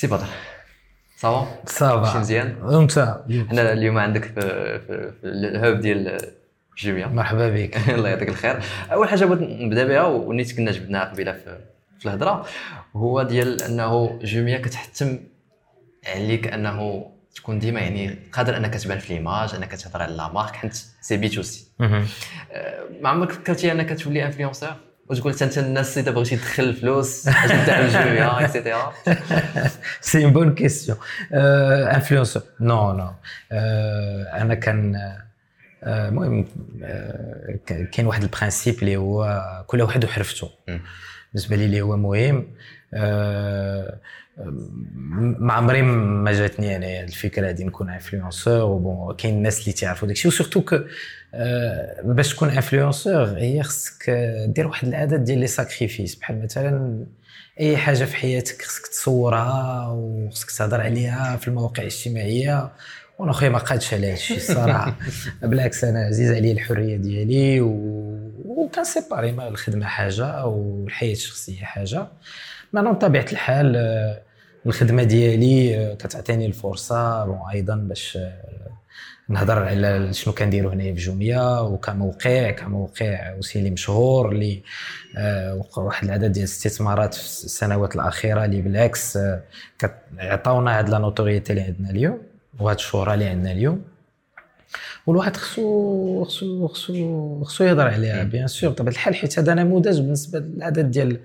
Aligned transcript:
سي 0.00 0.06
بدر 0.06 0.26
ça 1.16 1.39
va 1.39 1.62
ça 1.66 1.89
va 1.89 2.12
شي 2.12 2.18
مزيان 2.18 2.56
وانت 2.62 3.20
حنا 3.50 3.72
اليوم 3.72 3.98
عندك 3.98 4.24
في, 4.24 4.40
في, 4.80 5.12
في 5.20 5.26
ال 5.26 5.40
hub 5.40 5.80
ديال 5.80 6.18
جوميا 6.78 7.06
مرحبا 7.06 7.48
بك 7.48 7.76
الله 7.88 8.08
يعطيك 8.08 8.28
الخير 8.28 8.62
اول 8.92 9.08
حاجة 9.08 9.24
بغيت 9.24 9.40
نبدا 9.40 9.84
بها 9.84 10.02
ونيت 10.02 10.56
كنا 10.56 10.70
جبناها 10.70 11.04
قبيله 11.04 11.32
في, 11.32 11.58
في 11.98 12.06
الهضره 12.06 12.46
هو 12.96 13.22
ديال 13.22 13.62
انه 13.62 14.18
جوميا 14.22 14.58
كتحتم 14.58 15.18
عليك 16.06 16.52
انه 16.52 17.06
تكون 17.34 17.58
ديما 17.58 17.80
يعني 17.80 18.18
قادر 18.32 18.56
انك 18.56 18.74
تبان 18.74 18.98
في 18.98 19.14
l'image 19.14 19.54
انك 19.54 19.72
تهضر 19.72 20.02
على 20.02 20.16
la 20.16 20.28
marque 20.28 20.56
حيت 20.56 20.74
سي 21.00 21.16
بي 21.16 21.28
تو 21.28 21.42
سي 21.42 21.66
ما 23.00 23.08
عمرك 23.08 23.32
فكرتي 23.32 23.72
انك 23.72 24.02
تولي 24.02 24.26
influenceur 24.26 24.74
وتقول 25.10 25.34
أنت 25.42 25.58
الناس 25.58 25.98
اذا 25.98 26.10
بغيتي 26.10 26.36
تدخل 26.36 26.62
الفلوس 26.62 27.28
أجي 27.28 27.54
نتاع 27.54 27.80
الجويه 27.80 28.40
et 28.40 28.53
cetera 28.53 28.92
c'est 30.00 30.24
une 30.24 30.32
bonne 30.32 30.54
question 30.54 30.96
influenceur 31.32 32.42
non 32.60 32.92
non 32.92 33.10
أنا 34.32 34.54
كان 34.54 34.96
آه، 35.82 36.08
المهم 36.08 36.46
آه، 36.82 37.58
كاين 37.66 38.06
واحد 38.06 38.22
ال 38.22 38.28
principe 38.28 38.78
اللي 38.78 38.96
هو 38.96 39.42
كل 39.66 39.82
واحد 39.82 40.04
وحرفته. 40.04 40.50
بالنسبة 41.32 41.56
لي 41.56 41.64
اللي 41.64 41.80
هو 41.80 41.96
مهم. 41.96 42.46
آه، 42.94 43.98
ما 45.38 45.52
عمري 45.52 45.82
ما 45.82 46.32
جاتني 46.32 46.76
أنا 46.76 47.00
الفكرة 47.00 47.48
هذه 47.48 47.64
نكون 47.64 47.90
influenceur 47.90 48.62
و 48.62 48.76
bon 48.76 49.16
كاين 49.16 49.34
الناس 49.34 49.60
اللي 49.60 49.72
تعرفوا 49.72 50.08
داكشي 50.08 50.28
و 50.28 50.32
surtout 50.32 50.60
que 50.60 50.78
باش 52.04 52.34
تكون 52.34 52.48
influenceur 52.48 53.24
هي 53.24 53.62
خصك 53.62 54.10
دير 54.46 54.66
واحد 54.66 54.88
العدد 54.88 55.24
ديال 55.24 55.38
les 55.38 55.46
sacrifices 55.46 56.14
بحال 56.14 56.42
مثلا 56.42 57.06
أي 57.60 57.76
حاجة 57.76 58.04
في 58.04 58.16
حياتك 58.16 58.62
خصك 58.62 58.86
تصورها 58.86 59.88
وخصك 59.88 60.50
تهضر 60.50 60.80
عليها 60.80 61.36
في 61.36 61.48
المواقع 61.48 61.82
الاجتماعية. 61.82 62.70
وأنا 63.18 63.32
خويا 63.32 63.50
ما 63.50 63.58
قادش 63.58 63.94
على 63.94 64.12
هادشي 64.12 64.36
الصراحة. 64.36 64.96
بالعكس 65.42 65.84
أنا 65.84 66.06
عزيز 66.06 66.32
عليا 66.32 66.52
الحرية 66.52 66.96
ديالي 66.96 67.60
و... 67.60 68.00
séparément 68.82 69.48
الخدمه 69.48 69.86
حاجة 69.86 70.46
والحياة 70.46 71.12
الشخصية 71.12 71.64
حاجة. 71.64 72.06
mais 72.72 72.92
بطبيعة 72.92 73.26
الحال 73.32 73.76
آه، 73.76 74.22
الخدمة 74.66 75.02
ديالي 75.02 75.76
آه، 75.76 75.94
كتعطيني 75.94 76.46
الفرصة 76.46 77.24
bon 77.24 77.38
أيضا 77.52 77.74
باش 77.76 78.16
آه، 78.16 78.70
نهضر 79.28 79.58
على 79.62 80.12
شنو 80.12 80.34
كنديرو 80.34 80.70
هنايا 80.70 80.94
في 80.94 81.00
جوميا 81.00 81.60
وكموقع 81.60 82.50
كموقع 82.50 83.34
وسيلي 83.38 83.70
مشهور 83.70 84.32
اللي 84.32 84.62
وقع 85.56 85.82
واحد 85.82 86.04
العدد 86.04 86.32
ديال 86.32 86.44
الاستثمارات 86.44 87.14
في 87.14 87.20
السنوات 87.20 87.94
الأخيرة 87.94 88.44
اللي 88.44 88.62
بالعكس 88.62 89.18
عطاونا 90.18 90.78
هاد 90.78 90.88
la 90.88 90.98
notoriété 90.98 91.52
اللي 91.52 91.62
عندنا 91.62 91.90
اليوم 91.90 92.18
وهاد 92.60 92.76
الشهرة 92.76 93.14
اللي 93.14 93.24
عندنا 93.24 93.52
اليوم. 93.52 93.82
والواحد 95.06 95.36
خصو 95.36 96.24
خصو 96.24 96.68
خصو 96.68 97.44
خصو 97.44 97.64
يهضر 97.64 97.88
عليها 97.88 98.22
bien 98.22 98.46
sûr. 98.46 98.70
بطبيعه 98.70 98.92
الحال 98.92 99.14
حيت 99.14 99.38
هذا 99.38 99.54
نموذج 99.54 100.00
بالنسبة 100.00 100.38
للعدد 100.38 100.90
ديال 100.90 101.20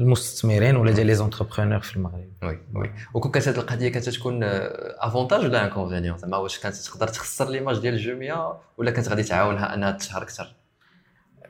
المستثمرين 0.00 0.76
ولا 0.76 0.92
ديال 0.92 1.06
les 1.06 1.14
entrepreneurs 1.14 1.80
في 1.80 1.96
المغرب؟ 1.96 2.28
oui 2.42 2.58
oui. 2.74 2.90
وكون 3.14 3.30
كانت 3.30 3.48
هذه 3.48 3.56
القضية 3.56 3.88
كتكون 3.88 4.40
avantage 4.42 5.44
ولا 5.44 5.64
inconvénient 5.64 6.18
زعما 6.18 6.36
واش 6.36 6.58
كانت 6.58 6.76
تقدر 6.76 7.08
تخسر 7.08 7.48
l'image 7.50 7.78
ديال 7.78 7.94
جوميا 7.94 8.52
ولا 8.78 8.90
كانت 8.90 9.08
غادي 9.08 9.22
تعاونها 9.22 9.74
أنها 9.74 9.90
تشهر 9.90 10.22
أكثر؟ 10.22 10.54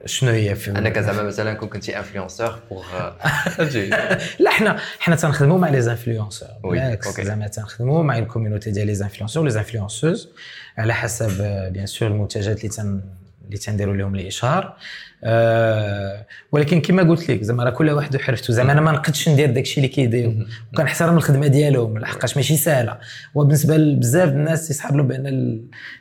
شنو 0.07 0.31
هي 0.31 0.55
في 0.55 0.71
انك 0.71 0.99
زعما 0.99 1.23
مثلا 1.23 1.55
كون 1.55 1.69
كنتي 1.69 1.97
influenceur 1.99 2.59
pour 2.71 2.85
la 4.39 4.51
حنا 4.51 4.79
حنا 4.99 5.17
تنخدموا 5.17 5.59
مع 5.59 5.69
les 5.69 5.81
influenceurs 5.81 6.49
بالعكس 6.65 7.21
زعما 7.21 7.49
تنخدموا 7.49 8.03
مع 8.03 8.19
ال 8.19 8.24
community 8.24 8.71
ديال 8.71 8.87
les 8.87 8.95
influenceurs 8.95 9.45
les 9.45 9.51
influenceuses 9.51 10.29
على 10.79 10.95
حسب 10.95 11.43
bien 11.73 11.87
sûr 11.87 12.09
المنتجات 12.09 12.59
اللي 12.59 12.69
تن 12.69 13.01
اللي 13.45 13.59
تنديروا 13.59 13.95
لهم 13.97 14.15
الإشهار. 14.15 14.77
آه 15.25 16.27
ولكن 16.53 16.81
كما 16.81 17.03
قلت 17.03 17.31
لك 17.31 17.43
زعما 17.43 17.65
راه 17.65 17.71
كل 17.71 17.91
واحد 17.91 18.17
وحرفته. 18.17 18.53
زعما 18.53 18.73
أنا 18.73 18.81
ما 18.81 18.93
نقدش 18.93 19.29
ندير 19.29 19.51
داكشي 19.51 19.77
اللي 19.77 19.89
كيديروا 19.89 20.35
وكنحترم 20.73 21.17
الخدمة 21.17 21.47
ديالهم 21.47 21.99
لحقاش 21.99 22.37
ماشي 22.37 22.57
سهله 22.57 22.99
وبالنسبة 23.35 23.77
لبزاف 23.77 24.29
الناس 24.29 24.71
يسحب 24.71 24.97
له 24.97 25.03
بان 25.03 25.27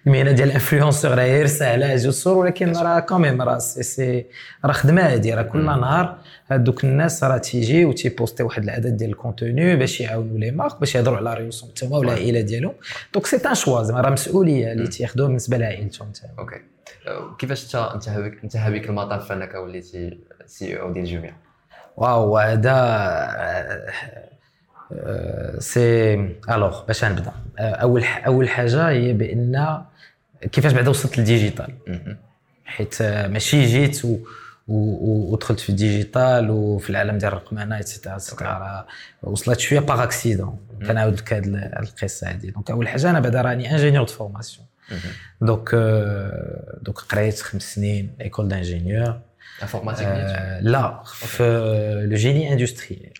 المهنة 0.06 0.31
ديال 0.31 0.47
ال 0.47 0.53
influenceur 0.53 1.12
راه 1.11 1.23
غير 1.25 1.47
سهله 1.47 1.94
الصور 1.94 2.38
ولكن 2.38 2.72
راه 2.72 3.00
quand 3.00 3.23
même 3.23 3.41
راه 3.41 3.57
c'est 3.59 4.25
راه 4.66 4.72
خدمة 4.72 5.01
هادي 5.01 5.34
راه 5.34 5.41
كل 5.41 5.66
نهار 5.66 6.17
هادوك 6.51 6.84
الناس 6.84 7.23
راه 7.23 7.38
تيجي 7.38 7.85
وتيبوستي 7.85 8.44
واحد 8.44 8.63
العدد 8.63 8.97
ديال 8.97 9.09
ال 9.09 9.18
contenu 9.18 9.75
باش 9.75 10.01
يعاونوا 10.01 10.38
les 10.38 10.52
marques 10.52 10.80
باش 10.79 10.95
يهضروا 10.95 11.17
على 11.17 11.34
ريوسهم 11.34 11.69
تما 11.69 11.97
والعائلة 11.97 12.41
ديالهم. 12.41 12.73
donc 13.14 13.25
c'est 13.25 13.38
un 13.50 13.56
choix 13.56 13.84
زعما 13.84 14.01
راه 14.01 14.09
مسؤولية 14.09 14.72
اللي 14.72 14.88
تياخذوها 14.88 15.28
بالنسبة 15.28 15.57
لعائلتهم. 15.57 16.11
okay. 16.40 16.72
كيفاش 17.40 17.76
انت 17.76 18.08
انتهى 18.44 18.72
بك 18.72 18.90
المطاف 18.90 19.31
انك 19.31 19.56
وليتي 19.56 20.18
CEO 20.46 20.91
ديال 20.94 21.06
جوميا 21.06 21.34
واو 21.98 22.38
هذا 22.38 22.74
c'est 25.59 26.14
alors 26.50 26.86
باش 26.86 27.06
نبدا. 27.06 27.32
أول 27.59 28.03
أول 28.03 28.50
حاجة 28.50 28.90
هي 28.90 29.14
بأن 29.14 29.84
كيفاش 30.52 30.74
بعدا 30.74 30.90
وصلت 30.90 31.18
لل 31.18 31.29
digital. 31.29 31.74
حيت 32.66 33.02
ماشي 33.02 33.66
جيت 33.66 34.06
و 34.06 34.18
ودخلت 34.68 35.59
في 35.59 35.70
ال 35.69 35.80
digital 35.80 36.50
وفي 36.50 36.90
العالم 36.90 37.18
ديال 37.18 37.32
الرقمنه 37.32 37.78
et 37.78 37.87
cetera 37.87 38.14
et 38.14 38.31
cetera 38.31 38.86
وصلت 39.24 39.59
شوية 39.59 39.80
par 39.80 40.03
accident 40.03 40.59
كنعاود 40.88 41.14
لك 41.14 41.34
هذه 41.34 41.48
القصة 41.80 42.28
هذه 42.28 42.50
donc 42.50 42.72
أول 42.72 42.88
حاجة 42.88 43.09
أنا 43.09 43.20
بعدا 43.20 43.42
راني 43.42 43.72
ingénieur 43.72 44.06
de 44.06 44.14
formation 44.14 44.68
donc 45.41 45.69
donc 46.81 47.00
قريت 47.00 47.40
خمس 47.40 47.76
سنين 47.76 48.16
école 48.22 48.47
d'ingénieur 48.47 49.19
informatique 49.62 50.08
لا 50.62 51.04
في 51.06 51.44
le 52.09 52.16
génie 52.16 52.53
industriel 52.53 53.14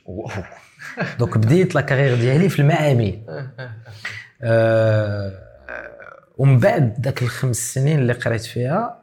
donc 1.20 1.38
بديت 1.38 1.76
la 1.76 1.82
carrière 1.82 2.16
ديالي 2.16 2.50
في 2.50 2.60
المعامل. 2.60 3.20
ومن 6.38 6.60
بعد 6.60 7.06
ذاك 7.06 7.22
الخمس 7.22 7.74
سنين 7.74 8.00
اللي 8.00 8.14
قريت 8.14 8.42
فيها 8.42 9.00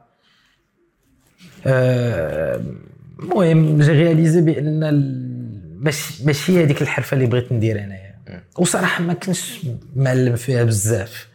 المهم 3.22 3.80
j'ai 3.80 3.92
réalisé 3.92 4.40
بأن 4.40 4.80
ماشي 5.76 6.24
ماشي 6.24 6.64
هذيك 6.64 6.82
الحرفة 6.82 7.14
اللي 7.14 7.26
بغيت 7.26 7.52
ندير 7.52 7.84
أنايا. 7.84 8.14
وصراحة 8.58 9.04
ما 9.04 9.14
كنتش 9.14 9.66
معلم 9.96 10.36
فيها 10.36 10.64
بزاف. 10.64 11.29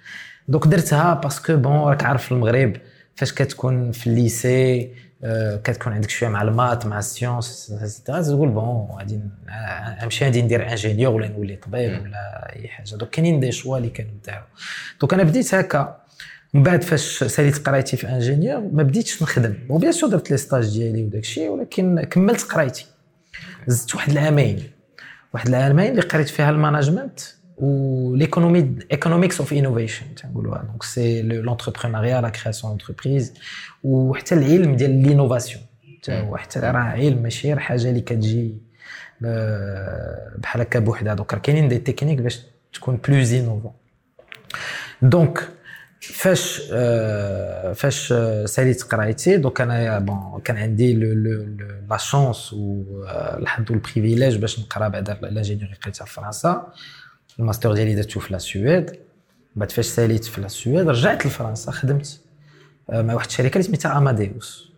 donc 0.47 0.67
درتها 0.67 1.13
parce 1.13 1.41
que 1.41 1.57
bon 1.57 1.71
راك 1.71 2.03
عارف 2.03 2.25
في 2.25 2.31
المغرب 2.31 2.77
فاش 3.15 3.33
كتكون 3.33 3.91
في 3.91 4.07
ال 4.07 4.21
lycée 4.21 4.89
آه، 5.23 5.55
كتكون 5.55 5.93
عندك 5.93 6.09
شوية 6.09 6.29
مع 6.29 6.41
les 6.41 6.58
maths 6.58 6.85
مع 6.85 6.99
les 6.99 7.19
sciences 7.19 7.73
تقول 8.05 8.49
bon 8.49 8.87
غادي 8.97 9.19
نمشي 10.03 10.25
غادي 10.25 10.41
ندير 10.41 10.69
ingénieur 10.69 11.13
ولا 11.13 11.27
نولي 11.27 11.55
طبيب 11.55 12.01
ولا 12.01 12.55
أي 12.55 12.67
حاجة. 12.67 12.95
donc 12.95 13.09
كاينين 13.09 13.39
des 13.39 13.51
choix 13.51 13.77
اللي 13.77 13.89
كانوا 13.89 14.11
داروا 14.25 14.43
donc 15.01 15.13
أنا 15.13 15.23
بديت 15.23 15.55
هكا. 15.55 16.01
من 16.53 16.63
بعد 16.63 16.83
فاش 16.83 17.23
ساليت 17.23 17.67
قرايتي 17.67 17.97
في 17.97 18.09
ingénieur 18.09 18.61
ما 18.73 18.83
بديتش 18.83 19.23
نخدم. 19.23 19.53
bon 19.67 19.79
bien 19.79 19.91
sûr 19.91 20.09
درت 20.09 20.31
les 20.31 20.37
stages 20.37 20.77
ديالي 20.77 21.03
وداك 21.03 21.21
الشيء 21.21 21.49
ولكن 21.49 22.03
كملت 22.03 22.41
قرايتي. 22.41 22.85
زدت 23.67 23.95
واحد 23.95 24.11
العامين. 24.11 24.63
واحد 25.33 25.47
العامين 25.47 25.91
اللي 25.91 26.01
قريت 26.01 26.29
فيها 26.29 26.49
ال 26.49 26.55
management. 26.55 27.19
و 27.57 27.68
l'économie 27.68 28.75
economics 28.91 29.39
of 29.39 29.53
innovation 29.53 30.15
تنقولوها 30.15 30.63
donc 30.63 30.83
c'est 30.83 31.21
l'entrepreneuriat 31.21 32.21
la 32.21 32.29
création 32.29 32.77
d'entreprise 32.77 33.33
وحتى 33.83 34.35
العلم 34.35 34.75
ديال 34.75 34.91
l'innovation 35.03 35.61
هو 36.09 36.37
حتى 36.37 36.59
راه 36.59 36.77
علم 36.79 37.23
ماشي 37.23 37.47
غير 37.47 37.59
حاجة 37.59 37.89
اللي 37.89 38.01
كتجي 38.01 38.57
بحال 40.37 40.61
هكا 40.61 40.79
بوحدها 40.79 41.13
donc 41.13 41.41
كاينين 41.41 41.67
des 41.67 41.77
techniques 41.77 42.19
باش 42.21 42.41
تكون 42.73 42.99
plus 43.07 43.33
innovant 43.33 43.71
donc 45.01 45.49
فاش 46.01 46.61
فاش 47.75 48.13
ساليت 48.45 48.83
قرايتي 48.83 49.37
donc 49.37 49.61
أنا 49.61 49.99
bon 49.99 50.41
كان 50.43 50.57
عندي 50.57 50.93
la 51.89 51.97
chance 51.97 52.53
والحظ 52.53 53.71
وال 53.71 53.83
privilège 53.83 54.37
باش 54.37 54.59
نقرا 54.59 54.87
بعدا 54.87 55.17
l'ingénierie 55.21 55.73
قريتها 55.83 56.05
في 56.05 56.13
فرنسا 56.13 56.73
الماستر 57.39 57.73
ديالي 57.73 57.95
درتو 57.95 58.19
في 58.19 58.33
la 58.33 58.39
Suède 58.39 58.91
بعد 59.55 59.71
فاش 59.71 59.85
ساليت 59.85 60.25
في 60.25 60.41
la 60.41 60.47
Suède 60.47 60.89
رجعت 60.89 61.25
لفرنسا 61.25 61.71
خدمت 61.71 62.19
آه، 62.89 63.01
مع 63.01 63.13
واحد 63.13 63.25
الشركة 63.27 63.53
اللي 63.53 63.63
سميتها 63.63 63.97
اماديوس 63.97 64.71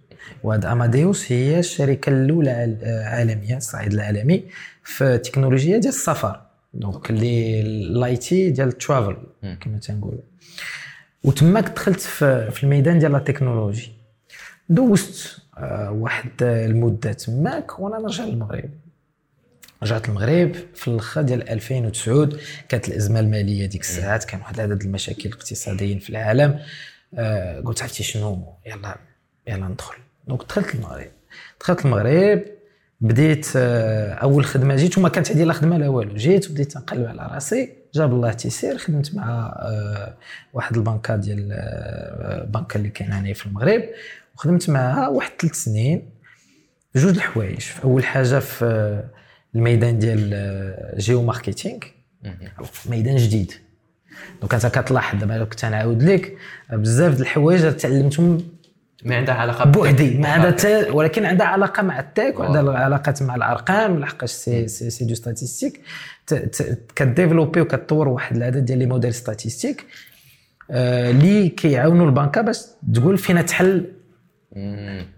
وهاد 0.43 0.65
اماديوس 0.65 1.31
هي 1.31 1.59
الشركة 1.59 2.09
الأولى 2.09 2.77
عالميا 3.05 3.57
الصعيد 3.57 3.93
العالمي 3.93 4.43
في 4.83 5.03
التكنولوجيا 5.03 5.77
ديال 5.77 5.93
السفر. 5.93 6.41
donc 6.73 7.09
اللي 7.09 7.61
ال 7.61 8.17
IT 8.17 8.49
ديال 8.49 8.67
ال 8.67 8.74
travel 8.74 9.17
كما 9.41 9.77
تنقولوا. 9.77 10.21
وتماك 11.23 11.69
دخلت 11.69 11.99
في 11.99 12.63
الميدان 12.63 12.99
ديال 12.99 13.11
la 13.11 13.19
technologie. 13.19 13.91
دوزت 14.69 15.41
آه، 15.57 15.91
واحد 15.91 16.29
المدة 16.41 17.13
تماك 17.13 17.79
وأنا 17.79 17.97
نرجع 17.97 18.23
للمغرب. 18.23 18.69
رجعت 19.83 20.09
المغرب 20.09 20.55
في 20.75 20.87
الآخر 20.87 21.21
ديال 21.21 21.49
2009 21.49 22.29
كانت 22.69 22.87
الازمه 22.87 23.19
الماليه 23.19 23.65
ديك 23.65 23.81
الساعات 23.81 24.23
كان 24.23 24.39
واحد 24.39 24.55
العدد 24.59 24.81
المشاكل 24.83 25.29
الاقتصاديين 25.29 25.99
في 25.99 26.09
العالم. 26.09 26.59
آه 27.15 27.59
قلت 27.59 27.81
عرفتي 27.81 28.03
شنو 28.03 28.53
يلا 28.65 28.97
يلا 29.47 29.67
ندخل. 29.67 29.95
donc 30.27 30.41
دخلت 30.49 30.75
المغرب. 30.75 31.11
دخلت 31.61 31.85
المغرب 31.85 32.41
بديت 33.01 33.47
آه 33.55 34.13
أول 34.13 34.45
خدمة 34.45 34.75
جيت 34.75 34.97
وما 34.97 35.09
كانت 35.09 35.31
عندي 35.31 35.43
لا 35.43 35.53
خدمة 35.53 35.77
لا 35.77 35.87
والو. 35.87 36.15
جيت 36.15 36.49
وبديت 36.49 36.77
نقلب 36.77 37.05
على 37.07 37.29
راسي. 37.33 37.73
جاب 37.93 38.13
الله 38.13 38.33
تيسير 38.33 38.77
خدمت 38.77 39.15
مع 39.15 39.55
آه 39.59 40.13
واحد 40.53 40.77
البنكة 40.77 41.15
ديال 41.15 41.49
آه 41.51 42.43
بنكة 42.43 42.77
اللي 42.77 42.89
كاينة 42.89 43.19
هنا 43.19 43.33
في 43.33 43.45
المغرب. 43.45 43.83
وخدمت 44.35 44.69
معها 44.69 45.07
واحد 45.07 45.31
ثلاث 45.39 45.53
سنين. 45.55 46.09
جوج 46.95 47.15
الحوايج. 47.15 47.65
أول 47.83 48.03
حاجة 48.05 48.39
في 48.39 48.65
آه، 48.65 49.03
الميدان 49.57 49.99
ديال 49.99 50.95
géomarketing 50.97 51.77
ميدان 52.89 53.15
جديد. 53.15 53.51
donc 54.41 54.53
انت 54.53 54.65
كتلاحظ 54.65 55.19
دابا 55.19 55.43
كنت 55.43 55.65
نعاود 55.65 56.03
لك 56.03 56.37
بزاف 56.73 57.15
د 57.15 57.21
الحوايج 57.21 57.75
تعلمتهم 57.75 58.37
ما 59.05 59.15
عندها 59.15 59.35
علاقة 59.35 59.65
بوحدي. 59.65 60.17
ما 60.17 60.27
عندها 60.27 60.91
ولكن 60.91 61.25
عندها 61.25 61.47
علاقة 61.47 61.83
مع 61.83 61.99
ال 61.99 62.07
tech 62.07 62.39
وعندها 62.39 62.77
علاقات 62.77 63.23
مع 63.23 63.35
الأرقام 63.35 63.99
لحقاش 63.99 64.29
c'est 64.29 64.67
c'est, 64.67 64.89
c'est 64.89 65.05
de 65.05 65.15
statistique 65.15 65.81
ك 66.95 67.01
développer 67.01 67.61
وكتطور 67.61 68.07
واحد 68.07 68.35
العدد 68.35 68.65
ديال 68.65 68.79
les 68.79 68.85
modèles 68.85 69.13
statistiques 69.13 69.85
اللي 70.71 71.49
كيعاونوا 71.49 72.05
البنكة 72.05 72.41
باش 72.41 72.61
تقول 72.93 73.17
فينا 73.17 73.41
تحل 73.41 73.85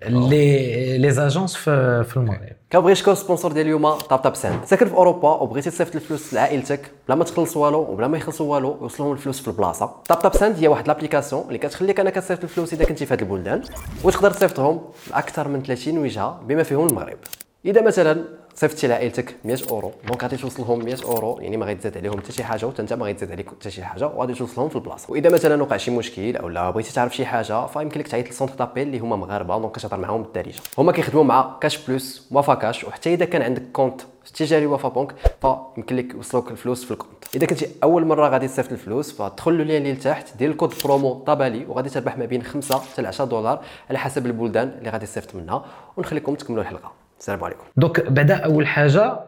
les 0.05 0.97
les 0.97 1.11
agences 1.11 1.55
في, 1.55 2.03
في 2.03 2.17
المغرب 2.17 2.59
كنبغي 2.71 2.91
نشكر 2.91 3.11
ال 3.11 3.16
sponsor 3.16 3.51
ديال 3.51 3.65
اليوم 3.65 3.91
Taptap 3.91 4.35
Send 4.35 4.65
ساكن 4.65 4.85
في 4.85 4.93
اوروبا 4.93 5.29
وبغيتي 5.29 5.69
تصيفط 5.69 5.95
الفلوس 5.95 6.33
لعائلتك 6.33 6.91
بلا 7.07 7.15
ما 7.15 7.23
تخلص 7.23 7.57
والو 7.57 7.79
وبلا 7.79 8.07
ما 8.07 8.17
يخلصوا 8.17 8.53
والو 8.53 8.77
يوصلهم 8.81 9.11
الفلوس 9.11 9.41
في 9.41 9.47
البلاصه 9.47 9.85
Taptap 9.85 10.33
Send 10.33 10.55
هي 10.59 10.67
واحد 10.67 10.87
l'application 10.87 11.43
اللي 11.47 11.57
كتخليك 11.57 11.99
انك 11.99 12.15
تصيفط 12.15 12.43
الفلوس 12.43 12.73
اذا 12.73 12.85
كنتي 12.85 13.05
في 13.05 13.13
هذه 13.13 13.19
البلدان 13.21 13.61
وتقدر 14.03 14.31
تصيفطهم 14.31 14.81
لاكثر 15.11 15.47
من 15.47 15.63
30 15.63 15.97
وجهه 15.97 16.41
بما 16.47 16.63
فيهم 16.63 16.87
المغرب 16.87 17.17
اذا 17.65 17.81
مثلا 17.81 18.23
صيفطتي 18.59 18.87
لعائلتك 18.87 19.35
100 19.45 19.57
أورو. 19.69 19.91
donc 20.07 20.23
غادي 20.23 20.37
توصلهم 20.37 20.85
100 20.85 20.95
أورو. 21.03 21.39
يعني 21.41 21.57
ما 21.57 21.65
غيتزاد 21.65 21.97
عليهم 21.97 22.19
حتى 22.19 22.31
شي 22.31 22.43
حاجة 22.43 22.65
وانت 22.65 22.93
ما 22.93 23.05
غيتزاد 23.05 23.31
عليك 23.31 23.49
حتى 23.49 23.71
شي 23.71 23.83
حاجة 23.83 24.07
وغادي 24.07 24.33
توصلهم 24.33 24.69
في 24.69 24.75
البلاصة. 24.75 25.11
وإذا 25.11 25.29
مثلا 25.29 25.63
وقع 25.63 25.77
شي 25.77 25.91
مشكل 25.91 26.37
أو 26.37 26.49
لا 26.49 26.69
بغيتي 26.69 26.93
تعرف 26.93 27.15
شي 27.15 27.25
حاجة 27.25 27.67
فيمكن 27.67 27.99
لك 27.99 28.07
تعيط 28.07 28.27
لل 28.27 28.34
centre 28.34 28.55
d'appel 28.55 28.87
اللي 28.87 28.99
هما 28.99 29.15
مغاربة 29.15 29.57
donc 29.59 29.75
كتهضر 29.75 29.97
معاهم 29.97 30.23
بالدارجة. 30.23 30.59
هما 30.77 30.91
كيخدموا 30.91 31.23
مع 31.23 31.57
Cash 31.61 31.87
Plus 31.87 32.27
Wafacash 32.31 32.83
وحتى 32.83 33.13
إذا 33.13 33.25
كان 33.25 33.41
عندك 33.41 33.63
compte 33.73 34.01
Attijariwafa 34.35 34.89
Bank 34.89 35.15
فيمكن 35.41 35.95
لك 35.95 36.13
يوصلوك 36.13 36.51
الفلوس 36.51 36.85
في 36.85 36.91
ال 36.91 36.97
compte. 36.97 37.35
إذا 37.35 37.45
كنتي 37.45 37.67
أول 37.83 38.05
مرة 38.05 38.29
غادي 38.29 38.47
تصيفط 38.47 38.71
الفلوس 38.71 39.11
فدخل 39.11 39.57
ل 39.57 39.77
le 39.77 39.83
lien 39.83 39.93
لتحت 39.93 40.37
دير 40.37 40.51
ال 40.51 40.56
code 40.56 40.73
promo 40.85 41.13
طبالي 41.13 41.65
وغادي 41.65 41.89
تربح 41.89 42.17
ما 42.17 42.25
بين 42.25 42.43
5 42.43 42.79
حتى 42.79 43.07
10 43.07 43.25
دولار 43.25 43.61
على 43.89 43.99
حسب 43.99 44.25
البلدان 44.25 44.75
اللي 44.79 44.89
غادي 44.89 45.05
تصيفط 45.05 45.35
منها 45.35 45.65
ونخليكم 45.97 46.35
تكملوا 46.35 46.63
الحلقة. 46.63 46.98
السلام 47.19 47.43
عليكم. 47.43 47.63
donc 47.77 48.01
بعدا 48.01 48.35
أول 48.35 48.67
حاجة 48.67 49.19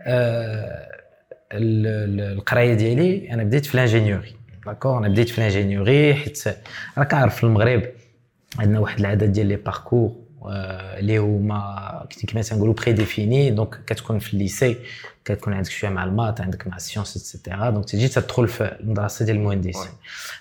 آه 0.00 0.90
القراية 1.52 2.74
ديالي 2.74 3.32
أنا 3.32 3.44
بديت 3.44 3.66
في 3.66 3.76
l'ingénierie 3.76 4.34
d'accord؟ 4.66 4.98
أنا 4.98 5.08
بديت 5.08 5.28
في 5.28 5.40
l'ingénierie 5.40 6.14
حيت 6.14 6.44
راك 6.98 7.14
عارف 7.14 7.36
في 7.36 7.44
المغرب 7.44 7.82
عندنا 8.58 8.78
واحد 8.78 9.00
العدد 9.00 9.32
ديال 9.32 9.46
les 9.46 9.56
parcours 9.56 10.16
اللي 10.98 11.18
هما 11.18 12.08
كما 12.28 12.42
تنقولوا 12.42 12.74
prédéfinis 12.74 13.50
donc 13.50 13.80
كتكون 13.86 14.18
في 14.18 14.34
ال 14.34 14.41
lycée 14.41 14.76
كتكون 15.24 15.52
عندك 15.52 15.70
شوية 15.70 15.90
مع 15.90 16.04
les 16.04 16.18
maths 16.18 16.40
عندك 16.40 16.66
مع 16.66 16.76
les 16.76 16.87
sciences 16.87 17.16
et 17.16 17.30
cetera 17.30 17.70
donc 17.70 17.84
تجي 17.84 18.08
تدخل 18.08 18.48
في 18.48 18.76
المدرسة 18.80 19.24
ديال 19.24 19.36
المهندسين. 19.36 19.92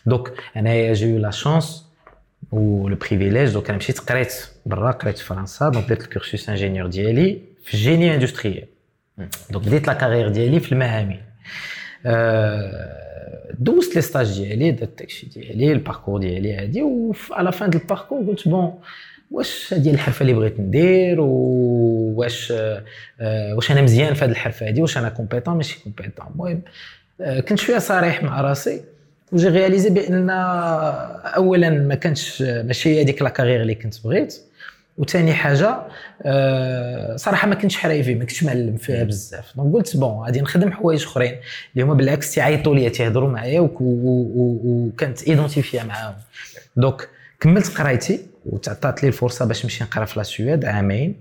donc 0.06 0.34
أنا 0.56 0.94
j'ai 0.94 1.18
la 1.18 1.32
chance 1.32 1.89
et 2.52 2.88
le 2.88 2.96
privilège 2.96 3.54
donc 3.54 3.70
أنا 3.70 3.78
مشيت 3.78 4.00
قريت 4.00 4.34
برا 4.66 4.92
قريت 4.92 5.18
في 5.18 5.26
فرنسا 5.26 5.70
donc 5.70 5.90
درت 5.90 6.02
ال 6.02 6.09
cursus 6.09 6.50
ingénieur 6.50 6.88
ديالي 6.88 7.42
في 7.64 7.74
ال 7.74 7.81
génie 7.81 8.16
industriel 8.16 8.66
donc 9.50 9.68
بديت 9.68 9.88
la 9.88 9.94
carrière 9.94 10.30
ديالي 10.30 10.60
في 10.60 10.72
المعامل 10.72 11.20
دوزت 13.60 13.96
les 13.96 14.02
stages 14.02 14.40
ديالي 14.40 14.72
درت 14.72 15.00
داكشي 15.00 15.28
ديالي 15.28 15.72
ال 15.72 15.77
parcours 15.77 16.20
ديالي 16.20 16.54
هادي 16.54 16.82
و 16.82 16.99
à 16.99 17.17
la 17.17 17.52
fin 17.52 17.70
ديال 17.70 17.82
ال 17.82 17.86
parcours 17.86 18.20
قلت 18.28 18.48
bon 18.48 18.80
واش 19.32 19.74
هذه 19.74 19.92
الحرفه 19.92 20.22
اللي 20.22 20.34
بغيت 20.34 20.60
ندير 20.60 21.22
واش 21.22 22.54
واش 23.56 23.72
أنا 23.72 23.82
مزيان 23.82 24.14
في 24.14 24.26
هذه 24.26 24.32
الحرفه 24.32 24.70
هذه 24.70 24.82
واش 24.82 24.98
أنا 24.98 25.10
compétent 25.10 25.56
ماشي 25.56 25.80
compétent 25.84 26.26
المهم 26.32 26.62
كنت 27.42 27.60
شوية 27.60 27.78
صريح 27.78 28.24
مع 28.24 28.42
راسي 28.42 28.82
و 29.32 29.35
j'ai 29.35 29.48
réalisé 29.48 29.90
بان 29.90 30.30
اولا 30.30 31.70
ما 31.70 31.96
كانش 31.96 32.42
ماشي 32.42 33.02
هذيك 33.02 33.22
la 33.22 33.30
carrière 33.30 33.62
اللي 33.62 33.76
كنت 33.76 34.04
بغيت. 34.04 34.42
وثاني 34.98 35.34
حاجة 35.34 35.80
أه 36.22 37.16
صراحة 37.16 37.48
ما 37.48 37.56
كنتش 37.56 37.78
حرايفي 37.78 38.16
ما 38.16 38.20
كنتش 38.20 38.44
معلم 38.44 38.78
فيها 38.78 39.04
بزاف. 39.04 39.58
donc 39.58 39.74
قلت 39.74 39.98
bon 39.98 40.26
غادي 40.26 40.42
نخدم 40.42 40.72
حوايج 40.72 41.04
أخرين 41.04 41.36
اللي 41.74 41.86
هما 41.86 41.94
بالعكس 41.94 42.34
تيعيطوا 42.34 42.76
لي 42.76 42.90
تيهضروا 42.90 43.30
معايا 43.30 43.70
وكنت 43.80 45.24
identifié 45.24 45.84
معاهم. 45.84 46.16
donc 46.76 47.10
كملت 47.40 47.78
قرايتي 47.78 48.20
وتعطات 48.46 49.04
لي 49.04 49.08
الفرصة 49.08 49.46
باش 49.46 49.66
نمشي 49.66 49.84
نقرا 49.84 50.06
في 50.06 50.20
la 50.20 50.24
Suède 50.24 50.66
عامين. 50.66 51.16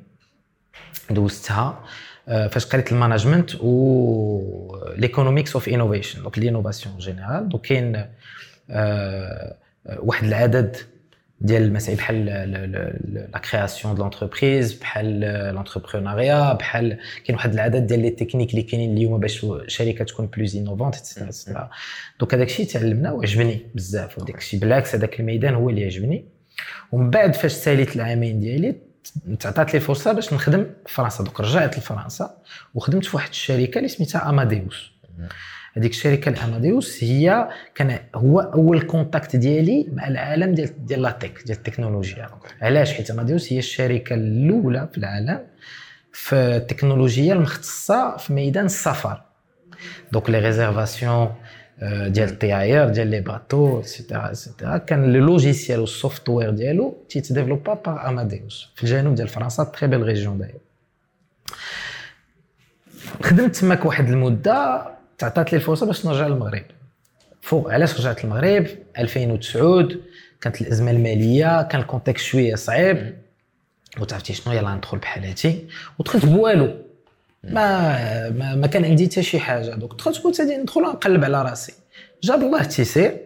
دوزتها. 1.11 1.85
فاش 2.29 2.67
قريت 2.67 2.93
ال 2.93 2.99
management 2.99 3.55
و 3.61 4.77
les 4.97 5.11
economics 5.11 5.55
of 5.55 5.69
innovation 5.69 6.23
donc 6.23 6.39
l'innovation 6.39 6.99
générale. 6.99 7.49
donc 7.49 7.63
كاين 7.63 8.05
واحد 9.99 10.25
العدد 10.27 10.77
ديال 11.41 11.63
المسائل 11.63 11.97
بحال 11.97 12.25
la 13.33 13.39
création 13.39 13.95
de 13.95 14.03
l'entreprise 14.03 14.73
بحال 14.73 15.21
l'entrepreneuriat 15.55 16.53
بحال 16.53 16.99
كاين 17.25 17.37
واحد 17.37 17.53
العدد 17.53 17.87
ديال 17.87 18.01
les 18.01 18.11
techniques 18.11 18.51
اللي 18.51 18.63
كاينين 18.63 18.97
اليوم 18.97 19.21
باش 19.21 19.47
شركة 19.67 20.05
تكون 20.05 20.27
plus 20.27 20.57
innovante 20.57 20.95
et 20.95 21.14
cetera 21.14 21.71
donc 22.21 22.35
هذاك 22.35 22.47
الشيء 22.47 22.67
تعلمنا 22.67 23.13
وعجبني 23.13 23.61
بزاف 23.75 24.19
وداك 24.19 24.39
الشيء 24.39 24.61
بالعكس 24.61 24.95
هذاك 24.95 25.21
الميدان 25.21 25.55
هو 25.55 25.71
اللي 25.71 25.85
عجبني. 25.85 26.25
ومن 26.93 27.11
بعد 27.11 27.35
فاش 27.35 27.53
ساليت 27.53 27.97
العامين 27.97 28.41
ديالي 28.41 28.75
تعطات 29.41 29.75
لي 29.75 29.81
فرصة 29.81 30.13
باش 30.13 30.35
نخدم 30.35 30.67
في 30.87 30.95
فرنسا. 30.95 31.25
donc 31.25 31.41
رجعت 31.41 31.79
لفرنسا 31.79 32.37
وخدمت 32.75 33.05
في 33.05 33.17
واحد 33.17 33.29
الشركة 33.29 33.79
اللي 33.79 33.89
سميتها 33.89 34.29
اماديوس 34.29 34.93
هذيك 35.77 35.91
الشركة 35.91 36.29
الاماديوس 36.29 37.05
هي 37.05 37.49
كان 37.75 37.99
هو 38.15 38.41
أول 38.41 38.83
contact 38.83 39.37
ديالي 39.37 39.87
مع 39.93 40.09
العالم 40.09 40.55
ديال 40.55 40.87
ديال 40.87 41.03
la 41.03 41.16
tech 41.16 41.43
ديال 41.47 41.59
التكنولوجيا. 41.59 42.29
علاش؟ 42.63 42.93
حيت 42.93 43.11
اماديوس 43.11 43.53
هي 43.53 43.59
الشركة 43.59 44.15
الأولى 44.15 44.89
في 44.93 44.99
العالم 44.99 45.41
في 46.13 46.35
التكنولوجيا 46.37 47.35
المختصة 47.35 48.17
في 48.17 48.33
ميدان 48.33 48.65
السفر. 48.65 49.23
donc 50.13 50.31
les 50.31 50.39
réservations 50.39 51.35
ديال 51.83 52.29
الطياير 52.29 52.89
ديال 52.89 53.07
les 53.07 53.21
bateaux 53.21 53.81
et 53.81 53.92
cetera 53.92 54.27
et 54.27 54.40
cetera 54.40 54.79
كان 54.79 55.13
le 55.13 55.27
logiciel 55.27 55.81
وال 55.81 56.29
software 56.29 56.51
ديالو 56.51 56.97
تيتديفلوبا 57.09 57.75
par 57.75 58.09
Amadeus 58.09 58.69
في 58.77 58.83
الجنوب 58.83 59.15
ديال 59.15 59.29
فرنسا 59.29 59.65
très 59.65 59.89
belle 59.89 60.03
région 60.03 60.39
d'ailleurs 60.39 60.55
خدمت 63.23 63.57
تماك 63.57 63.85
واحد 63.85 64.09
المدة 64.09 64.89
تعطات 65.19 65.53
لي 65.53 65.57
الفرصة 65.57 65.87
باش 65.87 66.07
نرجع 66.07 66.27
للمغرب. 66.27 66.65
فوق 67.43 67.73
علاش 67.73 68.01
رجعت 68.01 68.25
للمغرب؟ 68.25 68.67
2009 68.99 69.89
كانت 70.41 70.61
الأزمة 70.61 70.91
المالية 70.91 71.63
كان 71.63 71.81
ال 71.81 71.86
contexte 71.86 72.25
شوية 72.25 72.55
صعيب. 72.55 73.17
وتعرفتي 74.01 74.35
شنو؟ 74.35 74.55
يلا 74.55 74.75
ندخل 74.75 74.99
بحالاتي. 74.99 75.67
ودخلت 75.99 76.27
بوالو. 76.27 76.88
ما 77.45 78.31
ما, 78.31 78.55
ما 78.55 78.67
كان 78.67 78.85
عندي 78.85 79.07
حتى 79.07 79.23
شي 79.23 79.41
حاجة. 79.41 79.71
donc 79.71 79.95
دخلت 79.95 80.19
قلت 80.19 80.41
غادي 80.41 80.57
ندخل 80.57 80.83
نقلب 80.83 81.25
على 81.25 81.43
راسي. 81.43 81.73
جاب 82.23 82.43
الله 82.43 82.61
التيسير 82.61 83.17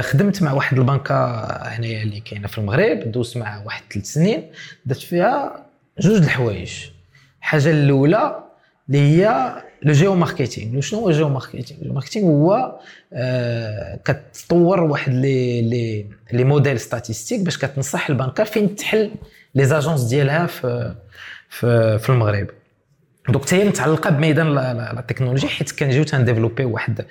خدمت 0.00 0.42
مع 0.42 0.52
واحد 0.52 0.78
البنكة 0.78 1.14
هنايا 1.46 2.02
اللي 2.02 2.20
كاينة 2.20 2.48
في 2.48 2.58
المغرب. 2.58 3.12
دوزت 3.12 3.36
مع 3.36 3.62
واحد 3.64 3.82
ثلاث 3.92 4.06
سنين. 4.06 4.50
درت 4.86 4.98
فيها 4.98 5.66
جوج 6.00 6.16
الحوايج. 6.22 6.72
الحاجة 7.38 7.70
الأولى 7.70 8.44
اللي 8.88 8.98
هي 8.98 9.54
le 9.82 9.92
géomarketing 9.92 10.80
شنو 10.80 11.00
هو 11.00 11.08
ال 11.08 11.28
géomarketing 11.28 11.80
ال 11.80 11.92
géomarketing 11.92 12.26
هو 12.26 12.80
آه 13.12 14.00
كتطور 14.04 14.80
واحد 14.80 15.12
les 15.12 15.62
les 15.62 16.06
les 16.32 16.44
modèles 16.44 16.80
statistiques 16.80 17.40
باش 17.40 17.58
كتنصح 17.58 18.10
البنكة 18.10 18.44
فين 18.44 18.76
تحل 18.76 19.10
les 19.54 19.64
agences 19.64 20.02
ديالها 20.02 20.46
في 20.46 20.94
في, 21.48 21.98
في 21.98 22.10
المغرب. 22.10 22.48
donc 23.28 23.44
حتى 23.44 23.56
هي 23.56 23.64
متعلقة 23.64 24.10
بميدان 24.10 24.54
la 24.54 25.04
technologie 25.08 25.48
حيت 25.48 25.78
كنجيو 25.78 26.04
تنديفلوبي 26.04 26.64
واحد 26.64 27.04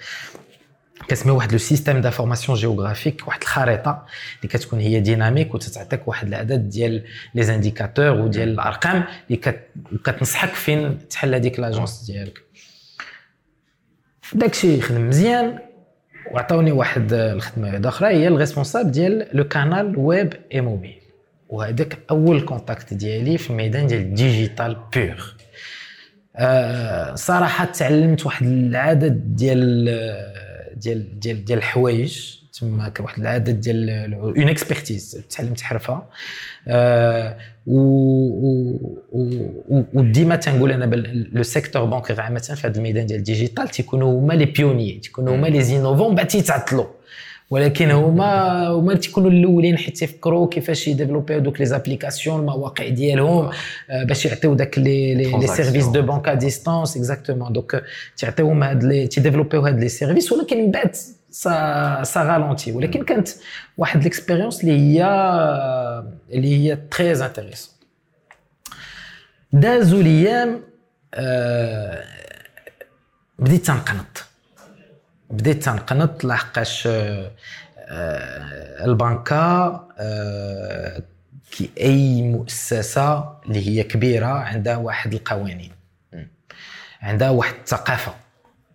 كتسمي 1.07 1.31
واحد 1.31 1.51
le 1.51 1.57
système 1.57 2.01
d'information 2.01 2.57
géographique 2.57 3.27
واحد 3.27 3.41
الخريطة 3.41 4.05
اللي 4.37 4.53
كتكون 4.53 4.79
هي 4.79 4.99
dynamique 4.99 5.55
وتتعطيك 5.55 6.07
واحد 6.07 6.27
العدد 6.27 6.69
ديال 6.69 7.03
les 7.35 7.43
indicateurs 7.43 8.11
وديال 8.11 8.49
الأرقام 8.49 9.03
اللي 9.27 9.37
كت... 9.37 9.59
كتنصحك 10.05 10.49
فين 10.49 11.07
تحل 11.09 11.33
هذيك 11.33 11.59
l'agence 11.59 12.03
ديالك. 12.11 12.41
داكشي 14.33 14.81
خدم 14.81 15.07
مزيان 15.07 15.59
وعطاوني 16.31 16.71
واحد 16.71 17.13
الخدمة 17.13 17.67
واحدة 17.67 17.89
أخرى 17.89 18.09
هي 18.09 18.27
ال 18.27 18.32
responsable 18.32 18.91
ديال 18.91 19.27
le 19.33 19.47
canal 19.47 19.93
web 19.97 20.33
et 20.53 20.61
mobile 20.61 21.01
وهذاك 21.49 21.97
أول 22.11 22.41
contact 22.41 22.93
ديالي 22.93 23.37
في 23.37 23.49
الميدان 23.49 23.87
ديال 23.87 24.01
ال 24.01 24.11
digital 24.11 24.77
pour 24.95 25.35
أه 26.37 27.15
صراحة 27.15 27.65
تعلمت 27.65 28.25
واحد 28.25 28.45
العدد 28.45 29.35
ديال 29.35 29.85
ديال 30.75 31.19
ديال 31.19 31.45
ديال 31.45 31.57
الحوايج. 31.57 32.37
تما 32.59 32.89
كان 32.89 33.03
واحد 33.05 33.19
العدد 33.19 33.61
ديال 33.61 34.13
une 34.13 34.49
expertise 34.49 35.25
تعلمت 35.29 35.61
حرفة. 35.61 36.03
آه 36.67 37.37
وديما 39.93 40.35
تنقول 40.35 40.71
أنا 40.71 40.95
le 41.33 41.43
secteur 41.43 41.85
bancaire 41.85 42.21
عامة 42.21 42.39
في 42.39 42.67
هذا 42.67 42.77
الميدان 42.77 43.05
ديال 43.05 43.19
ال 43.19 43.25
digital 43.25 43.67
تيكونوا 43.67 44.19
هما 44.19 44.33
les 44.33 44.45
pionniers 44.45 44.99
تيكونوا 44.99 45.35
هما 45.35 45.47
les 45.47 45.61
innovants 45.61 46.15
بعد 46.15 46.27
تيتعطلوا. 46.27 46.85
ولكن 47.49 47.91
هما 47.91 48.67
هما 48.67 48.93
تيكونوا 48.95 49.29
الأولين 49.31 49.77
حيت 49.77 49.97
تيفكروا 49.97 50.47
كيفاش 50.47 50.87
يديفلوبيو 50.87 51.39
دوك 51.39 51.59
les 51.59 51.65
applications 51.65 52.39
المواقع 52.39 52.87
ديالهم 52.87 53.49
باش 53.89 54.25
يعطيو 54.25 54.53
داك 54.53 54.79
les 54.79 55.15
les 55.15 55.47
services 55.47 55.85
de 55.87 56.01
banque 56.01 56.27
à 56.27 56.33
distance 56.33 56.97
exactement 56.97 57.53
donc 57.53 57.81
تيعطيوهم 58.17 58.63
هاد 58.63 58.83
لي 58.83 59.07
تيديفلوبيو 59.07 59.61
هاد 59.61 59.79
les 59.79 59.89
services 59.89 60.31
ولكن 60.31 60.57
من 60.57 60.71
بعد 60.71 60.95
ça 61.29 62.03
ça 62.03 62.23
ralentit 62.23 62.71
ولكن 62.71 63.03
كانت 63.03 63.27
واحد 63.77 64.03
l'expérience 64.03 64.61
اللي 64.63 64.71
هي 64.79 65.03
اللي 66.33 66.57
هي 66.57 66.77
très 66.91 67.11
intéressante 67.11 67.73
دازو 69.53 70.01
ليام 70.01 70.61
آه 71.13 72.03
بديت 73.39 73.65
تنقنط. 73.65 74.26
بديت 75.29 75.63
تنقنط 75.63 76.23
لحقاش 76.23 76.87
آه 76.87 77.31
البنكة 78.85 79.35
آه 79.99 81.03
كي 81.51 81.69
أي 81.81 82.21
مؤسسة 82.21 83.37
اللي 83.45 83.67
هي 83.67 83.83
كبيرة 83.83 84.27
عندها 84.27 84.75
واحد 84.77 85.13
القوانين. 85.13 85.71
عندها 87.01 87.29
واحد 87.29 87.53
الثقافة. 87.59 88.13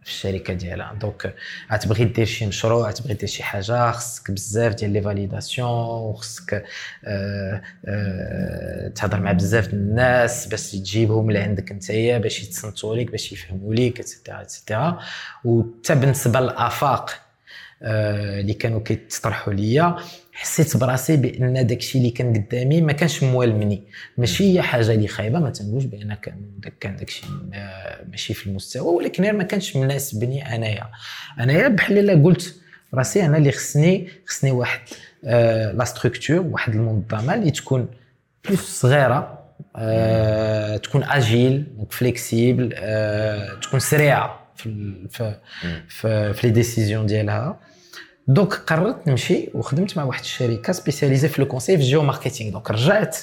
في 0.05 0.09
الشركة 0.09 0.55
ديالها. 0.55 0.95
donc 0.95 1.35
غتبغي 1.73 2.05
دير 2.05 2.27
شي 2.27 2.47
مشروع 2.47 2.89
غتبغي 2.89 3.15
دير 3.15 3.29
شي 3.29 3.43
حاجة 3.43 3.93
خصك 3.93 4.31
بزاف 4.31 4.75
ديال 4.75 4.91
les 4.91 5.03
validations 5.03 5.69
وخصك 5.69 6.65
آه 7.05 7.63
آه 7.85 8.89
تهضر 8.89 9.21
مع 9.21 9.33
بزاف 9.33 9.69
د 9.69 9.75
الناس 9.75 10.47
باش 10.47 10.71
تجيبهم 10.73 11.31
لعندك 11.31 11.73
نتايا 11.73 12.19
باش 12.19 12.43
يتصنتوا 12.43 12.97
لك 12.97 13.11
باش 13.11 13.33
يفهموا 13.33 13.75
لك 13.75 14.01
et 14.01 14.11
cetera 14.11 14.41
et 14.41 14.55
cetera 14.55 14.99
وحتى 15.45 15.95
بالنسبة 15.95 16.41
للآفاق 16.41 17.22
اللي 17.83 18.55
كانوا 18.55 18.81
كيتطرحوا 18.81 19.53
ليا 19.53 19.97
حسيت 20.33 20.77
براسي 20.77 21.17
بأن 21.17 21.67
داكشي 21.67 21.99
اللي 21.99 22.11
كان 22.11 22.33
قدامي 22.33 22.81
ما 22.81 22.93
كانش 22.93 23.23
موالمني. 23.23 23.83
ماشي 24.19 24.55
هي 24.59 24.63
حاجة 24.63 24.93
اللي 24.95 25.09
خايبة 25.09 25.39
ما 25.39 25.51
تنقولش 25.51 25.85
بان 25.85 26.15
كان 26.15 26.37
كان 26.81 26.97
داكشي 26.97 27.27
ماشي 28.11 28.35
في 28.35 28.47
المستوى 28.47 28.95
ولكن 28.95 29.33
ما 29.33 29.45
كانش 29.45 29.77
مناسبني 29.77 30.55
أنايا. 30.57 30.91
أنايا 31.41 31.69
بحال 31.69 31.99
إلا 31.99 32.25
قلت 32.25 32.55
راسي 32.95 33.27
أنا 33.27 33.37
اللي 33.37 33.53
خصني 33.53 34.09
خصني 34.27 34.51
واحد 34.51 34.81
آه 35.25 35.73
لا 35.73 35.85
ستركتور 35.85 36.41
واحد 36.41 36.75
المنظمة 36.75 37.35
اللي 37.35 37.51
تكون 37.51 37.89
بلوس 38.45 38.61
صغيرة 38.81 39.39
آه 39.77 40.77
تكون 40.77 41.05
اجيل 41.05 41.65
flexible 41.91 42.73
آه 42.77 43.55
تكون 43.61 43.81
سريعة 43.81 44.41
في 44.57 44.95
في 45.11 45.35
في, 45.89 46.33
في 46.35 46.47
les 46.47 46.53
décisions 46.53 47.07
ديالها. 47.07 47.61
donc 48.27 48.55
قررت 48.55 49.09
نمشي 49.09 49.49
وخدمت 49.55 49.97
مع 49.97 50.05
واحد 50.05 50.21
الشركة 50.21 50.73
spécialisée 50.73 51.29
في 51.29 51.43
le 51.43 51.49
conseil 51.49 51.77
في 51.77 51.83
ال 51.83 52.03
géomarketing 52.03 52.53
donc 52.53 52.71
رجعت 52.71 53.17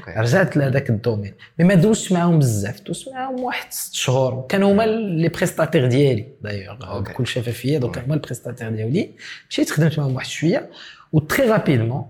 okay. 0.00 0.18
رجعت 0.18 0.56
لهذاك 0.56 0.90
ال 0.90 0.95
domaine. 0.95 1.34
mais 1.58 1.64
ما 1.64 1.74
دوزتش 1.74 2.12
معاهم 2.12 2.38
بزاف 2.38 2.80
دوزت 2.80 3.08
معاهم 3.08 3.40
واحد 3.40 3.72
ست 3.72 3.94
شهور. 3.94 4.46
كانوا 4.48 4.72
هما 4.72 4.82
les 4.82 5.28
prestataires 5.28 5.86
ديالي. 5.86 6.26
دايوغ. 6.42 7.00
بكل 7.00 7.26
شفافيه 7.26 7.78
donc 7.78 7.98
هما 7.98 8.14
ال 8.14 8.19
prestataire 8.19 8.70
ديالي. 8.70 9.10
مشيت 9.50 9.70
خدمت 9.70 9.98
معاهم 9.98 10.14
واحد 10.14 10.26
شوية 10.26 10.70
و 11.12 11.19
très 11.19 11.46
rapidement 11.46 12.06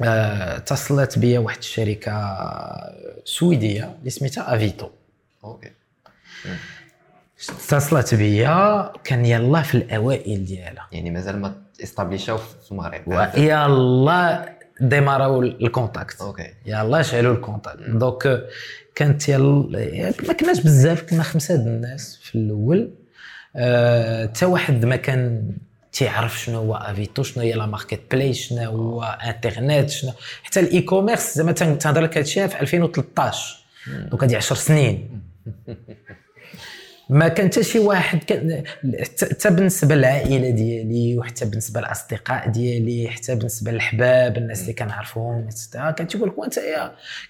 اتصلت 0.00 1.18
بيا 1.18 1.38
واحد 1.38 1.58
الشركة 1.58 2.36
سويدية 3.24 3.96
اللي 3.98 4.10
سميتها 4.10 4.56
Avito 4.56 4.88
okay. 5.44 5.70
اتصلت 7.40 8.14
بيا 8.14 8.92
كان 9.04 9.26
يلا 9.26 9.62
في 9.62 9.74
الأوائل 9.74 10.44
ديالها. 10.44 10.86
يعني 10.92 11.10
مازال 11.10 11.40
ما 11.40 11.54
استابليشاو 11.82 12.36
في 12.36 12.72
المغرب 12.72 13.02
يلا 13.36 14.48
ديماراو 14.80 15.42
ال 15.42 15.52
contact 15.52 16.20
okay. 16.20 16.54
يلا 16.66 17.02
شعلوا 17.02 17.34
ال 17.34 17.40
contact 17.40 17.80
donc 17.80 18.46
كانت 18.94 19.28
يلا 19.28 20.12
ما 20.26 20.32
كناش 20.32 20.60
بزاف 20.60 21.02
كنا 21.02 21.22
خمسة 21.22 21.56
د 21.56 21.66
الناس 21.66 22.20
في 22.22 22.34
الأول. 22.34 22.90
حتى 23.54 24.44
أه 24.44 24.48
واحد 24.48 24.84
ما 24.84 24.96
كان 24.96 25.52
تيعرف 25.92 26.40
شنو 26.40 26.58
هو 26.58 26.74
Avito 26.74 27.22
شنو 27.22 27.42
هي 27.42 27.52
la 27.52 27.66
marketplace 27.66 28.34
شنو 28.34 28.70
هو 28.70 29.02
انترنت 29.02 29.90
شنو 29.90 30.12
حتى 30.42 30.60
ال 30.60 30.82
e-commerce 30.82 31.34
زعما 31.34 31.52
تنهضر 31.52 32.00
لك 32.00 32.16
هادشي 32.18 32.48
في 32.48 32.60
2013 32.60 33.56
donc 33.88 34.22
هادي 34.22 34.36
10 34.36 34.56
سنين. 34.56 35.08
ما 37.08 37.28
كان 37.28 37.46
حتى 37.46 37.62
شي 37.62 37.78
واحد 37.78 38.24
كان 38.24 38.62
حتى 39.20 39.50
بالنسبة 39.50 39.94
للعائلة 39.94 40.50
ديالي 40.50 41.18
وحتى 41.18 41.44
بالنسبة 41.44 41.80
للأصدقاء 41.80 42.48
ديالي 42.48 43.08
حتى 43.08 43.34
بالنسبة 43.34 43.72
للحباب 43.72 44.36
الناس 44.36 44.62
اللي 44.62 44.72
كنعرفهم 44.72 45.48
كان 45.96 46.06
تيقول 46.06 46.28
لك 46.28 46.38
وأنت 46.38 46.60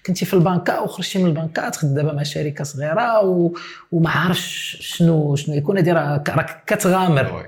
كنتي 0.05 0.25
في 0.25 0.33
البنكة 0.33 0.81
وخرجتي 0.81 1.19
من 1.19 1.25
البنكة 1.25 1.69
تخدم 1.69 1.95
دابا 1.95 2.13
مع 2.13 2.23
شركة 2.23 2.63
صغيرة 2.63 3.25
و... 3.25 3.51
وما 3.91 4.09
عارفش 4.09 4.77
شنو 4.81 5.35
شنو 5.35 5.55
يكون. 5.55 5.77
هذه 5.77 5.93
راك 5.93 6.63
كتغامر. 6.67 7.45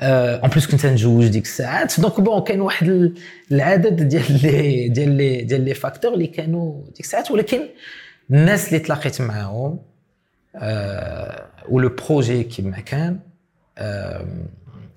en 0.00 0.50
plus 0.50 0.66
كنت 0.66 0.86
مجوج 0.86 1.26
ديك 1.26 1.44
الساعات. 1.44 2.00
donc 2.00 2.20
bon 2.20 2.42
كاين 2.42 2.60
واحد 2.60 3.12
العدد 3.52 4.08
ديال 4.08 4.40
les 4.42 4.88
ديال 4.88 5.10
les 5.10 5.42
ديال 5.42 5.60
les 5.60 5.74
facteurs 5.74 6.14
اللي 6.14 6.26
كانوا 6.26 6.84
ديك 6.86 7.00
الساعات 7.00 7.30
ولكن 7.30 7.60
الناس 8.30 8.68
اللي 8.68 8.78
تلاقيت 8.78 9.20
معاهم 9.20 9.93
و 11.68 11.75
le 11.75 11.88
projet 11.88 12.42
كيما 12.42 12.80
كان 12.80 13.18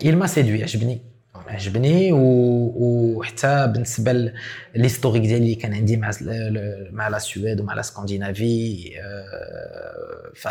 il 0.03 0.15
m'a 0.15 0.27
séduit 0.27 0.61
عجبني 0.61 1.01
عجبني 1.47 2.09
وحتى 2.13 3.67
بالنسبة 3.67 4.31
لل 4.75 4.83
historique 4.83 5.21
ديالي 5.21 5.37
اللي 5.37 5.55
كان 5.55 5.73
عندي 5.73 5.97
مع 5.97 6.11
مع 6.91 7.07
la 7.07 7.19
Suède 7.19 7.61
ومع 7.61 7.73
la 7.73 7.81
Scandinavie 7.81 8.91
ف 10.35 10.47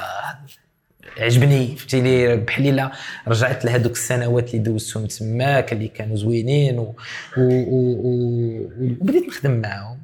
عجبني 1.18 1.76
فهمتيني 1.76 2.36
بحال 2.36 2.66
الا 2.66 2.92
رجعت 3.28 3.64
لهذوك 3.64 3.92
السنوات 3.92 4.54
اللي 4.54 4.58
دوزتهم 4.58 5.06
تماك 5.06 5.72
اللي 5.72 5.88
كانوا 5.88 6.16
زوينين 6.16 6.78
و... 6.78 6.94
وبديت 9.00 9.28
نخدم 9.28 9.60
معاهم 9.60 9.98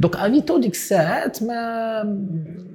donc 0.00 0.16
Avito 0.16 0.60
ديك 0.60 0.72
الساعات 0.72 1.42
ما 1.42 2.02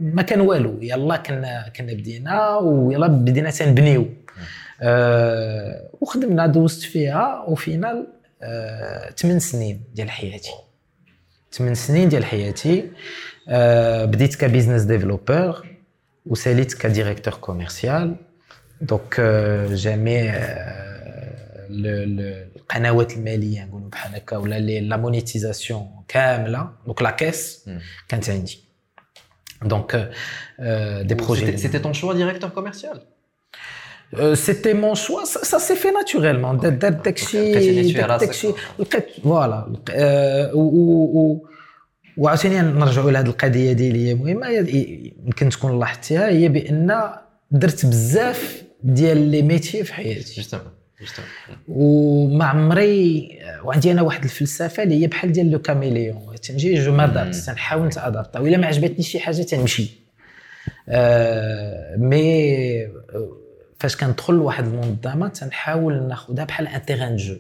ما 0.02 0.22
كان 0.22 0.42
والو. 0.42 0.80
يلا 0.82 1.18
كنا 1.18 1.70
كنا 1.76 1.94
بدينا 1.94 2.58
ويلا 2.58 3.08
بدينا 3.08 3.52
تنبنيو. 3.52 4.10
آه 4.82 5.90
وخدمنا 6.02 6.48
دوزت 6.48 6.82
فيها 6.82 7.46
au 7.48 7.65
final 7.65 8.08
آه 8.42 9.10
8 9.10 9.40
سنين 9.40 9.82
ديال 9.96 10.10
حياتي. 10.12 10.52
8 11.52 11.74
سنين 11.74 12.10
ديال 12.10 12.26
حياتي. 12.26 12.92
آه 13.50 14.06
بديت 14.06 14.36
ك 14.36 14.41
business 14.41 14.82
developer 14.82 15.66
وساليت 16.26 16.74
ك 16.74 16.80
directeur 16.80 17.34
commercial 17.34 18.16
donc 18.82 19.22
جميع 19.72 20.32
القنوات 22.70 23.18
المالية 23.18 23.66
نقولوا 23.66 23.90
بحال 23.90 24.16
هكا 24.16 24.38
ولا 24.38 24.60
la 24.60 24.98
monétisation 24.98 25.88
كاملة. 26.08 26.70
donc 26.86 27.02
la 27.02 27.12
caisse 27.12 27.70
كانت 28.08 28.30
عندي. 28.30 28.60
donc 29.66 30.12
des 31.02 31.16
projets 31.16 31.58
c'était 31.58 31.80
ton 31.80 31.94
choix 31.94 32.16
directeur 32.16 32.50
commercial? 32.60 32.98
c'était 34.34 34.74
mon 34.74 34.96
choix 34.96 35.26
ça 35.26 35.58
s'est 35.58 35.76
fait 35.76 35.88
naturellement 35.92 36.58
دار 36.58 36.90
داكشي 36.90 37.54
داكشي 37.94 38.54
لقيت 38.80 39.06
voilà 39.24 39.74
وعاوتاني 42.18 42.62
نرجعوا 42.62 43.12
لهذه 43.12 43.26
القضية 43.26 43.72
ديالي 43.74 44.08
هي 44.08 44.14
مهمة. 44.14 44.48
يمكن 44.50 45.50
تكون 45.50 45.80
لاحظتيها. 45.80 46.30
هي 46.30 46.48
بأن 46.48 47.10
درت 47.52 47.86
بزاف 47.86 48.64
ديال 48.84 49.18
les 49.18 49.42
métiers 49.42 49.84
في 49.84 49.94
حياتي. 49.94 50.34
justement 50.36 50.36
justement 50.36 50.79
وما 51.68 52.46
عمري 52.46 53.30
وعندي 53.64 53.92
أنا 53.92 54.02
واحد 54.02 54.24
الفلسفة 54.24 54.84
اللي 54.84 55.02
هي 55.02 55.08
بحال 55.08 55.32
ديال 55.32 55.52
le 55.52 55.60
caméléon. 55.60 56.36
تنجي 56.44 56.74
je 56.74 56.92
m'adapte 56.92 57.36
تنحاول 57.36 57.88
نتـ 57.88 58.01
adapta 58.01 58.40
وإلا 58.40 58.58
ما 58.58 58.68
عجبتني 58.68 59.04
شي 59.04 59.20
حاجة 59.20 59.42
تنمشي. 59.42 59.90
آه 60.90 61.96
mais 61.96 62.86
آه، 62.86 63.38
فاش 63.80 63.96
كندخل 63.96 64.34
لواحد 64.34 64.66
المنظمة 64.66 65.28
تنحاول 65.28 66.08
ناخذها 66.08 66.44
بحال 66.44 66.68
un 66.68 66.86
terrain 66.86 67.16
de 67.16 67.24
jeu 67.24 67.36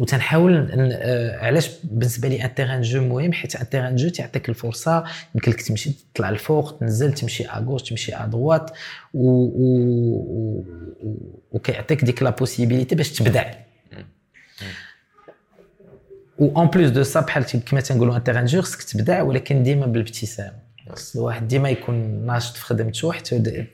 وتنحاول 0.00 0.68
آه، 0.72 1.38
علاش 1.46 1.70
بالنسبة 1.84 2.28
لي 2.28 2.44
un 2.44 2.54
terrain 2.54 2.82
de 2.82 2.90
jeu 2.90 3.02
مهم 3.02 3.32
حيت 3.32 3.56
un 3.56 3.68
terrain 3.68 3.96
de 3.96 4.01
jeu 4.01 4.08
تيعطيك 4.08 4.48
الفرصة 4.48 5.04
يمكن 5.34 5.52
لك 5.52 5.62
تمشي 5.62 5.92
تطلع 6.14 6.28
الفوق 6.28 6.78
تنزل 6.78 7.14
تمشي 7.14 7.46
à 7.46 7.51
gauche 7.51 7.82
تمشي 7.82 8.14
à 8.14 8.22
droite 8.22 8.70
و, 9.14 9.28
و, 9.30 9.66
و, 10.12 10.64
وكيعطيك 11.52 12.04
ديك 12.04 12.22
la 12.22 12.30
possibilité 12.30 12.94
باش 12.94 13.12
تبدع. 13.12 13.50
و 16.38 16.56
en 16.56 16.66
plus 16.66 16.90
de 16.90 17.02
ça 17.02 17.20
بحال 17.20 17.44
كما 17.44 17.80
تنقولوا 17.80 18.16
un 18.16 18.24
terrain 18.24 18.46
de 18.46 18.52
jeu 18.52 18.62
خصك 18.62 18.82
تبدع 18.82 19.22
ولكن 19.22 19.62
ديما 19.62 19.86
بالابتسامه 19.86 20.58
خص 20.88 21.16
الواحد 21.16 21.48
ديما 21.48 21.70
يكون 21.70 22.26
ناشط 22.26 22.56
في 22.56 22.64
خدمته 22.64 23.12
حتى 23.12 23.66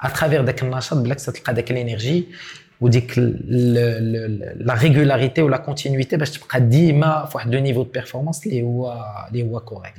à 0.00 0.05
travers 0.05 0.44
داك 0.44 0.62
النشاط 0.62 0.98
بالعكس 0.98 1.26
تلقى 1.26 1.54
داك 1.54 1.70
ال 1.70 1.77
énergie 1.77 2.26
وديك 2.82 3.18
la 3.18 4.74
régularité 4.74 5.42
ولا 5.42 5.56
continuité 5.56 6.16
باش 6.16 6.30
تبقى 6.38 6.60
ديما 6.60 7.24
في 7.24 7.36
واحد 7.36 7.54
le 7.54 7.60
niveau 7.60 7.82
de 7.82 7.90
performance 7.90 8.46
اللي 8.46 8.62
هو 8.62 9.04
اللي 9.28 9.42
هو 9.42 9.60
correct 9.60 9.98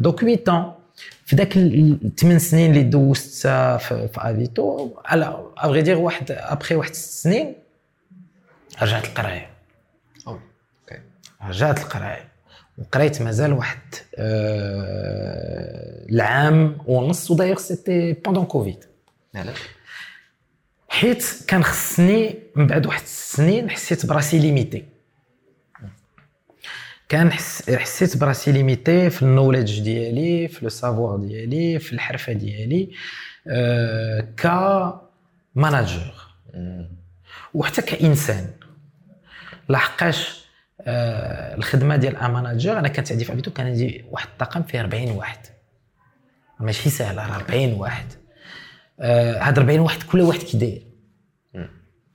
donc 0.00 0.20
8 0.20 0.36
ans 0.36 0.78
في 1.24 1.36
ذاك 1.36 1.56
الثمان 1.56 2.38
سنين 2.38 2.70
اللي 2.70 2.82
دوزت 2.82 3.46
في, 3.46 4.08
في 4.08 4.08
Avito 4.16 4.90
à 5.04 5.46
vrai 5.58 5.82
dire 5.82 5.98
واحد 5.98 6.30
ابخي 6.30 6.74
واحد 6.74 6.94
ست 6.94 7.22
سنين 7.22 7.54
رجعت 8.82 9.04
القرايه 9.04 9.46
أو، 10.26 10.32
أوكي 10.32 11.00
رجعت 11.42 11.78
القرايه 11.78 12.28
وقريت 12.78 13.22
مازال 13.22 13.52
واحد 13.52 13.78
آه 14.16 16.06
العام 16.10 16.78
ونص 16.86 17.30
وداير 17.30 17.56
c'était 17.56 18.12
pendant 18.12 18.44
Covid 18.44 18.84
علاش 19.34 19.58
حيت 20.88 21.44
كان 21.48 21.64
خصني 21.64 22.34
من 22.56 22.66
بعد 22.66 22.86
واحد 22.86 23.02
السنين 23.02 23.70
حسيت 23.70 24.06
براسي 24.06 24.38
limité. 24.38 24.84
كان 27.08 27.32
حس 27.32 27.70
حسيت 27.70 28.16
براسي 28.16 28.52
limité 28.52 29.10
في 29.10 29.22
ال 29.22 29.28
knowledge 29.28 29.80
ديالي 29.80 30.48
في 30.48 30.64
le 30.64 30.68
savoir 30.68 31.16
ديالي 31.16 31.78
في 31.78 31.92
الحرفة 31.92 32.32
ديالي 32.32 32.90
آه 33.46 34.20
ك 34.20 34.46
manager 35.54 36.14
وحتى 37.54 37.82
كإنسان. 37.82 38.50
لحقاش 39.68 40.44
آه 40.80 41.54
الخدمة 41.56 41.96
ديال 41.96 42.16
un 42.16 42.30
manager 42.30 42.78
أنا 42.78 42.88
كانت 42.88 43.12
عندي 43.12 43.24
في 43.24 43.32
Avito 43.32 43.50
كان 43.50 43.66
عندي 43.66 44.04
واحد 44.10 44.28
الطاقم 44.28 44.62
فيه 44.62 44.80
40 44.80 45.10
واحد. 45.10 45.38
ماشي 46.60 46.90
سهله 46.90 47.26
راه 47.26 47.36
40 47.36 47.72
واحد. 47.72 48.06
هاد 49.00 49.58
40 49.58 49.80
واحد 49.80 50.02
كل 50.02 50.20
واحد 50.20 50.40
كي 50.42 50.58
داير 50.58 50.82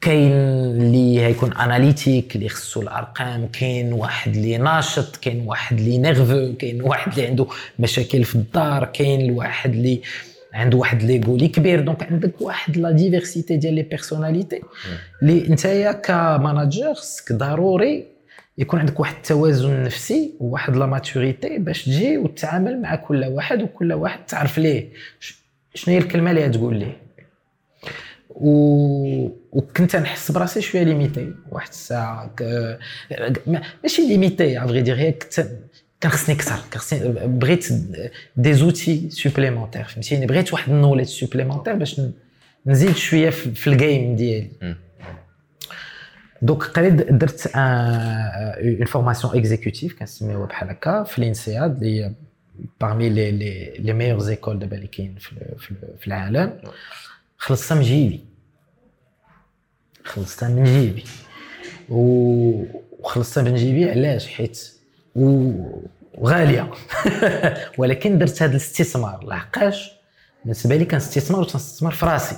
كاين 0.02 0.32
اللي 0.32 1.22
هيكون 1.22 1.54
analytique 1.54 2.36
اللي 2.36 2.50
خصو 2.50 2.82
الأرقام 2.82 3.48
كاين 3.48 3.94
واحد 3.94 4.36
اللي 4.36 4.58
ناشط 4.58 5.16
كاين 5.16 5.46
واحد 5.48 5.80
اللي 5.80 5.98
nerveux 5.98 6.54
كاين 6.60 6.82
واحد 6.82 7.12
اللي 7.12 7.28
عنده 7.28 7.48
مشاكل 7.80 8.24
في 8.24 8.36
الدار 8.36 8.86
كاين 8.86 9.22
الواحد 9.22 9.74
اللي 9.74 10.02
عنده 10.54 10.78
واحد 10.78 11.04
l'ego 11.04 11.36
اللي 11.36 11.48
كبير. 11.48 11.82
donc 11.82 12.04
عندك 12.04 12.42
واحد 12.42 12.78
la 12.78 12.92
diversité 12.92 13.58
ديال 13.58 13.74
les 13.74 13.82
personnalités 13.82 14.62
اللي 15.22 15.40
نتايا 15.50 15.92
ك 15.92 16.05
manager 16.05 16.94
خصك 16.94 17.34
ضروري 17.34 18.06
يكون 18.58 18.80
عندك 18.80 19.00
واحد 19.00 19.16
التوازن 19.16 19.84
نفسي 19.84 20.34
وواحد 20.40 20.76
la 20.76 20.86
maturité 20.86 21.58
باش 21.58 21.86
تجي 21.86 22.18
وتتعامل 22.18 22.82
مع 22.82 22.96
كل 22.96 23.26
واحد 23.26 23.62
وكل 23.62 23.94
واحد 23.94 24.26
تعرف 24.26 24.58
ليه. 24.58 24.90
شنو 25.74 25.94
هي 25.96 26.00
الكلمة 26.02 26.32
اللي 26.32 26.46
غتقول 26.48 26.76
ليه؟ 26.78 26.98
و... 28.30 29.30
وكنت 29.52 29.96
نحس 29.96 30.32
براسي 30.32 30.62
شوية 30.62 30.84
limité 30.84 31.34
واحد 31.52 31.70
الساعة 31.70 32.28
ك... 32.28 32.42
ما- 33.48 33.62
ماشي 33.84 34.08
limité 34.08 34.64
à 34.64 34.67
vrai 34.67 34.82
dire 34.82 34.96
هي 34.96 35.12
كنت 35.12 35.48
كان 36.02 36.12
خصني 36.12 36.36
أكثر 36.36 36.56
كان 36.72 36.80
خصني 36.82 37.00
بغيت 37.28 37.68
des 38.38 38.54
outils 38.54 39.10
supplémentaires 39.10 39.84
فهمتيني؟ 39.84 40.26
بغيت 40.26 40.54
واحد 40.54 40.72
ال 40.72 40.76
knowledge 40.76 41.10
supplémentaire 41.10 41.74
باش 41.76 42.02
نزيد 42.66 42.96
شوية 42.96 43.30
في, 43.30 43.52
في 43.56 43.68
ال 43.68 43.78
game 43.78 44.16
ديالي. 44.16 44.50
donc 46.42 46.64
قريت 46.64 46.94
درت 46.94 47.52
une 47.56 48.86
formation 48.86 49.38
exécutive 49.38 50.00
كنسميوها 50.00 50.46
بحال 50.46 50.70
هكا 50.70 51.04
في 51.04 51.18
ال 51.20 51.29
INSEAD 51.29 51.84
اللي 51.84 52.12
les 52.84 53.32
les 53.32 53.74
les 53.80 53.94
meilleures 53.94 54.20
écoles 54.20 54.60
دابا 54.60 54.76
اللي 54.76 54.88
كاين 54.88 55.16
في, 56.00 56.08
العالم 56.08 56.60
خلصتها 57.38 57.76
من 57.76 57.82
جيبي. 57.82 58.26
خلصتها 60.04 60.50
من 60.50 60.64
جيبي. 60.64 61.04
وخلصتها 61.90 63.44
من 63.44 63.56
جيبي 63.56 63.92
علاش؟ 63.92 64.28
حيت 64.28 64.72
وغالية. 65.16 66.72
ولكن 67.78 68.18
درت 68.18 68.42
هذا 68.42 68.52
الاستثمار. 68.52 69.26
لحقاش 69.26 69.92
بالنسبة 70.44 70.76
لي 70.76 70.86
كان 70.86 70.98
استثمار 70.98 71.42
وتنستثمر 71.42 71.92
في 71.92 72.06
راسي. 72.06 72.38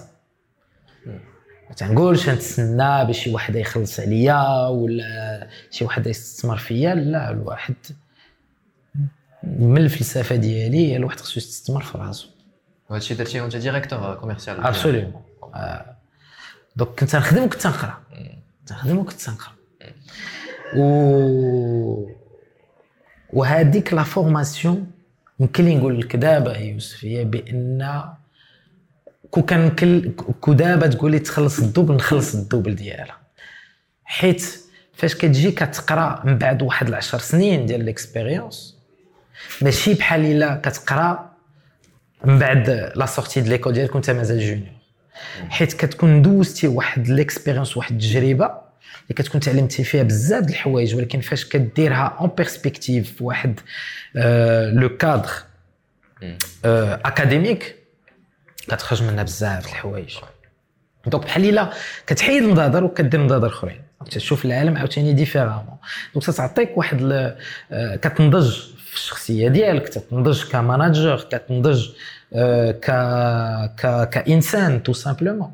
ما 1.69 1.75
تنقولش 1.77 2.29
نتسنى 2.29 3.05
باش 3.05 3.23
شي 3.23 3.33
واحد 3.33 3.55
يخلص 3.55 3.99
عليا 3.99 4.67
ولا 4.67 5.47
شي 5.71 5.85
واحد 5.85 6.07
يستثمر 6.07 6.57
فيا. 6.57 6.95
لا 6.95 7.31
الواحد 7.31 7.75
من 9.45 9.77
الفلسفة 9.77 10.35
ديالي 10.35 10.91
هي 10.91 10.95
الواحد 10.97 11.19
خصو 11.19 11.39
يستثمر 11.39 11.83
في 11.83 11.97
راسو. 11.97 12.27
وهذا 12.89 13.03
الشيء 13.03 13.17
درتيه 13.17 13.41
وانت 13.41 13.55
directeur 13.55 14.15
commercial. 14.15 14.59
absolument 14.59 15.21
donc 16.75 16.89
كنت 16.99 17.15
نخدم 17.15 17.43
وكنت 17.43 17.67
نقرا. 17.67 18.03
كنت 18.59 18.71
نخدم 18.71 18.97
وكنت 18.97 19.29
نقرا. 19.29 19.53
و 20.77 22.15
وهذيك 23.33 23.93
la 23.93 24.03
formation 24.03 24.91
يمكن 25.39 25.65
لي 25.65 25.75
نقول 25.75 25.99
لك 25.99 26.15
دابا 26.15 26.57
يوسف 26.57 27.05
هي 27.05 27.23
بأن 27.23 28.03
كون 29.31 29.43
كان 29.43 29.69
كل 29.69 30.11
كو 30.41 30.53
دابا 30.53 30.87
تقول 30.87 31.11
لي 31.11 31.19
تخلص 31.19 31.59
ال 31.59 31.64
double 31.64 31.95
نخلص 31.95 32.35
ال 32.35 32.41
double 32.41 32.75
ديالها. 32.75 33.17
حيت 34.03 34.59
فاش 34.93 35.15
كتجي 35.15 35.51
كتقرا 35.51 36.21
من 36.25 36.37
بعد 36.37 36.61
واحد 36.61 36.87
العشر 36.87 37.17
سنين 37.17 37.65
ديال 37.65 37.85
l'expérience 37.85 38.74
ماشي 39.61 39.93
بحال 39.93 40.25
إلا 40.25 40.55
كتقرا 40.63 41.31
من 42.23 42.39
بعد 42.39 42.91
la 42.95 43.05
sortie 43.05 43.41
ديال 43.41 43.51
l'école 43.51 43.73
ديالك 43.73 43.95
وانت 43.95 44.09
مازال 44.09 44.39
junior 44.39 44.75
حيت 45.49 45.73
كتكون 45.73 46.21
دوزتي 46.21 46.67
واحد 46.67 47.07
l'expérience 47.07 47.77
واحد 47.77 47.91
التجربة 47.91 48.45
اللي 48.45 49.15
كتكون 49.15 49.41
تعلمتي 49.41 49.83
فيها 49.83 50.03
بزاف 50.03 50.43
د 50.43 50.49
الحوايج 50.49 50.95
ولكن 50.95 51.21
فاش 51.21 51.45
كديرها 51.45 52.17
en 52.19 52.29
perspective 52.37 53.21
واحد 53.21 53.59
آه 54.15 54.69
le 54.71 54.97
cadre 54.97 55.29
آه 56.65 57.01
académique 57.05 57.75
كتخرج 58.67 59.03
منها 59.03 59.23
بزاف 59.23 59.63
د 59.63 59.67
الحوايج. 59.67 60.15
donc 61.07 61.23
بحال 61.25 61.49
إلا 61.49 61.69
كتحيد 62.07 62.43
النظاظر 62.43 62.83
وكدير 62.83 63.21
نظاظر 63.21 63.47
أخرين. 63.47 63.81
تشوف 64.11 64.45
العالم 64.45 64.77
عاوتاني 64.77 65.13
différemment 65.13 65.77
donc 66.13 66.25
تعطيك 66.25 66.77
واحد 66.77 67.01
آه، 67.71 67.95
كتنضج. 67.95 68.74
الشخصية 68.95 69.47
ديالك 69.47 69.89
كتنضج 69.89 70.43
ك 70.51 70.61
manager 70.61 71.27
كتنضج 71.31 71.89
آه، 72.33 72.71
ك 72.71 72.85
ك 73.81 74.09
كإنسان 74.09 74.83
tout 74.83 74.93
simplement. 74.93 75.51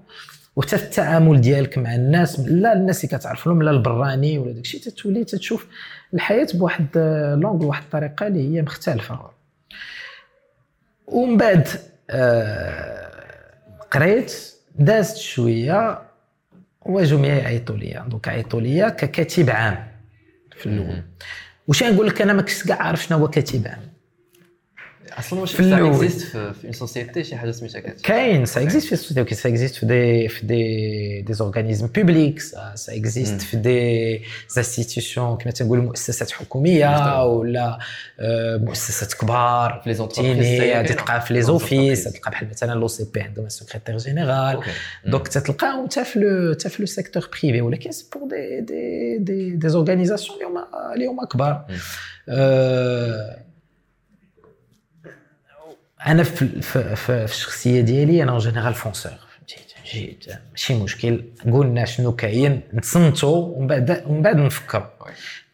وحتى 0.56 0.75
التعامل 0.75 1.41
ديالك 1.41 1.77
مع 1.77 1.95
الناس 1.95 2.39
لا 2.39 2.73
الناس 2.73 3.06
اللي 3.06 3.17
كتعرف 3.17 3.47
لهم 3.47 3.63
لا 3.63 3.71
البراني 3.71 4.38
ولا 4.38 4.51
داكشي 4.51 4.80
تتولي 4.80 5.23
تتشوف 5.23 5.67
الحياة 6.13 6.47
بواحد 6.54 6.86
آه، 6.97 7.36
l'angle 7.36 7.56
بواحد 7.56 7.84
الطريقة 7.84 8.27
اللي 8.27 8.56
هي 8.58 8.62
مختلفة. 8.62 9.19
ومن 11.08 11.38
بعد 11.38 11.67
آه، 12.10 13.12
قريت 13.91 14.34
دازت 14.75 15.17
شوية 15.17 16.01
واجوا 16.82 17.19
معايا 17.19 17.36
يعيطوا 17.36 17.77
ليا 17.77 18.06
donc 18.08 18.28
عيطوا 18.27 18.62
ليا 18.62 18.89
ككاتب 18.89 19.49
عام 19.49 19.88
في 20.58 20.65
الأول 20.65 21.01
واش 21.67 21.84
نقول 21.84 22.08
لك 22.08 22.21
أنا 22.21 22.34
ما 22.34 22.41
كنتش 22.41 22.63
كاع 22.63 22.82
عارف 22.82 23.04
شنو 23.04 23.17
هو 23.17 23.28
كاتب 23.28 23.67
عام 23.67 23.90
أصلا 25.19 25.39
واش 25.39 25.54
في 25.54 25.60
الأول. 25.60 25.89
existe 26.06 26.28
في 26.38 26.56
une 26.63 26.74
société 26.74 27.24
شي 27.24 27.36
حاجة 27.36 27.52
سميتها 27.52 27.80
كاتشي 27.80 28.04
كاين 28.04 28.45
ça 28.45 28.50
existe 28.50 28.86
في 28.86 28.91
ال 28.91 28.97
société 28.97 29.36
ça 29.36 29.50
existe 29.50 29.76
في 29.76 29.86
des 29.86 30.32
في 30.32 30.47
des 30.47 31.32
des 31.32 31.41
organismes 31.41 31.88
publics 31.88 32.41
ça, 32.41 32.76
ça 32.76 32.93
existe 32.93 33.41
في 33.41 33.58
des 33.62 34.60
institutions 34.60 35.38
كما 35.41 35.52
تنقولوا 35.52 35.84
مؤسسات 35.84 36.32
حكومية. 36.32 37.24
ولا 37.26 37.80
آه، 38.19 38.58
مؤسسات 38.58 39.13
كبار 39.13 39.82
في 39.84 39.89
les 39.89 39.96
entreprises. 39.96 40.88
تلقى 40.88 41.21
في 41.21 41.34
les 41.34 41.41
offices. 41.41 42.04
تلقى 42.04 42.32
بحال 42.32 42.50
مثلا 42.50 42.74
l'OCP 42.80 43.22
عندهم 43.21 43.50
secrétaire 43.50 43.98
général 43.98 44.60
donc 45.06 45.28
تتلقاهم 45.28 45.86
حتى 45.86 46.04
في 46.04 46.56
حتى 46.60 46.69
في 46.69 46.82
le 46.82 46.86
secteur 46.86 47.30
privé 47.32 47.62
ولكن 47.62 47.91
c'est 47.91 48.06
pour 48.15 48.30
des 48.30 48.62
des 48.62 49.17
des 49.17 49.56
des 49.56 49.70
organisations 49.70 50.38
اللي 50.38 50.47
هما 50.50 50.93
اللي 50.93 51.06
هما 51.06 51.26
كبار 51.26 51.65
أنا 56.08 56.24
في 56.24 56.62
في 56.62 56.96
في 56.96 57.24
الشخصية 57.24 57.82
ديالي 57.82 58.24
أنا 58.24 58.38
général 58.39 58.74
fonceur 58.74 59.12
جيت 59.94 60.26
ماشي 60.52 60.74
مشكل 60.74 61.24
قلنا 61.54 61.86
شنو 61.86 62.16
كاين 62.16 62.62
نتصنتوا 62.74 63.36
ومن 63.58 63.68
بعد 63.68 64.04
ومن 64.08 64.22
بعد 64.22 64.36
نفكروا. 64.36 64.86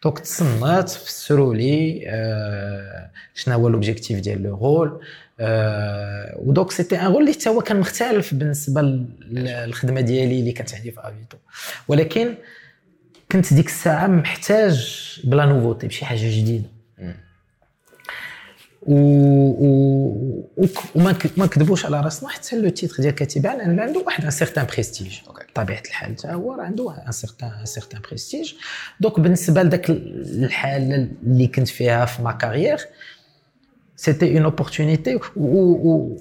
donc 0.04 0.18
تصنت 0.18 0.88
فسروا 0.88 1.54
لي 1.54 2.04
آه، 2.06 3.10
شنو 3.34 3.54
هو 3.54 3.68
l'objectif 3.68 4.20
ديال 4.20 4.42
le 4.42 4.56
rôle 4.56 5.00
آه، 5.40 6.34
و 6.38 6.44
donc 6.44 6.70
c'était 6.70 7.00
un 7.00 7.06
rôle 7.06 7.22
اللي 7.22 7.32
حتى 7.32 7.48
هو 7.48 7.60
كان 7.60 7.80
مختلف 7.80 8.34
بالنسبة 8.34 8.82
للخدمة 9.30 10.00
ديالي 10.00 10.40
اللي 10.40 10.52
كانت 10.52 10.74
عندي 10.74 10.90
في 10.90 11.00
Avito 11.00 11.36
ولكن 11.88 12.34
كنت 13.32 13.54
ديك 13.54 13.66
الساعة 13.66 14.06
محتاج 14.06 15.04
ب 15.24 15.31
la 15.31 15.44
nouveauté 15.46 15.86
بشي 15.86 16.04
حاجة 16.04 16.18
جديدة. 16.40 16.77
و... 18.82 18.94
و... 20.56 20.66
وما 20.94 21.16
ما 21.36 21.44
نكذبوش 21.44 21.86
على 21.86 22.00
راسنا 22.00 22.28
حتى 22.28 22.60
le 22.60 22.68
titre 22.68 23.02
ديال 23.02 23.14
كاتبه 23.14 23.54
لأن 23.54 23.80
عنده 23.80 24.00
واحد 24.00 24.24
un 24.24 24.30
certain 24.30 24.66
prestige 24.66 25.18
بطبيعه 25.50 25.82
الحال 25.86 26.10
حتى 26.10 26.28
هو 26.28 26.52
راه 26.52 26.62
عنده 26.62 27.06
un 27.06 27.12
certain 27.12 27.50
un 27.50 27.66
certain 27.66 28.00
prestige 28.00 28.54
donc 29.00 29.20
بالنسبة 29.20 29.62
لذاك 29.62 29.90
الحاله 29.90 31.08
اللي 31.22 31.46
كنت 31.46 31.68
فيها 31.68 32.04
في 32.04 32.22
ma 32.22 32.32
carrière 32.32 32.78
c'était 33.96 34.36
une 34.36 34.44
opportunité 34.44 35.20
و 35.36 36.16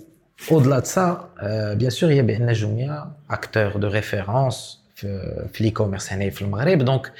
au-delà 0.51 0.81
de 0.81 0.85
ça, 0.85 1.07
euh, 1.41 1.75
bien 1.75 1.89
sûr, 1.89 2.11
il 2.11 2.17
y 2.17 2.83
a 2.83 3.13
acteur 3.29 3.79
de 3.79 3.87
référence 3.87 4.77
في 4.95 5.47
في 5.53 5.63
l'e-commerce 5.63 6.13
هنا 6.13 6.29
في 6.29 6.41
المغرب. 6.41 6.77
donc 6.77 7.11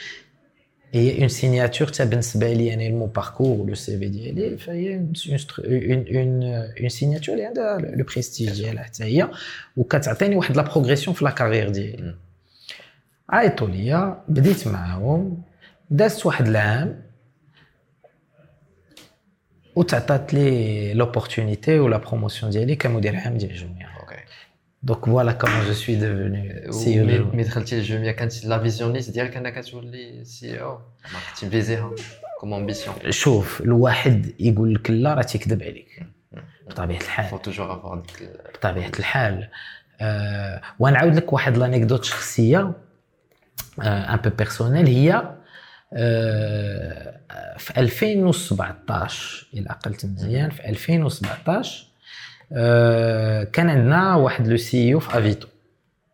هي 0.93 1.19
une 1.19 1.27
signature 1.27 1.87
حتى 1.87 2.05
بالنسبة 2.05 2.53
لي 2.53 2.73
أنا 2.73 2.87
ل 2.87 3.05
mon 3.05 3.67
parcours 3.67 3.75
le 3.75 3.99
CV 3.99 4.07
ديالي 4.07 4.57
فهي 4.57 4.95
une 4.95 5.13
une 6.15 6.43
une 6.79 6.89
signature 6.89 7.35
اللي 7.35 7.45
عندها 7.45 7.77
le 7.77 8.05
prestige 8.05 8.49
ديالها 8.49 8.83
حتى 8.83 9.03
هي 9.03 9.29
وكتعطيني 9.77 10.35
واحد 10.35 10.57
la 10.57 10.61
progression 10.61 11.15
في 11.15 11.25
la 11.25 11.31
carrière 11.31 11.69
ديالي 11.69 12.03
مم. 12.03 12.15
عيطوا 13.29 13.67
ليا 13.67 14.23
بديت 14.27 14.67
معاهم 14.67 15.41
دازت 15.89 16.25
واحد 16.25 16.47
العام 16.47 17.01
وتعطات 19.75 20.33
لي 20.33 20.93
l'opportunité 20.93 21.79
و 21.79 21.85
la 21.85 21.97
promotion 21.97 22.51
ديالي 22.51 22.75
كمدير 22.75 23.15
عام 23.15 23.37
ديال 23.37 23.55
جوميا 23.55 23.87
OK 23.99 24.06
donc 24.83 25.05
voilà 25.05 25.31
comment 25.31 25.65
je 25.65 25.73
suis 25.73 25.95
devenu 25.95 26.71
CEO 26.71 27.25
mais 27.33 27.43
دخلتي 27.43 27.75
للجوميا 27.75 28.11
كانت 28.11 28.45
la 28.45 28.59
vision 28.59 28.93
ليست 28.93 29.09
ديالك 29.13 29.37
انك 29.37 29.65
تولي 29.65 30.25
CEO 30.25 30.73
ما 31.13 31.19
كنتي 31.29 31.45
مفيزيها 31.45 31.91
comme 32.39 32.53
ambition 32.53 32.95
شوف 33.09 33.61
الواحد 33.61 34.33
يقول 34.39 34.73
لك 34.73 34.91
لا 34.91 35.13
راه 35.13 35.21
تيكذب 35.21 35.63
عليك. 35.63 36.07
بطبيعة 36.69 37.01
الحال. 37.01 37.29
بطبيعة 38.55 38.91
الحال. 38.99 39.49
آه 40.01 40.61
ونعاود 40.79 41.15
لك 41.15 41.33
واحد 41.33 41.57
l'anecdote 41.57 42.03
شخصية 42.03 42.73
آه 43.81 44.13
un 44.13 44.17
peu 44.17 44.29
personnelle 44.29 44.87
هي 44.87 45.35
آه 45.93 47.19
في 47.57 47.77
2017 47.79 49.47
إلى 49.53 49.69
عقلت 49.69 50.05
مزيان 50.05 50.49
في 50.49 50.69
2017 50.69 51.83
آه 51.83 51.86
كان 53.53 53.69
عندنا 53.69 54.15
واحد 54.15 54.47
le 54.47 54.57
CEO 54.57 54.99
في 54.99 55.17
Avito. 55.17 55.47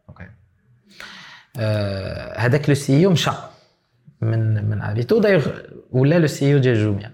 OK. 0.09 0.27
آه، 1.59 2.39
هذاك 2.39 2.69
le 2.69 2.75
CEO 2.75 3.11
مشى 3.11 3.31
من 4.21 4.69
من 4.69 4.81
Avito. 4.81 5.19
d'ailleurs 5.19 5.47
ولا 5.91 6.19
le 6.19 6.27
CEO 6.27 6.57
ديال 6.59 6.83
جوميا. 6.83 7.11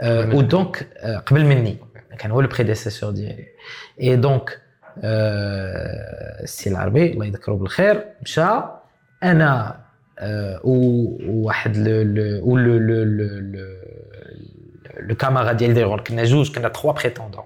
آه، 0.00 0.34
و 0.34 0.45
donc 0.45 0.88
آه، 0.96 1.18
قبل 1.18 1.44
مني. 1.44 1.76
كان 2.18 2.30
هو 2.30 2.40
le 2.40 2.48
prédécesseur 2.48 3.10
ديالي. 3.10 3.46
et 4.00 4.16
donc 4.16 4.60
آه، 4.98 6.42
السي 6.42 6.70
العربي 6.70 7.12
الله 7.12 7.26
يذكره 7.26 7.54
بالخير 7.54 8.04
مشى. 8.22 8.60
أنا 9.22 9.82
آه، 10.18 10.60
وواحد 10.64 11.76
le 11.76 12.02
le 12.02 12.78
le 12.78 13.04
le 15.00 15.14
camarade 15.14 15.52
ديال 15.52 15.74
des 15.74 15.82
rôles 15.82 16.00
كنا 16.00 16.24
جوج 16.24 16.54
كنا 16.54 16.68
trois 16.68 16.92
prétendants 16.92 17.44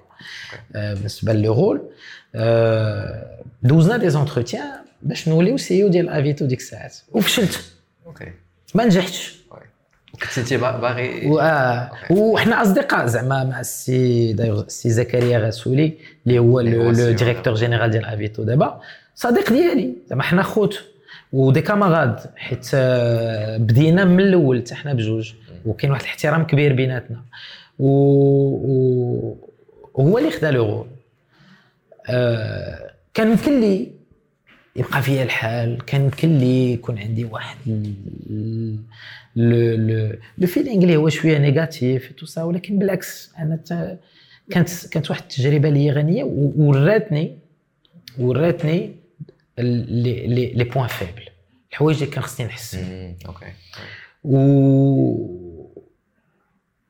بالنسبة 0.76 1.32
le 1.32 1.52
rôle 1.54 1.82
آه، 2.34 3.36
دوزنا 3.62 3.96
des 3.96 4.10
entretiens 4.10 4.72
باش 5.02 5.28
نوليو 5.28 5.56
CEO 5.56 5.88
ديال 5.88 6.08
Avito 6.08 6.44
ديك 6.46 6.58
الساعات. 6.58 6.96
وفشلت 7.12 7.60
OK. 8.06 8.32
ما 8.74 8.84
نجحتش. 8.84 9.36
كنت 10.22 10.38
انت 10.38 10.54
با- 10.54 10.76
باغي 10.80 11.28
آه، 11.40 11.90
وحنا 12.10 12.62
أصدقاء 12.62 13.06
زعما 13.06 13.44
مع 13.44 13.60
السي 13.60 14.30
السي 14.30 14.90
زكريا 14.90 15.38
غاسولي 15.38 15.92
اللي 16.26 16.38
هو 16.38 16.60
le 16.60 16.92
directeur 17.12 17.54
général 17.54 17.90
ديال 17.90 18.04
Avito 18.04 18.42
دابا. 18.42 18.80
صديق 19.14 19.52
ديالي. 19.52 19.92
زعما 20.10 20.22
حنا 20.22 20.42
خوت. 20.42 20.78
و 21.32 21.39
des 21.39 21.60
camarades 21.60 22.20
حيت 22.36 22.66
آه، 22.74 23.56
بدينا 23.56 24.04
من 24.04 24.20
الأول 24.20 24.60
حتى 24.60 24.74
حنا 24.74 24.92
بجوج. 24.94 25.32
وكاين 25.66 25.90
واحد 25.92 26.02
الاحترام 26.02 26.44
كبير 26.46 26.72
بيناتنا. 26.72 27.20
و... 27.78 27.88
و... 27.88 29.36
وهو 29.96 30.18
اللي 30.18 30.30
خدا 30.30 30.50
le 30.50 30.64
rôle 30.64 30.86
آه، 32.08 32.90
كان 33.14 33.30
يمكن 33.30 33.60
لي 33.60 33.92
يبقى 34.76 35.02
فيا 35.02 35.22
الحال 35.22 35.84
كان 35.86 36.00
يمكن 36.00 36.38
لي 36.38 36.72
يكون 36.72 36.98
عندي 36.98 37.24
واحد 37.24 37.56
le 39.36 40.46
feeling 40.46 40.82
اللي 40.82 40.96
هو 40.96 41.08
شوية 41.08 41.38
négatif 41.38 42.12
tout 42.12 42.26
ça 42.26 42.42
ولكن 42.42 42.78
بالعكس 42.78 43.30
أنا 43.38 43.60
كانت 44.50 44.86
كانت 44.86 45.10
واحد 45.10 45.22
التجربة 45.22 45.68
لي 45.68 45.90
غنية 45.90 46.24
وراتني 46.56 47.38
وراتني 48.18 48.96
لي 49.58 50.52
les 50.54 50.64
points 50.64 50.88
faibles 50.88 51.28
الحوايج 51.70 52.02
اللي 52.02 52.14
كان 52.14 52.22
خصني 52.22 52.46
نحسن 52.46 53.14
OK. 53.26 53.46
و 54.24 55.45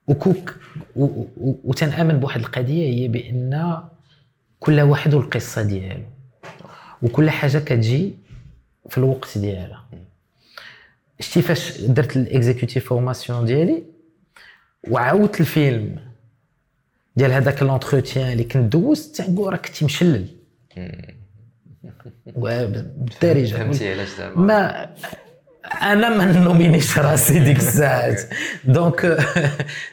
وكو- 0.06 0.56
وتنأمن 1.64 2.20
بواحد 2.20 2.40
القضية 2.40 2.94
هي 2.94 3.08
بأن 3.08 3.82
كل 4.60 4.80
واحد 4.80 5.14
والقصة 5.14 5.62
ديالو. 5.62 6.02
وكل 7.02 7.30
حاجة 7.30 7.58
كتجي 7.58 8.14
في 8.88 8.98
الوقت 8.98 9.38
ديالها. 9.38 9.86
شتي 11.20 11.42
فاش 11.42 11.80
درت 11.80 12.16
ال 12.16 12.24
executive 12.24 12.88
formation 12.88 13.44
ديالي 13.44 13.82
وعاودت 14.88 15.40
الفيلم 15.40 15.98
ديال 17.16 17.32
هذاك 17.32 17.62
l'entretien 17.62 18.32
اللي 18.32 18.44
كنت 18.44 18.72
دوزت 18.72 19.16
تنقول 19.16 19.52
راه 19.52 19.58
كنتي 19.58 19.84
مشلل. 19.84 20.26
بالدارجه 22.36 23.56
فهمتي 23.56 23.92
علاش 23.92 24.08
زعما 24.08 24.36
ما 24.36 24.94
أنا 25.82 26.08
ما 26.08 26.24
نومينيش 26.40 26.98
راسي 26.98 27.38
ديك 27.38 27.56
الساعات. 27.56 28.20
donc 28.64 29.18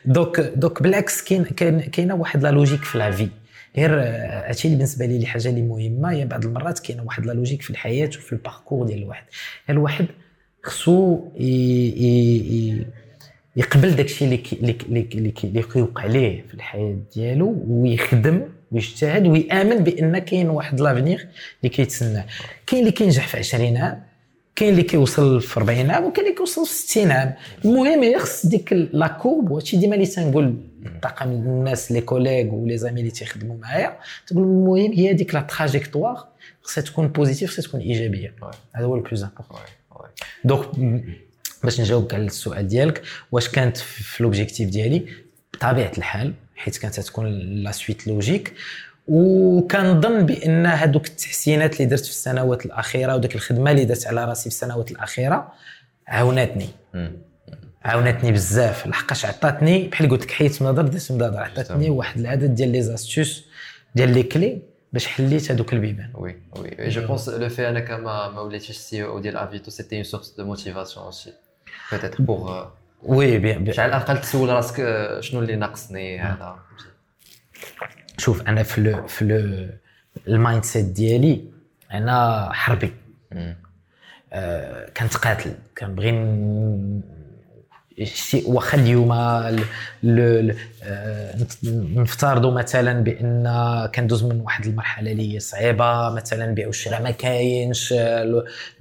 donc 0.06 0.39
donc 0.56 0.84
بالعكس 0.83 1.21
كاين 1.23 1.43
كاين 1.43 1.79
كاينة 1.81 2.15
واحد 2.15 2.43
la 2.43 2.49
logique 2.51 2.84
في 2.83 2.97
la 2.97 3.12
vie. 3.12 3.27
غير 3.77 3.99
آه، 4.01 4.49
هادشي 4.49 4.67
اللي 4.67 4.77
بالنسبة 4.77 5.05
لي 5.05 5.25
حاجة 5.25 5.49
اللي 5.49 5.62
مهمة. 5.62 6.12
هي 6.12 6.25
بعض 6.25 6.45
المرات 6.45 6.79
كاينة 6.79 7.03
واحد 7.03 7.25
la 7.25 7.32
logique 7.32 7.62
في 7.62 7.69
الحياة 7.69 8.07
وفي 8.07 8.33
ال 8.34 8.39
parcours 8.39 8.86
ديال 8.88 8.97
الواحد. 8.97 9.23
الواحد 9.69 10.05
خصو 10.63 11.19
يقبل 13.55 13.91
داكشي 13.95 14.25
اللي 14.25 14.43
اللي 14.62 15.07
اللي 15.43 15.62
كيوقع 15.63 16.05
ليه 16.05 16.43
في 16.47 16.53
الحياة 16.53 16.97
ديالو 17.15 17.63
ويخدم 17.67 18.41
ويجتهد 18.71 19.27
ويآمن 19.27 19.77
بأن 19.83 20.17
كاين 20.17 20.49
واحد 20.49 20.81
l'avenir 20.82 21.19
اللي 21.21 21.69
كيتسناه. 21.75 22.25
كاين 22.67 22.81
اللي 22.81 22.91
كينجح 22.91 23.27
في 23.27 23.38
20 23.38 23.77
عام 23.77 24.03
كاين 24.55 24.71
اللي 24.71 24.83
كيوصل 24.83 25.41
في 25.41 25.57
40 25.57 25.91
عام 25.91 26.05
وكاين 26.05 26.25
اللي 26.25 26.37
كيوصل 26.37 26.65
في 26.65 26.73
60 26.73 27.11
عام 27.11 27.33
المهم 27.65 28.03
هي 28.03 28.19
خص 28.19 28.45
ديك 28.45 28.73
la 28.73 29.08
courbe 29.08 29.51
وهادشي 29.51 29.77
ديما 29.77 29.95
اللي 29.95 30.05
تنقول 30.05 30.55
طاقم 31.01 31.29
الناس 31.29 31.91
les 31.91 32.01
collègues 32.01 32.77
و 32.77 32.80
les 32.80 32.88
amis 32.88 32.99
اللي 32.99 33.11
تيخدموا 33.11 33.57
معايا 33.57 33.97
تقول 34.27 34.43
المهم 34.43 34.93
هي 34.93 35.13
ديك 35.13 35.35
la 35.36 35.41
trajectoire 35.41 36.27
خصها 36.61 36.81
تكون 36.81 37.07
positive 37.08 37.51
خصها 37.51 37.61
تكون 37.63 37.79
إيجابية. 37.79 38.35
هذا 38.73 38.85
هو 38.85 38.95
ال 38.95 39.01
plus 39.01 39.23
important 39.23 39.58
ouais. 39.91 40.25
donc 40.43 40.69
باش 41.63 41.81
نجاوبك 41.81 42.13
على 42.13 42.25
السؤال 42.25 42.67
ديالك 42.67 43.01
واش 43.31 43.49
كانت 43.49 43.77
في 43.77 44.23
l'objectif 44.23 44.69
ديالي 44.69 45.05
بطبيعة 45.53 45.91
الحال 45.97 46.33
حيت 46.55 46.77
كانت 46.77 46.99
تكون 46.99 47.25
la 47.63 47.71
suite 47.71 48.08
logique 48.08 48.53
وكنظن 49.07 50.25
بأن 50.25 50.65
هذوك 50.65 51.07
التحسينات 51.07 51.73
اللي 51.75 51.85
درت 51.85 52.05
في 52.05 52.09
السنوات 52.09 52.65
الأخيرة 52.65 53.15
وديك 53.15 53.35
الخدمة 53.35 53.71
اللي 53.71 53.85
درت 53.85 54.07
على 54.07 54.25
راسي 54.25 54.41
في 54.41 54.47
السنوات 54.47 54.91
الأخيرة 54.91 55.53
عاوناتني 56.07 56.69
عاونتني 57.83 58.31
بزاف. 58.31 58.87
لحقاش 58.87 59.25
عطاتني 59.25 59.87
بحال 59.87 60.09
قلت 60.09 60.23
لك 60.23 60.31
حيت 60.31 60.61
هضر 60.61 60.81
درت 60.81 61.11
هضر 61.11 61.37
عطاتني 61.37 61.89
واحد 61.89 62.19
العدد 62.19 62.55
ديال 62.55 62.69
les 62.69 62.82
astuces 62.82 63.45
ديال 63.95 64.13
les 64.13 64.23
clés 64.23 64.62
باش 64.93 65.07
حليت 65.07 65.51
هذوك 65.51 65.73
البيبان. 65.73 66.09
وي 66.13 66.35
وي. 66.59 66.89
جو 66.89 67.07
بونس 67.07 67.29
لو 67.29 67.49
في 67.49 67.69
انك 67.69 67.91
ما 67.91 68.29
ما 68.29 68.41
وليتيش 68.41 68.77
CEO 68.77 69.19
ديال 69.19 69.37
Avito 69.38 69.71
c'était 69.71 69.95
une 69.95 70.03
source 70.03 70.36
de 70.38 70.45
motivation 70.45 71.06
aussi 71.06 71.34
peut-être 71.91 72.23
pour 72.23 72.65
oui 73.03 73.38
bien 73.38 73.73
على 73.77 73.85
الأقل 73.85 74.21
تسول 74.21 74.49
راسك 74.49 74.75
شنو 75.19 75.39
اللي 75.39 75.55
ناقصني 75.55 76.19
هذا. 76.19 76.59
شوف 78.17 78.41
أنا 78.41 78.63
في 78.63 78.82
لو 78.82 79.08
في 79.08 79.26
لو 79.26 79.67
المايند 80.28 80.63
سيت 80.63 80.86
ديالي 80.86 81.41
أنا 81.93 82.49
حربي. 82.54 82.93
آه 84.34 84.89
كنتقاتل 84.97 85.54
كنبغي 85.78 86.12
واخا 88.45 88.78
اليوم 88.78 89.12
آه، 89.12 89.60
نفترضوا 91.95 92.52
مثلا 92.52 93.04
بأن 93.04 93.45
كندوز 93.95 94.23
من 94.23 94.41
واحد 94.41 94.65
المرحلة 94.65 95.12
اللي 95.12 95.34
هي 95.36 95.39
صعيبة 95.39 96.10
مثلا 96.10 96.45
بيع 96.54 96.67
الشراء 96.67 97.04
ما 97.04 97.12
كاينش 97.12 97.93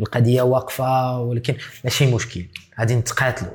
القضية 0.01 0.42
واقفة 0.42 1.21
ولكن 1.21 1.55
ماشي 1.85 2.14
مشكل. 2.14 2.45
غادي 2.81 2.95
نتقاتلوا 2.95 3.51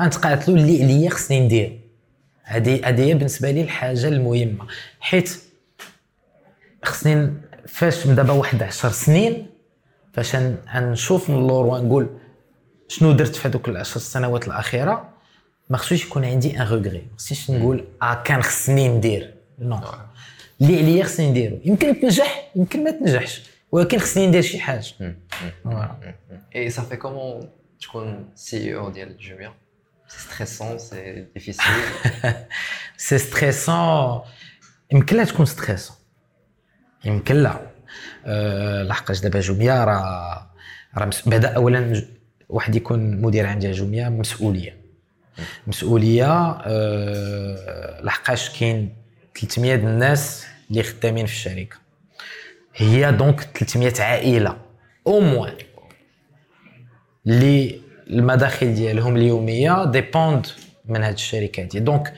غنتقاتلوا 0.00 0.56
اللي 0.58 0.82
عليا 0.82 1.10
خصني 1.10 1.40
ندير. 1.40 1.78
هذه 2.48 2.88
هذه 2.88 3.14
بالنسبة 3.14 3.50
لي 3.50 3.62
الحاجة 3.62 4.08
المهمة. 4.08 4.66
حيت 5.00 5.42
خصني 6.84 7.32
فاش 7.66 8.06
دابا 8.06 8.32
واحد 8.32 8.62
10 8.62 8.90
سنين 8.90 9.46
فاش 10.12 10.36
نشوف 10.74 11.30
من 11.30 11.38
اللور 11.38 11.66
ونقول 11.66 12.08
شنو 12.88 13.12
درت 13.12 13.36
في 13.36 13.48
هذوك 13.48 13.68
العشر 13.68 14.00
سنوات 14.00 14.46
الأخيرة 14.46 15.08
ما 15.70 15.76
خصوش 15.76 16.04
يكون 16.06 16.24
عندي 16.24 16.60
un 16.60 16.66
regret 16.66 16.98
ما 16.98 17.18
خصنيش 17.18 17.50
نقول 17.50 17.84
آه 18.02 18.22
كان 18.22 18.42
خصني 18.42 18.88
ندير. 18.88 19.34
non 19.58 19.80
اللي 20.60 20.78
عليا 20.78 21.04
خصني 21.04 21.30
نديرو. 21.30 21.58
يمكن 21.64 22.00
تنجح 22.00 22.50
يمكن 22.56 22.84
ما 22.84 22.90
تنجحش. 22.90 23.42
ولكن 23.72 23.98
خصني 23.98 24.26
ندير 24.26 24.42
شي 24.42 24.58
حاجة. 24.58 25.16
et 26.56 26.70
صافي 26.70 26.96
comment 26.96 27.48
تكون 27.80 28.28
CEO 28.34 28.90
ديال 28.90 29.16
جوميا 29.18 29.52
c'est 30.08 30.18
stressant 30.18 30.78
c'est 30.78 31.26
difficile 31.34 31.64
c'est 32.96 33.18
stressant 33.18 34.20
يمكن 34.92 35.16
لا 35.16 35.24
تكون 35.24 35.46
stressant 35.46 35.96
يمكن 37.04 37.34
لا 37.36 37.60
أه 38.26 38.82
لحقاش 38.82 39.20
دابا 39.20 39.40
جوميا 39.40 39.84
راه 39.84 40.50
راه 40.96 41.10
بعدا 41.26 41.48
اولا 41.48 42.04
واحد 42.48 42.74
يكون 42.76 43.20
مدير 43.20 43.46
عام 43.46 43.58
ديال 43.58 43.72
جوميا 43.72 44.08
مسؤولية. 44.08 44.76
مسؤولية 45.66 46.50
أه 46.50 48.00
لحقاش 48.02 48.58
كاين 48.60 48.96
300 49.40 49.74
الناس 49.74 50.46
اللي 50.70 50.82
خدامين 50.82 51.26
في 51.26 51.32
الشركة. 51.32 51.76
هي 52.74 53.12
donc 53.12 53.40
300 53.40 53.92
عائلة 53.98 54.56
au 55.06 55.20
moins 55.20 55.56
اللي 57.26 57.80
المداخل 58.10 58.74
ديالهم 58.74 59.16
اليومية 59.16 59.84
dépendent 59.84 60.46
من 60.84 61.02
هاد 61.02 61.12
الشركات 61.12 61.76
donc 61.76 62.12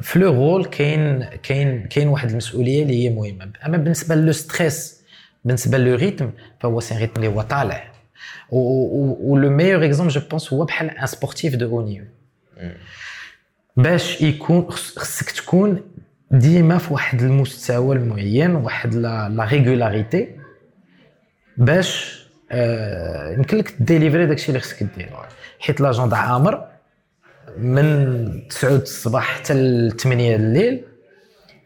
في 0.00 0.18
le 0.18 0.32
rôle 0.32 0.64
كاين 0.64 1.24
كاين 1.24 1.86
كاين 1.86 2.08
واحد 2.08 2.30
المسؤولية 2.30 2.82
اللي 2.82 3.04
هي 3.04 3.10
مهمة. 3.10 3.52
أما 3.66 3.76
بالنسبة 3.76 4.14
le 4.14 4.32
stress 4.32 5.02
بالنسبة 5.44 5.78
le 5.78 5.94
rythme 5.94 6.30
فهو 6.60 6.80
c'est 6.80 6.98
rythme 6.98 7.12
اللي 7.16 7.28
هو 7.28 7.42
طالع. 7.42 7.90
و 8.50 8.83
le 8.83 9.50
meilleur 9.50 9.84
exemple 9.84 10.12
je 10.12 10.20
pense 10.30 10.52
هو 10.52 10.64
بحال 10.64 10.90
un 10.90 11.06
sportif 11.06 11.54
de 11.54 11.80
haut 11.80 11.86
niveau 11.86 12.04
باش 13.76 14.22
يكون 14.22 14.70
خصك 14.70 15.30
تكون 15.30 15.82
ديما 16.30 16.78
في 16.78 16.92
واحد 16.92 17.22
المستوى 17.22 17.96
المعين 17.96 18.54
واحد 18.54 18.94
la 18.94 19.48
régularité 19.50 20.28
باش 21.56 22.20
يمكن 23.36 23.56
لك 23.56 23.74
délivrer 23.80 24.26
داكشي 24.26 24.48
اللي 24.48 24.60
خصك 24.60 24.82
دير 24.82 25.10
حيت 25.60 25.80
l'agenda 25.80 26.16
عامر 26.16 26.66
من 27.58 28.48
9 28.48 28.70
الصباح 28.76 29.24
حتى 29.24 29.54
ل 29.54 29.96
8 29.96 30.36
الليل 30.36 30.84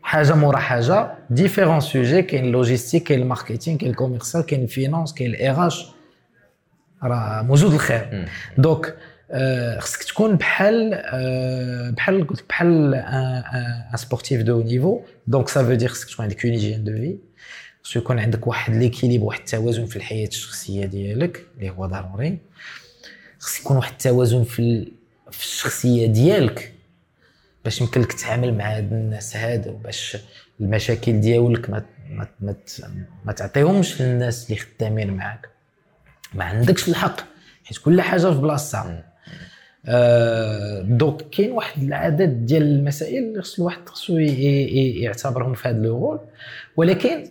حاجة 0.03 0.35
مورا 0.35 0.59
حاجة 0.59 1.15
différents 1.31 1.81
sujets 1.81 2.23
كاين 2.23 2.45
ال 2.45 2.50
logistique 2.50 3.03
كاين 3.03 3.23
ال 3.23 3.28
marketing 3.28 3.79
كاين 3.79 3.91
ال 3.91 3.96
commercial 3.96 4.47
كاين 4.47 4.63
ال 4.63 4.69
finance 4.69 5.15
كاين 5.15 5.31
ال 5.31 5.49
RH 5.49 5.87
راه 7.03 7.43
موجود 7.43 7.73
الخير. 7.73 8.29
donc 8.59 8.95
آه، 9.31 9.79
خصك 9.79 10.03
تكون 10.03 10.37
بحال 10.37 10.91
آه، 10.95 11.91
بحال 11.91 12.27
قلت 12.27 12.45
بحال 12.49 12.95
un 12.95 13.97
sportif 13.97 14.43
de 14.43 14.63
niveau 14.63 15.01
donc 15.27 15.49
ça 15.49 15.63
veut 15.65 15.75
dire 15.75 15.89
خصك 15.89 16.11
تكون 16.11 16.25
عندك 16.25 16.45
une 16.45 16.55
hygiène 16.55 16.85
de 16.85 16.93
vie 16.93 17.19
خصو 17.85 17.99
يكون 17.99 18.19
عندك 18.19 18.47
واحد 18.47 18.75
l'équilibre 18.75 19.23
واحد 19.23 19.39
التوازن 19.39 19.87
في 19.87 19.97
الحياة 19.97 20.27
الشخصية 20.27 20.87
ديالك 20.87 21.47
اللي 21.57 21.71
هو 21.71 21.87
ضروري. 21.87 22.39
خص 23.39 23.61
يكون 23.61 23.77
واحد 23.77 23.93
التوازن 23.93 24.45
في 24.45 24.93
في 25.31 25.45
الشخصية 25.45 26.07
ديالك. 26.07 26.73
باش 27.65 27.81
يمكن 27.81 28.01
لك 28.01 28.13
تتعامل 28.13 28.55
مع 28.55 28.77
هاد 28.77 28.93
الناس 28.93 29.37
هادو 29.37 29.73
باش 29.73 30.17
المشاكل 30.61 31.21
ديالك 31.21 31.71
ما 31.71 31.85
ما, 32.11 32.27
ما, 32.41 32.55
ما 33.25 33.33
تعطيهمش 33.33 34.03
للناس 34.03 34.51
اللي 34.51 34.61
خدامين 34.61 35.15
معاك. 35.15 35.49
ما 36.35 36.45
عندكش 36.45 36.89
الحق 36.89 37.21
حيت 37.65 37.79
كل 37.79 38.01
حاجة 38.01 38.31
في 38.33 38.39
بلاصتها. 38.39 39.05
آه 39.87 40.81
donc 40.83 41.23
كاين 41.23 41.51
واحد 41.53 41.83
العدد 41.83 42.47
ديال 42.47 42.63
المسائل 42.63 43.25
اللي 43.25 43.43
خص 43.43 43.59
الواحد 43.59 43.89
خصو 43.89 44.19
يعتبرهم 44.19 45.55
في 45.55 45.69
هذا 45.69 45.79
le 45.79 45.99
rôle. 45.99 46.21
ولكن 46.77 47.29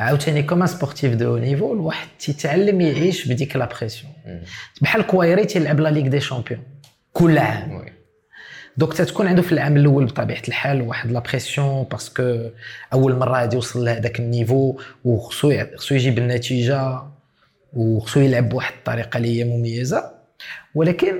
عاوتاني 0.00 0.42
comme 0.42 0.66
sportif 0.66 1.14
de 1.14 1.38
niveau 1.38 1.74
الواحد 1.74 2.08
تيتعلم 2.18 2.80
يعيش 2.80 3.28
بديك 3.28 3.56
la 3.56 3.68
pression 3.80 4.12
بحال 4.80 5.02
كوايري 5.02 5.44
تيلعب 5.44 5.80
la 5.80 5.88
Ligue 5.88 6.06
des 6.06 6.20
champions 6.20 6.62
كل 7.12 7.38
عام. 7.38 7.86
donc 8.76 8.94
تتكون 8.94 9.26
عنده 9.26 9.42
في 9.42 9.52
العام 9.52 9.76
الأول 9.76 10.04
بطبيعة 10.04 10.42
الحال 10.48 10.82
واحد 10.82 11.10
la 11.10 11.20
pression 11.20 11.82
parce 11.82 12.25
que 12.25 12.50
أول 12.92 13.16
مرة 13.16 13.40
غادي 13.40 13.56
يوصل 13.56 13.84
لهذاك 13.84 14.20
ال 14.20 14.29
niveau 14.29 14.80
وخصو 15.04 15.64
خصو 15.76 15.94
يجيب 15.94 16.18
النتيجة 16.18 17.02
وخصو 17.72 18.20
يلعب 18.20 18.48
بواحد 18.48 18.72
الطريقة 18.74 19.16
اللي 19.16 19.38
هي 19.38 19.44
مميزة. 19.44 20.10
ولكن 20.74 21.14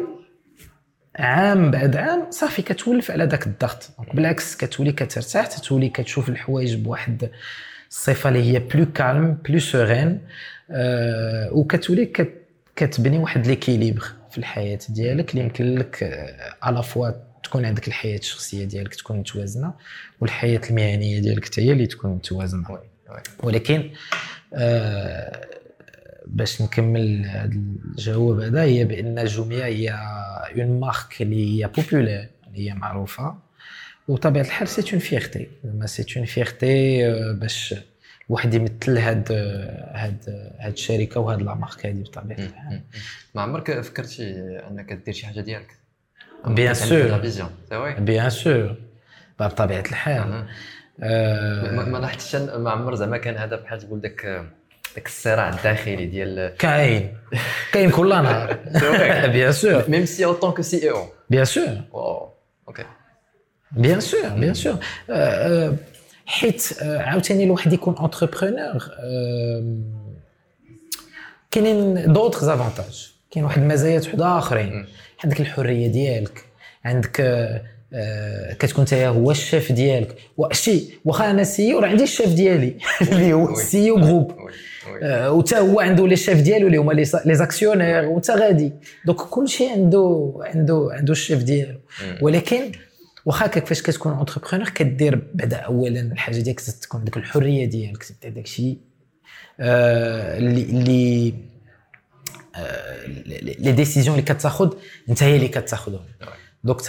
عام 1.16 1.70
بعد 1.70 1.96
عام 1.96 2.30
صافي 2.30 2.62
كتولف 2.62 3.10
على 3.10 3.24
ذاك 3.24 3.46
الضغط. 3.46 3.90
بالعكس 4.14 4.56
كتولي 4.56 4.92
كترتاح 4.92 5.46
تتولي 5.46 5.88
كتشوف 5.88 6.28
الحوايج 6.28 6.74
بواحد 6.74 7.30
الصفه 7.90 8.28
اللي 8.28 8.52
هي 8.52 8.58
plus 8.58 8.92
calme 8.92 9.38
plus 9.48 9.58
sereine 9.58 10.20
أه 10.70 11.52
وكتولي 11.52 12.12
كتبني 12.76 13.18
واحد 13.18 13.46
l'équilibre 13.46 14.04
في 14.30 14.38
الحياة 14.38 14.78
ديالك 14.88 15.30
اللي 15.30 15.44
يمكن 15.44 15.74
لك 15.74 16.02
à 16.62 16.67
la 16.67 16.78
آه، 16.78 16.82
fois 16.82 17.10
تكون 17.42 17.64
عندك 17.64 17.88
الحياة 17.88 18.18
الشخصية 18.18 18.64
ديالك 18.64 18.94
تكون 18.94 19.18
متوازنة 19.18 19.74
والحياة 20.20 20.60
المهنية 20.70 21.20
ديالك 21.20 21.44
حتى 21.44 21.60
هي 21.60 21.72
اللي 21.72 21.86
تكون 21.86 22.10
متوازنة. 22.10 22.78
ولكن 23.42 23.90
آه 24.54 25.46
باش 26.26 26.62
نكمل 26.62 27.26
هذا 27.26 27.52
الجواب 27.54 28.40
هذا 28.40 28.62
هي 28.62 28.84
بأن 28.84 29.18
الجوميه 29.18 29.64
هي 29.64 29.90
une 30.56 30.80
marque 30.80 31.22
اللي 31.22 31.62
هي 31.64 31.68
populaire 31.68 32.28
اللي 32.46 32.70
هي 32.70 32.74
معروفة. 32.74 33.49
وطبيعة 34.08 34.44
الحال 34.44 34.68
c'est 34.68 34.90
une 34.92 34.98
fierté 34.98 35.48
زعما 35.64 35.86
c'est 35.86 36.06
une 36.16 36.24
fierté 36.26 37.02
باش 37.32 37.74
الواحد 38.28 38.54
يمثل 38.54 38.98
هاد 38.98 39.32
هاد 39.94 40.16
هاد 40.60 40.72
الشركة 40.72 41.20
وهاد 41.20 41.42
la 41.42 41.54
marque 41.54 41.86
هذه 41.86 42.02
بطبيعة 42.02 42.38
الحال. 42.38 42.80
ما 43.34 43.42
عمرك 43.42 43.80
فكرتي 43.80 44.30
أنك 44.70 44.92
دير 44.92 45.14
شي 45.14 45.26
حاجة 45.26 45.40
ديالك؟ 45.40 45.76
bien 46.46 46.74
sûr 46.74 47.18
bien 47.98 48.30
sûr 48.30 48.76
بطبيعة 49.40 49.80
الحال. 49.80 50.44
ما 50.98 51.98
لاحظتش 52.00 52.36
ما 52.36 52.70
عمر 52.70 52.94
زعما 52.94 53.18
كان 53.18 53.36
هذا 53.36 53.56
بحال 53.56 53.78
تقول 53.80 54.00
داك 54.00 54.44
داك 54.96 55.06
الصراع 55.06 55.48
الداخلي 55.48 56.06
ديال 56.06 56.52
كاين. 56.58 57.16
كاين 57.72 57.90
كل 57.90 58.08
نهار. 58.08 58.58
bien 59.26 59.52
sûr 59.52 59.84
même 59.90 60.04
si 60.04 60.24
en 60.24 60.50
tant 60.52 60.62
que 60.62 60.90
CEO 60.90 61.04
bien 61.30 61.44
sûr 61.44 61.80
OK 62.68 62.84
bien 63.72 64.00
sûr 64.00 64.28
bien 64.28 64.54
sûr 64.54 64.76
حيت 66.26 66.68
عاوتاني 66.82 67.44
الواحد 67.44 67.72
يكون 67.72 67.94
entrepreneur 67.98 68.90
كاينين 71.50 72.12
d'autres 72.12 72.44
avantages 72.44 73.12
كاين 73.30 73.44
واحد 73.44 73.62
المزايات 73.62 74.06
وحده 74.06 74.38
اخرين 74.38 74.86
عندك 75.24 75.40
الحريه 75.40 75.86
ديالك 75.86 76.44
عندك 76.84 77.20
آه، 77.92 78.52
كتكون 78.52 78.80
انت 78.80 78.94
هو 78.94 79.30
الشيف 79.30 79.72
ديالك 79.72 80.16
وشي 80.36 80.84
واخا 81.04 81.30
أنا 81.30 81.44
CEO 81.44 81.72
راه 81.72 81.86
عندي 81.86 82.02
الشيف 82.02 82.28
ديالي 82.28 82.76
اللي 83.02 83.32
هو 83.32 83.52
ال 83.52 83.62
CEO 83.62 83.90
groupe 83.90 84.32
وتا 85.04 85.58
هو 85.58 85.80
عنده 85.80 86.06
les 86.06 86.16
chefs 86.16 86.40
ديالو 86.40 86.66
اللي 86.66 86.78
هما 86.78 86.92
les 86.92 87.34
actionnaires 87.34 88.04
وانت 88.04 88.30
غادي 88.30 88.72
donc 89.06 89.18
كلشي 89.18 89.68
عنده 89.68 90.34
عنده 90.40 90.88
عنده 90.92 91.12
الشيف 91.12 91.42
ديالو 91.42 91.78
ولكن 92.22 92.72
واخا 93.24 93.46
كيفاش 93.46 93.82
كتكون 93.82 94.12
entrepreneur 94.12 94.68
كدير 94.68 95.28
بعدا 95.34 95.56
اولا 95.56 96.00
الحاجة 96.00 96.40
ديالك 96.40 96.60
تكون 96.60 97.04
ديك 97.04 97.16
الحرية 97.16 97.64
ديالك 97.66 98.04
تبدا 98.04 98.28
داك 98.28 98.44
الشيء 98.44 98.78
آه، 99.60 100.38
اللي 100.38 100.62
اللي 100.62 101.34
les 103.58 103.72
décisions 103.72 104.18
اللي 104.18 104.34
كتاخذ 104.34 104.74
انت 105.08 105.22
هي 105.22 105.36
اللي 105.36 105.48
كتاخذهم 105.48 106.04
donc 106.64 106.80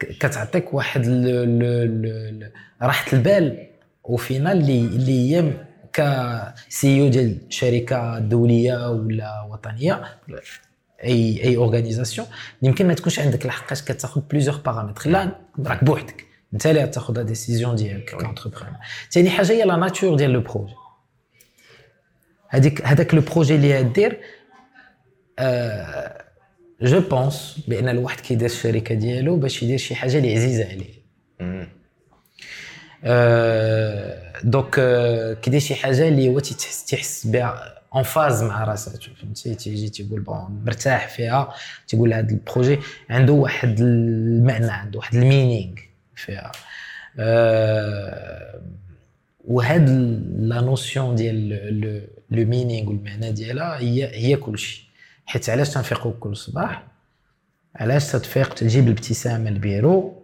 كتعطيك 0.00 0.74
واحد 0.74 1.06
راحة 2.82 3.12
البال 3.12 3.66
وفينا 4.04 4.52
اللي 4.52 4.78
اللي 4.80 5.36
هي 5.36 5.52
ك 5.92 7.00
CEO 7.00 7.08
ديال 7.08 7.38
شركة 7.48 8.18
دولية 8.18 8.90
ولا 8.90 9.42
وطنية. 9.50 10.04
اي 11.04 11.44
اي 11.44 11.56
organisation 11.56 12.26
يمكن 12.62 12.86
ما 12.86 12.94
تكونش 12.94 13.18
عندك 13.18 13.44
الحقاش 13.46 13.82
كتاخذ 13.82 14.20
plusieurs 14.20 14.56
paramètres 14.56 15.10
لا 15.10 15.38
راك 15.66 15.84
بوحدك. 15.84 16.26
انت 16.54 16.66
اللي 16.66 16.86
تاخذ 16.86 17.16
la 17.16 17.22
décision 17.22 17.76
ديالك 17.76 18.10
ك 18.10 18.15
entrepreneur 18.15 18.76
ثاني 19.10 19.30
حاجة 19.30 19.52
هي 19.52 19.64
la 19.64 19.76
nature 19.76 20.16
ديال 20.16 20.30
le 20.30 20.40
projet 20.40 20.74
هذيك 22.48 22.86
هذاك 22.86 23.14
le 23.14 23.20
projet 23.20 23.54
اللي 23.54 23.82
دير 23.82 24.20
je 26.82 27.00
pense 27.00 27.60
بأن 27.68 27.88
الواحد 27.88 28.20
كيدير 28.20 28.46
الشركة 28.46 28.94
ديالو 28.94 29.36
باش 29.36 29.62
يدير 29.62 29.78
شي 29.78 29.94
حاجة 29.94 30.18
اللي 30.18 30.34
عزيزة 30.34 30.64
عليه. 30.64 31.02
donc 34.44 34.80
كيدير 35.40 35.60
شي 35.60 35.74
حاجة 35.74 36.08
اللي 36.08 36.28
هو 36.28 36.38
تيحس 36.38 37.26
بها 37.26 37.81
en 37.94 38.02
phase 38.02 38.42
مع 38.42 38.64
راسو 38.64 39.14
فهمتي 39.14 39.54
تيجي 39.54 39.88
تيقول 39.88 40.20
bon 40.20 40.62
مرتاح 40.66 41.08
فيها. 41.08 41.54
تيقول 41.88 42.12
هذا 42.12 42.30
ال 42.30 42.37
projet 42.37 42.78
عنده 43.10 43.32
واحد 43.32 43.80
المعنى 43.80 44.70
عنده 44.70 44.98
واحد 44.98 45.14
ال 45.14 45.21
meaning 45.21 45.74
فيها. 46.14 46.52
وهاد 49.44 49.88
la 50.38 50.60
notion 50.60 51.14
ديال 51.14 51.48
le 52.30 52.46
meaning 52.46 52.88
والمعنى 52.88 53.32
ديالها 53.32 53.78
هي 53.78 54.16
هي 54.16 54.36
كلشي. 54.36 54.90
حيت 55.26 55.50
علاش 55.50 55.70
تنفيقوا 55.70 56.12
كل 56.20 56.36
صباح؟ 56.36 56.82
علاش 57.76 58.12
تتفيق 58.12 58.54
تجيب 58.54 58.86
الابتسامة 58.86 59.48
البيرو 59.48 60.22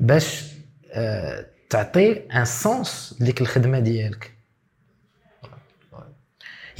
باش 0.00 0.44
آه 0.92 1.46
تعطي 1.70 2.12
un 2.12 2.44
sens 2.44 3.14
لديك 3.20 3.40
الخدمة 3.40 3.78
ديالك؟ 3.78 4.39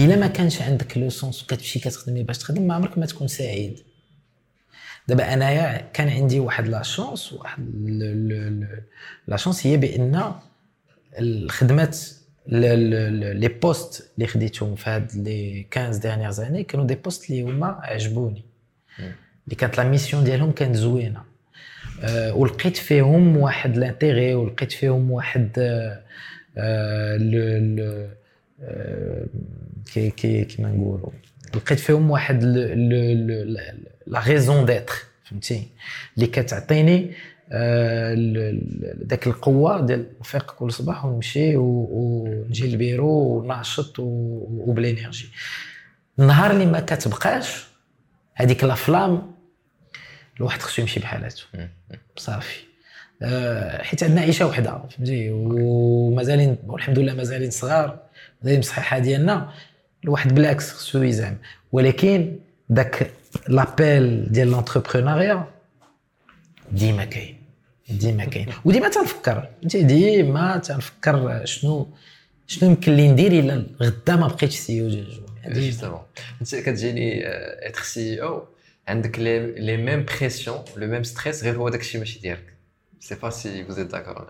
إلا 0.00 0.16
ما 0.16 0.26
كانش 0.26 0.62
عندك 0.62 0.98
le 0.98 1.10
sens 1.10 1.42
وكتمشي 1.42 1.78
كتخدمي 1.78 2.22
باش 2.22 2.38
تخدم 2.38 2.62
ما 2.62 2.74
عمرك 2.74 2.98
ما 2.98 3.06
تكون 3.06 3.28
سعيد. 3.28 3.80
دابا 5.08 5.34
أنايا 5.34 5.90
كان 5.92 6.08
عندي 6.08 6.40
واحد 6.40 6.68
la 6.68 6.82
chance 6.82 7.32
واحد 7.32 7.62
la 9.28 9.36
chance 9.36 9.66
هي 9.66 9.76
بأن 9.76 10.32
الخدمات 11.18 11.98
les 12.46 13.48
postes 13.48 14.10
اللي 14.14 14.26
خديتهم 14.26 14.74
في 14.74 14.90
هاد 14.90 15.14
les 15.14 15.66
15 15.74 15.98
dernières 16.02 16.30
années 16.30 16.64
كانوا 16.64 16.86
des 16.86 16.94
postes 16.94 17.30
اللي 17.30 17.42
هما 17.42 17.66
عجبوني. 17.66 18.44
اللي 19.44 19.56
كانت 19.58 19.78
la 19.78 19.84
mission 19.84 20.24
ديالهم 20.24 20.52
كانت 20.52 20.76
زوينة. 20.76 21.22
أه 22.00 22.34
ولقيت 22.34 22.76
فيهم 22.76 23.36
واحد 23.36 23.76
l'intégrité 23.76 24.34
ولقيت 24.34 24.72
فيهم 24.72 25.10
واحد 25.10 25.50
أه 25.58 26.02
أه 26.58 28.19
كي 29.92 30.10
كي 30.10 30.44
كيما 30.44 30.68
نقولوا 30.68 31.10
لقيت 31.54 31.78
فيهم 31.80 32.10
واحد 32.10 32.44
la 34.06 34.20
raison 34.26 34.64
d'être 34.66 34.94
فهمتي 35.24 35.68
اللي 36.16 36.26
كتعطيني 36.26 37.12
ذاك 39.06 39.26
القوه 39.26 39.86
ديال 39.86 40.06
نفيق 40.20 40.50
كل 40.50 40.72
صباح 40.72 41.04
ونمشي 41.04 41.56
ونجي 41.56 42.70
للبيرو 42.70 43.08
وناشط 43.08 43.94
و 43.98 44.07
plein 44.07 44.50
d'énergie 44.50 45.28
النهار 46.18 46.50
اللي 46.50 46.66
ما 46.66 46.80
كتبقاش 46.80 47.66
هذيك 48.34 48.64
لا 48.64 48.74
فلام 48.74 49.32
الواحد 50.36 50.62
خصو 50.62 50.82
يمشي 50.82 51.00
بحالاتو 51.00 51.44
صافي 52.16 52.60
حيت 53.82 54.02
عندنا 54.02 54.20
عيشه 54.20 54.46
وحده 54.46 54.82
فهمتي 54.90 55.30
ومازالين 55.30 56.56
والحمد 56.66 56.98
لله 56.98 57.14
مازالين 57.14 57.50
صغار 57.50 58.09
مازالين 58.42 58.60
بصحيحه 58.60 58.98
ديالنا 58.98 59.52
الواحد 60.04 60.34
بالعكس 60.34 60.72
خصو 60.72 61.02
يزعم. 61.02 61.36
ولكن 61.72 62.36
داك 62.68 63.10
لابيل 63.48 64.32
ديال 64.32 64.50
لونتربرونيا 64.50 65.44
ديما 66.72 67.04
كاين 67.04 67.36
ديما 67.90 68.24
كاين. 68.24 68.46
وديما 68.64 68.88
تنفكر 68.88 69.48
ديما 69.62 70.58
تنفكر 70.58 71.44
شنو 71.44 71.88
شنو 72.46 72.70
يمكن 72.70 72.96
لي 72.96 73.08
ندير 73.08 73.32
إلا 73.32 73.66
غدا 73.82 74.16
ما 74.16 74.26
بقيتش 74.26 74.56
سي 74.56 74.82
أو 74.82 74.88
ديال 74.88 75.98
انت 76.40 76.54
كتجيني 76.54 77.22
être 77.68 77.82
CEO 77.82 78.44
عندك 78.88 79.18
les 79.18 79.76
mêmes 79.76 80.04
pressions 80.04 80.58
le 80.76 80.86
même 80.86 81.02
stress 81.02 81.44
غير 81.44 81.56
هو 81.56 81.68
داكشي 81.68 81.98
ماشي 81.98 82.20
ديالك. 82.20 82.54
c'est 83.00 83.14
pas 83.14 83.30
si 83.30 83.64
vous 83.64 83.80
êtes 83.80 83.82
d'accord 83.82 84.26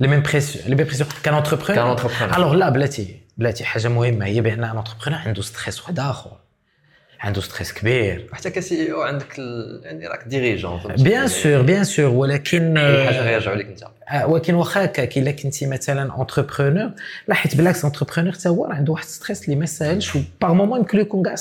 les 0.00 0.08
mêmes 0.08 0.22
pressions 0.22 0.64
les 0.68 0.74
mêmes 0.74 0.86
pressions 0.86 1.08
qu'un 1.22 1.34
entrepreneur 1.34 1.74
qu'un 1.74 1.86
entrepreneur 1.86 2.36
alors 2.36 2.54
là 2.54 2.68
بلاتي 2.68 3.21
بلاتي 3.38 3.64
حاجة 3.64 3.88
مهمة 3.88 4.26
هي 4.26 4.40
بأن 4.40 4.64
entrepreneur 4.64 5.20
عنده 5.26 5.42
stress 5.42 5.80
واحد 5.80 5.98
آخر 5.98 6.38
عنده 7.20 7.40
stress 7.40 7.72
كبير. 7.72 8.28
وحتى 8.32 8.50
ك 8.50 8.92
CEO 8.92 9.00
عندك 9.02 9.38
ال... 9.38 9.80
يعني 9.84 10.06
راك 10.06 10.24
ديريجون 10.28 10.80
بيان 10.98 11.28
سور 11.28 11.62
بيان 11.62 11.84
سور 11.84 12.06
ولكن 12.06 12.78
حاجة 12.78 13.22
غيرجعوا 13.22 13.56
لك 13.56 13.66
أنت. 13.66 13.84
ولكن 14.24 14.54
واخا 14.54 14.84
هكاك 14.84 15.18
إلا 15.18 15.30
كنتي 15.30 15.66
مثلا 15.66 16.12
entrepreneur 16.12 16.90
لا 17.28 17.34
حيت 17.34 17.56
بالعكس 17.56 17.84
entrepreneur 17.84 18.32
حتى 18.32 18.48
هو 18.48 18.64
عنده 18.64 18.92
واحد 18.92 19.04
stress 19.04 19.44
اللي 19.44 19.56
ما 19.56 19.66
ساهلش 19.66 20.16
و 20.16 20.25
par 20.25 20.52
moments 20.54 20.78
يمكن 20.78 20.98
يكون 20.98 21.22
كاع 21.22 21.34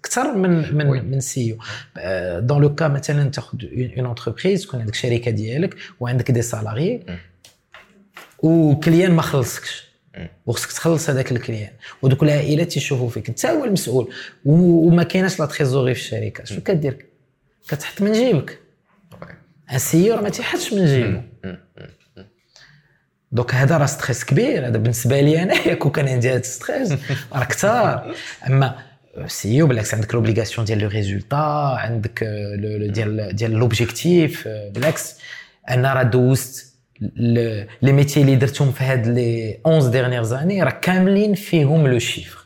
أكثر 0.00 0.34
من 0.34 0.74
من 0.74 0.86
oui. 0.86 1.00
من 1.00 1.20
CEO 1.20 1.58
dans 1.96 2.62
le 2.62 2.74
cas 2.74 2.88
مثلا 2.88 3.30
تاخذ 3.30 3.58
une 3.96 4.06
entreprise 4.06 4.62
تكون 4.62 4.80
عندك 4.80 4.94
شركة 4.94 5.30
ديالك 5.30 5.76
وعندك 6.00 6.30
des 6.30 6.42
salariés 6.42 7.02
و 8.38 8.49
client 8.49 9.12
ما 9.12 9.22
خلصكش. 9.22 9.87
وخصك 10.46 10.72
تخلص 10.72 11.10
هذاك 11.10 11.32
ال 11.32 11.37
client. 11.37 11.72
و 12.02 12.06
donc 12.06 12.22
العائلات 12.22 12.72
تيشوفوا 12.72 13.08
فيك. 13.08 13.28
انت 13.28 13.46
هو 13.46 13.64
المسؤول. 13.64 14.12
وما 14.44 15.02
كايناش 15.02 15.40
la 15.40 15.46
trésorerie 15.46 15.94
في 15.94 16.00
الشركة. 16.00 16.44
شنو 16.44 16.60
كدير 16.60 17.06
كتحط 17.68 18.02
من 18.02 18.12
جيبك. 18.12 18.58
un 19.72 19.78
CEO 19.78 20.22
ما 20.22 20.28
تيحطش 20.28 20.72
من 20.72 20.86
جيبه 20.86 21.22
donc 23.32 23.54
هذا 23.54 23.76
راه 23.76 23.86
stress 23.86 24.24
كبير. 24.24 24.66
هذا 24.66 24.78
بالنسبة 24.78 25.20
لي 25.20 25.42
أنا 25.42 25.74
كون 25.80 25.92
كان 25.92 26.08
عندي 26.08 26.30
هذا 26.30 26.42
stress 26.42 26.92
راه 27.32 27.44
كثار 27.44 28.14
أما 28.46 28.78
c'est 29.26 29.62
بالعكس 29.62 29.94
عندك 29.94 30.14
l'obligation 30.14 30.64
ديال 30.64 30.78
le 30.78 30.88
résultat 30.88 31.36
عندك 31.78 32.24
ديال 32.94 33.36
ديال 33.36 33.50
l'objectif 33.50 34.48
بالعكس. 34.48 35.18
أنا 35.68 35.94
راه 35.94 36.02
دوزت 36.02 36.68
les 37.00 37.92
métiers 37.92 38.20
اللي 38.20 38.36
درتهم 38.36 38.72
في 38.72 38.84
هاد 38.84 39.06
les 39.06 39.58
11 39.66 39.88
dernières 39.88 40.22
années 40.22 40.62
راه 40.62 40.70
كاملين 40.70 41.34
فيهم 41.34 41.86
le 41.86 41.98
chiffre 41.98 42.38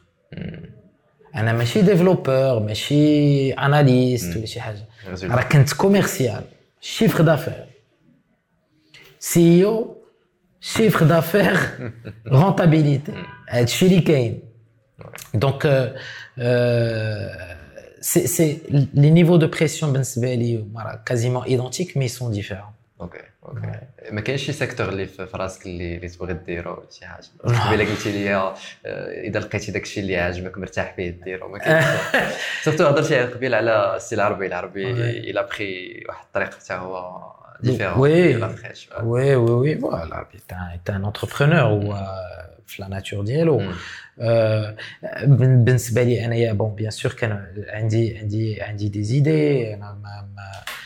أنا 1.34 1.52
ماشي 1.52 1.82
développeur 1.82 2.61
ماشي 2.60 3.52
analyste 3.52 4.37
ولا 4.36 4.46
شي 4.46 4.60
حاجة 4.60 4.84
راه 5.06 5.42
كنت 5.42 5.72
commercial 5.72 6.42
chiffre 6.80 7.22
d'affaires 7.24 9.96
CEO 10.61 10.74
chiffre 10.74 11.06
d'affaires 11.06 11.56
rentabilité 12.26 13.12
هادشي 13.48 13.86
اللي 13.86 14.00
كاين 14.00 14.42
donc 15.35 15.94
c'est 18.00 18.26
c'est 18.26 18.58
les 18.94 19.11
niveaux 19.11 19.37
de 19.37 19.46
pression 19.46 19.92
بالنسبة 19.92 20.34
لي 20.34 20.64
كازيمون 21.06 21.42
ايدونتيك 21.44 21.96
مي 21.96 22.08
سون 22.08 22.32
ديفيرون 22.32 22.62
أوكي 23.00 23.18
أوكي 23.18 23.31
ما 24.11 24.20
كاينش 24.20 24.42
شي 24.42 24.52
secteur 24.52 24.88
اللي 24.88 25.07
في 25.07 25.28
راسك 25.35 25.66
اللي 25.66 25.96
اللي 25.96 26.09
تبغي 26.09 26.35
ديرو 26.35 26.85
شي 26.90 27.07
حاجة؟ 27.07 27.26
قبيلة 27.44 27.90
قلتي 27.90 28.12
لي 28.12 28.55
إذا 29.28 29.40
لقيتي 29.40 29.72
داك 29.72 29.83
الشيء 29.83 30.02
اللي 30.02 30.16
عاجبك 30.16 30.59
مرتاح 30.59 30.94
فيه 30.96 31.11
ديرو. 31.11 31.48
ما 31.48 31.59
كاينش. 31.59 31.87
surtout 32.64 32.87
هضرتي 32.87 33.20
قبيل 33.20 33.55
على 33.55 33.96
السي 33.96 34.14
العربي. 34.14 34.46
العربي 34.46 34.90
إلى 35.31 35.42
بغى 35.42 36.04
واحد 36.09 36.24
الطريق 36.24 36.55
حتى 36.55 36.74
هو 36.74 37.23
ديفيرون 37.60 37.98
وي. 37.98 38.37
وي 39.02 39.37
وي 39.37 39.75
وي. 39.75 40.04
العربي 40.04 40.38
تاع 40.48 40.79
un 40.88 41.04
entrepreneur 41.04 41.60
هو 41.60 42.12
في 42.66 42.83
la 42.83 42.88
nature 42.88 43.25
ديالو. 43.25 43.73
بالنسبة 45.25 46.02
لي 46.02 46.25
أنايا 46.25 46.52
bon 46.52 46.75
bien 46.75 46.90
sûr 46.90 47.12
كان 47.12 47.46
عندي 47.69 48.19
عندي 48.19 48.62
عندي 48.62 48.88
des 48.88 49.02
idées 49.02 49.75
أنا 49.75 49.98
ما 50.02 50.29
آه، 50.38 50.81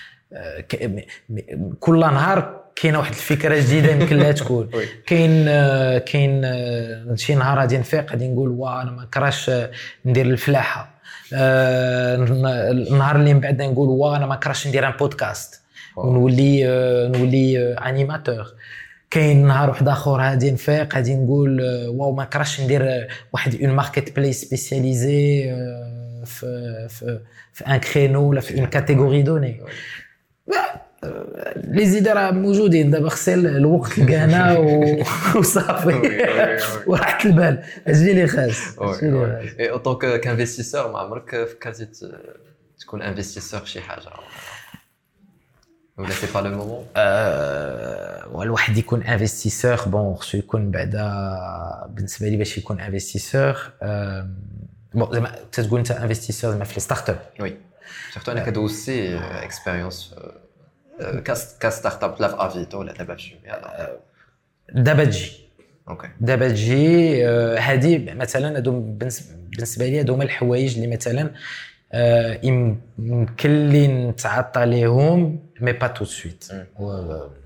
كل 1.81 2.01
نهار 2.01 2.67
كاينة 2.77 2.99
واحد 2.99 3.13
الفكرة 3.13 3.59
جديدة 3.59 3.93
يمكن 3.93 4.17
لها 4.17 4.33
تكون. 4.33 4.71
كاين 5.07 5.45
كاين 5.99 6.43
آه، 6.45 7.15
شي 7.15 7.35
نهار 7.35 7.59
غادي 7.59 7.79
نفيق 7.79 8.11
غادي 8.11 8.29
نقول 8.29 8.49
وا 8.49 8.83
أنا 8.83 8.91
ما 8.91 9.05
كراش 9.15 9.51
آه، 9.51 9.71
ندير 10.05 10.27
الفلاحة. 10.27 10.91
آه، 11.35 12.15
النهار 12.71 13.17
اللي 13.17 13.35
من 13.35 13.41
بعد 13.41 13.63
نقول 13.63 13.89
وا 13.89 14.17
أنا 14.17 14.27
ما 14.27 14.37
كراش 14.37 14.67
ندير 14.69 14.87
un 14.89 14.93
podcast. 14.93 15.61
ونولي 15.97 16.65
نولي 17.09 17.75
animateur 17.75 18.55
كاين 19.11 19.47
نهار 19.47 19.71
واحد 19.71 19.89
آخر 19.89 20.21
غادي 20.21 20.51
نفيق 20.51 20.95
غادي 20.95 21.15
نقول 21.15 21.63
واو 21.89 22.13
ما 22.13 22.25
كراش 22.25 22.61
ندير 22.61 23.09
واحد 23.33 23.55
une 23.55 23.71
marketplace 23.71 24.45
spécialisée 24.45 25.43
في 26.25 26.87
في 26.89 27.21
في 27.53 27.67
un 27.67 27.77
créneau 27.77 28.29
ولا 28.29 28.41
في 28.41 28.59
une 28.59 28.67
catégorie 28.67 29.23
donnée 29.23 29.61
les 31.57 31.87
idées 31.87 32.11
راه 32.11 32.31
موجودين. 32.31 32.91
دابا 32.91 33.09
خصي 33.09 33.35
الوقت 33.35 33.99
لقانا 33.99 34.59
و- 34.59 35.03
وصافي. 35.39 36.19
وراحت 36.87 37.27
البال. 37.27 37.63
أجي 37.87 38.13
لي 38.13 38.27
خاص. 38.27 38.79
et 39.61 39.71
autant 39.71 40.21
qu'investisseur 40.21 40.93
ما 40.93 40.99
عمرك 40.99 41.47
فكرتي 41.47 41.89
تكون 42.81 43.03
investisseur 43.03 43.61
في 43.61 43.69
شي 43.71 43.81
حاجة؟ 43.81 44.09
ولا 45.99 46.11
c'est 46.11 46.27
pas 46.35 46.39
le 46.39 46.51
moment 46.57 46.87
آه، 46.97 48.29
والواحد 48.33 48.77
يكون 48.79 49.03
investisseur 49.03 49.77
bon 49.87 50.15
خصو 50.15 50.39
يكون 50.39 50.71
بعدا 50.71 51.11
بالنسبة 51.89 52.29
لي 52.29 52.37
باش 52.37 52.59
يكون 52.59 52.81
investisseur 52.81 53.57
bon 54.95 55.13
زعما 55.13 55.35
تتقول 55.53 55.79
أنت 55.79 55.91
investisseur 55.91 56.51
زعما 56.53 56.65
في 56.65 56.75
les 56.75 56.81
start-up 56.81 57.19
oui 57.41 57.57
surtout 58.15 58.33
أنا 58.33 58.45
كدوزتي 58.45 59.19
expérience 59.19 60.15
ك 61.61 62.05
start-up 62.05 62.15
لا 62.21 62.29
في 62.29 62.35
أفيتو 62.39 62.79
ولا 62.79 62.93
دابا 62.93 63.15
في 63.17 63.35
دابا 64.75 65.05
تجي. 65.05 65.33
okay. 65.89 66.09
دابا 66.21 66.49
تجي 66.49 67.27
آه، 67.29 67.59
هادي 67.59 67.99
مثلا 67.99 68.57
هادو 68.57 68.81
بالنسبة 68.81 69.87
لي 69.87 70.01
هادو 70.01 70.15
هما 70.15 70.25
الحوايج 70.25 70.75
اللي 70.75 70.97
مثلا 70.97 71.31
آه، 71.93 72.41
يم- 72.43 72.81
يمكن 72.99 73.69
لي 73.69 73.89
نتعاطى 73.89 74.67
ليهم 74.67 75.41
mais 75.61 75.73
pas 75.73 75.87
tout 75.87 75.99
de 75.99 76.05
suite. 76.05 76.45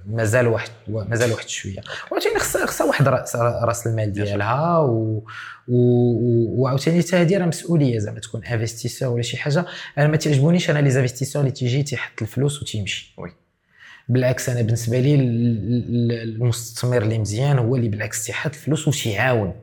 مازال 0.07 0.47
واحد 0.47 0.71
مازال 0.89 1.33
واحد 1.33 1.49
شوية. 1.49 1.81
وعاوتاني 2.11 2.39
خصها 2.39 2.67
خصها 2.67 2.87
واحد 2.87 3.09
راس 3.09 3.37
رأس 3.37 3.87
المال 3.87 4.13
ديالها 4.13 4.79
و 4.79 5.23
و- 5.69 6.13
و- 6.13 6.63
وعاوتاني 6.63 7.03
حتى 7.03 7.17
هادي 7.17 7.37
راه 7.37 7.47
مسؤولية 7.47 7.99
زعما 7.99 8.21
تكون 8.21 8.45
investisseur 8.45 9.09
ولا 9.09 9.23
شي 9.23 9.37
حاجة. 9.37 9.65
أنا 9.99 10.07
ما 10.09 10.17
تعجبونيش 10.17 10.71
أنا 10.71 10.79
les 10.79 10.91
investisseurs 10.91 11.41
اللي 11.43 11.53
تيجي 11.53 11.83
تيحط 11.83 12.23
الفلوس 12.23 12.63
وتيمشي. 12.63 13.15
oui. 13.19 13.33
بالعكس 14.11 14.49
أنا 14.49 14.63
بالنسبة 14.63 15.01
لي 15.01 15.15
ال- 15.15 15.21
ال- 15.23 16.13
المستثمر 16.43 17.03
اللي 17.03 17.19
مزيان 17.19 17.59
هو 17.59 17.77
اللي 17.77 17.89
بالعكس 17.89 18.25
تيحط 18.27 18.51
الفلوس 18.55 18.89
وتيعاون. 18.89 19.55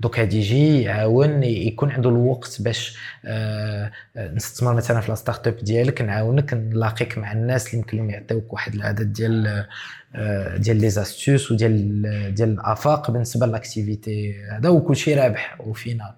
donc 0.00 0.18
هادي 0.18 0.36
يجي 0.38 0.82
يعاون 0.82 1.42
يكون 1.42 1.90
عنده 1.90 2.10
الوقت 2.10 2.62
باش 2.62 2.96
آه، 3.24 3.90
آه، 4.16 4.32
نستثمر 4.34 4.74
مثلا 4.74 5.00
في 5.00 5.12
ال 5.12 5.46
start-up 5.46 5.56
ديالك 5.56 6.02
نعاونك 6.02 6.54
نلاقيك 6.54 7.18
مع 7.18 7.32
الناس 7.32 7.66
اللي 7.66 7.78
يمكن 7.78 7.96
لهم 7.96 8.10
يعطيوك 8.10 8.52
واحد 8.52 8.74
العدد 8.74 9.12
ديال 9.12 9.64
آه، 10.14 10.56
ديال 10.56 10.76
les 10.76 10.90
astuces 10.90 11.52
وديال 11.52 12.34
ديال 12.34 12.48
الآفاق 12.48 13.10
بالنسبة 13.10 13.46
لل 13.46 13.64
activité 13.64 14.34
هذا 14.52 14.68
وكل 14.68 14.96
شيء 14.96 15.18
رابح 15.18 15.56
au 15.60 15.72
final 15.72 16.12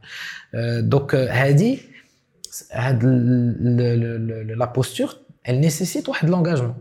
آه، 0.55 0.81
donc 0.81 1.15
هادي 1.15 1.79
هاد 2.73 3.05
la 4.57 4.65
posture 4.65 5.17
elle 5.49 5.65
nécessite 5.67 6.09
واحد 6.09 6.31
l'engagement. 6.31 6.75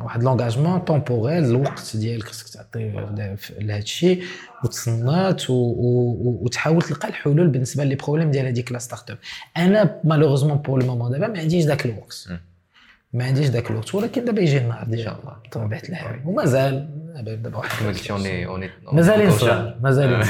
واحد 0.00 0.22
l'engagement 0.22 0.84
temporel 0.84 1.44
الوقت 1.44 1.96
ديالك 1.96 2.24
خصك 2.24 2.48
تعطيه 2.54 3.14
لهذا 3.58 3.82
الشيء 3.82 4.22
وتصنت 4.64 5.40
وتحاول 5.48 6.82
تلقى 6.82 7.08
الحلول 7.08 7.48
بالنسبة 7.48 7.84
les 7.84 7.94
problèmes 7.94 8.30
ديال 8.30 8.46
هذيك 8.46 8.72
la 8.72 8.78
start-up 8.78 9.18
أنا 9.56 10.00
malheureusement 10.04 10.56
pour 10.56 10.82
le 10.82 10.86
moment 10.86 11.12
دابا 11.12 11.28
ما 11.28 11.38
عنديش 11.38 11.64
ذاك 11.64 11.86
الوقت. 11.86 12.28
ما 13.12 13.24
عنديش 13.24 13.46
ذاك 13.46 13.70
الوقت. 13.70 13.94
ولكن 13.94 14.24
دابا 14.24 14.40
يجي 14.40 14.58
النهار 14.58 14.84
ديال 14.84 15.04
شاء 15.04 15.20
الله. 15.20 15.36
بطبيعه 15.44 15.82
الحال. 15.88 16.20
ومازال 16.24 16.88
دابا 17.24 17.56
واحد 17.56 17.86
مازال 18.92 19.32
صغار 19.32 19.78
مازال 19.82 20.24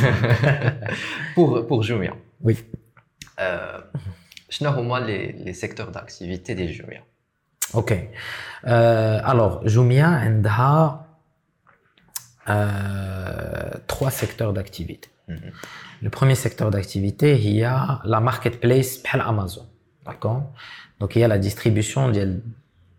بور 1.36 1.60
بور 1.60 1.82
جوميا 1.82 2.14
وي 2.40 2.56
شنو 4.48 4.70
هما 4.70 4.98
لي 4.98 5.52
سيكتور 5.52 5.88
داكتيفيتي 5.88 6.54
ديال 6.54 6.72
جوميا 6.72 7.04
OK. 7.75 7.93
Euh, 8.66 9.20
alors, 9.25 9.66
Jumia 9.66 10.20
a 10.49 11.07
euh, 12.49 13.70
trois 13.87 14.11
secteurs 14.11 14.53
d'activité. 14.53 15.09
Mhm. 15.29 15.39
Le 16.03 16.11
premier 16.11 16.35
secteur 16.35 16.70
d'activité, 16.70 17.39
il 17.41 17.53
y 17.53 17.64
a 17.64 18.01
la 18.05 18.20
marketplace 18.20 18.99
par 18.99 19.27
Amazon. 19.27 19.66
D'accord? 20.05 20.43
Donc, 21.01 21.16
il 21.16 21.20
y 21.20 21.25
a 21.25 21.29
la 21.29 21.39
distribution 21.39 22.11
de 22.11 22.41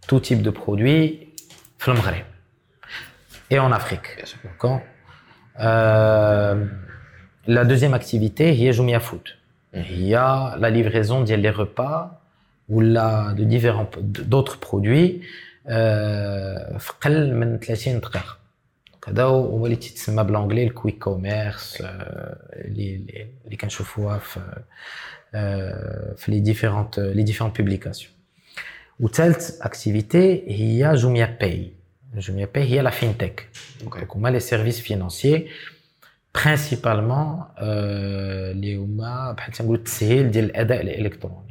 tout 0.08 0.20
type 0.20 0.42
de 0.42 0.50
produits 0.50 1.34
dans 1.86 1.94
et 3.52 3.60
en 3.60 3.72
Afrique. 3.72 4.08
D'accord? 4.44 4.82
Euh, 5.60 6.66
la 7.48 7.64
deuxième 7.64 7.94
activité, 7.94 8.54
il 8.54 8.64
y 8.64 8.70
a 8.70 8.72
Jumia 8.72 9.00
Food. 9.00 9.22
Mhm. 9.74 9.84
Il 9.92 10.08
y 10.08 10.16
a 10.16 10.56
la 10.58 10.70
livraison 10.70 11.22
des 11.22 11.50
repas 11.50 12.25
ou 12.70 12.82
la, 12.82 13.34
de 13.38 13.44
différents 13.56 13.90
d'autres 14.34 14.58
produits 14.68 15.12
euh, 15.68 16.78
في 16.78 16.92
أقل 17.02 17.34
من 17.34 17.60
30 17.60 18.00
دقيقة. 18.02 18.38
Donc 18.96 19.10
هذا 19.10 19.24
هو 19.24 19.66
اللي 19.66 19.76
تيتسمى 19.76 20.24
ب 20.24 20.28
l'anglais 20.28 20.64
ال 20.64 20.70
quick 20.70 20.98
commerce 20.98 21.78
اللي 21.82 22.96
اللي- 22.96 23.28
اللي 23.46 23.56
كنشوفوها 23.58 24.18
في 24.20 24.40
آه، 25.36 26.14
في 26.18 26.32
les 26.32 26.40
différentes 26.40 27.00
les 27.00 27.24
différentes 27.24 27.58
publications 27.62 28.12
وثالث 29.00 29.62
activité 29.62 30.44
هي 30.48 30.94
Jumia 30.96 31.38
Pay 31.42 31.72
Jumia 32.18 32.48
Pay 32.56 32.64
هي 32.64 32.82
la 32.82 32.90
fintech 32.90 33.48
OK 33.84 34.00
donc 34.00 34.16
هما 34.16 34.30
les 34.30 34.40
services 34.40 34.80
financiers 34.80 35.48
principalement 36.36 37.44
اللي 37.60 38.76
هما 38.76 39.32
بحال 39.32 39.54
تنقول 39.54 39.76
التسهيل 39.78 40.32
ديال 40.32 40.46
الاداء 40.46 40.82
الالكتروني 40.82 41.45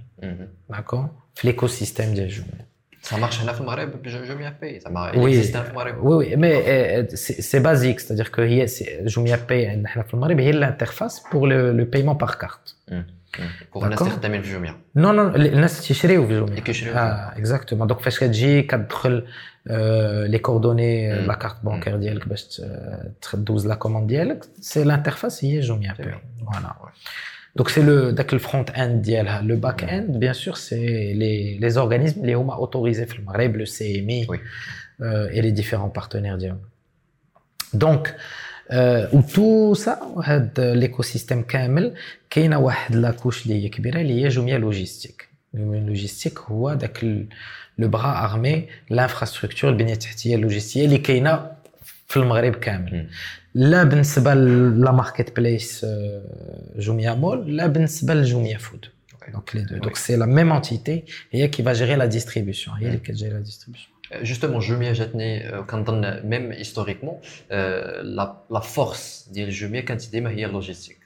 d'accord 0.70 1.09
في 1.35 1.47
l'écosystème 1.47 2.14
ديال 2.14 2.29
Jumia 2.28 2.74
Ça 3.05 3.07
marche. 3.16 3.41
هنا 3.43 3.53
في 3.53 3.61
المغرب 3.61 4.03
ب 4.03 4.11
Jumia 4.11 4.57
Pay 4.61 4.80
زعما 4.81 5.16
oui 5.16 5.30
existe 5.38 5.57
في 5.57 5.70
المغرب 5.70 6.05
oui 6.05 6.14
oui 6.16 6.36
mais 6.36 7.07
c'est 7.16 7.59
basique 7.59 8.01
c'est-à-dire 8.01 8.28
que 8.28 8.42
هي 8.43 8.66
Jumia 9.01 9.38
Pay 9.49 9.66
عندنا 9.66 9.89
حنا 9.89 10.03
في 10.03 10.14
المغرب 10.14 10.41
هي 10.41 10.51
l'interface 10.51 11.22
pour 11.32 11.49
le 11.49 11.84
paiement 11.84 12.16
par 12.16 12.34
carte 12.34 12.76
pour 13.74 13.84
الناس 13.85 13.99
D'accord. 13.99 14.03
اللي 14.03 14.14
خدامين 14.14 14.43
في 14.43 14.53
جوميا 14.53 14.75
نو 14.97 15.12
نو 15.12 15.29
الناس 15.29 15.87
تيشريو 15.89 16.27
في 16.27 16.35
Jumia 16.34 16.51
اللي 16.51 16.61
كيشريو 16.61 16.93
في 16.93 16.99
آه 16.99 17.33
exactement 17.38 17.86
donc 17.86 18.01
فاش 18.01 18.18
كتجي 18.20 18.62
كتدخل 18.62 19.27
آه، 19.68 20.27
les 20.26 20.38
coordonnées 20.38 21.12
مم. 21.20 21.27
la 21.26 21.34
carte 21.34 21.57
bancaire 21.64 21.97
ديالك 21.97 22.29
باش 22.29 22.45
ت- 22.45 23.12
تدوز 23.33 23.66
la 23.66 23.74
commande 23.74 24.07
ديالك 24.09 24.45
c'est 24.61 24.84
l'interface 24.84 25.45
هي 25.45 25.61
Jumia 25.61 25.92
Pay 25.99 26.07
voilà 26.40 26.74
donc 27.57 27.68
c'est 27.68 27.82
le 27.82 28.11
داك 28.11 28.32
ال 28.32 28.70
front-end 28.70 29.03
ديالها 29.02 29.42
le 29.42 29.57
back-end 29.57 30.16
bien 30.16 30.32
sûr 30.32 30.55
c'est 30.55 31.12
les 31.14 31.59
les 31.59 31.78
organismes 31.80 32.20
اللي 32.20 32.34
هما 32.34 32.55
autorisés 32.55 33.07
في 33.07 33.18
المغرب 33.18 33.57
le 33.57 33.64
CMI 33.64 34.26
Oui. 34.26 34.38
et 35.03 35.40
les 35.40 35.51
différents 35.51 35.88
partenaires 35.88 36.36
ديالهم 36.36 36.61
donc 37.74 38.16
و 39.12 39.20
tout 39.34 39.74
ça 39.74 39.99
هاد 40.24 40.61
l'écosystème 40.61 41.42
كامل 41.42 41.94
كاينة 42.30 42.59
واحد 42.59 42.94
la 42.97 43.09
couche 43.09 43.47
اللي 43.46 43.64
هي 43.64 43.68
كبيره 43.68 44.00
اللي 44.00 44.24
هي 44.24 44.28
Jumia 44.28 44.59
Logistique 44.59 45.28
Jumia 45.55 45.80
Logistique 45.80 46.38
هو 46.38 46.74
داك 46.74 47.05
le 47.78 47.88
bras 47.88 48.24
armé 48.32 48.68
l'infrastructure 48.90 49.70
البنيه 49.70 49.92
التحتيه 49.92 50.34
اللوجستيه 50.36 50.84
اللي 50.84 50.98
كاينة 50.98 51.50
في 52.09 52.16
المغرب 52.16 52.55
كامل 52.55 52.92
مم. 52.94 53.09
لا 53.55 53.84
بالنسبة 53.84 54.34
la 54.34 54.90
marketplace 54.92 55.86
Jumia 56.76 57.14
Mall 57.14 57.57
لا 57.57 57.66
بالنسبة 57.66 58.14
ل 58.14 58.22
Jumia 58.22 58.59
Food 58.59 58.86
donc 59.32 59.57
les 59.57 59.62
deux 59.62 59.76
donc 59.76 59.97
c'est 59.97 60.16
la 60.16 60.26
même 60.26 60.53
entité 60.53 61.05
هي 61.30 61.48
qui 61.49 61.62
va 61.62 61.72
gérer 61.72 61.95
la 61.97 62.05
distribution 62.05 62.76
هي 62.76 62.86
اللي 62.86 62.98
كتجيري 62.98 63.32
la 63.34 63.40
distribution 63.40 63.95
justement 64.22 64.59
Jumia 64.61 64.92
جاتني 64.92 65.48
آه، 65.48 65.61
كنظن 65.61 66.20
même 66.24 66.53
historiquement 66.53 67.20
la 67.51 68.36
la 68.51 68.61
force 68.61 69.28
ديال 69.32 69.50
Jumia 69.51 69.80
كانت 69.80 70.11
ديما 70.11 70.30
هي 70.30 70.46
ال 70.47 70.51
logistique 70.51 70.99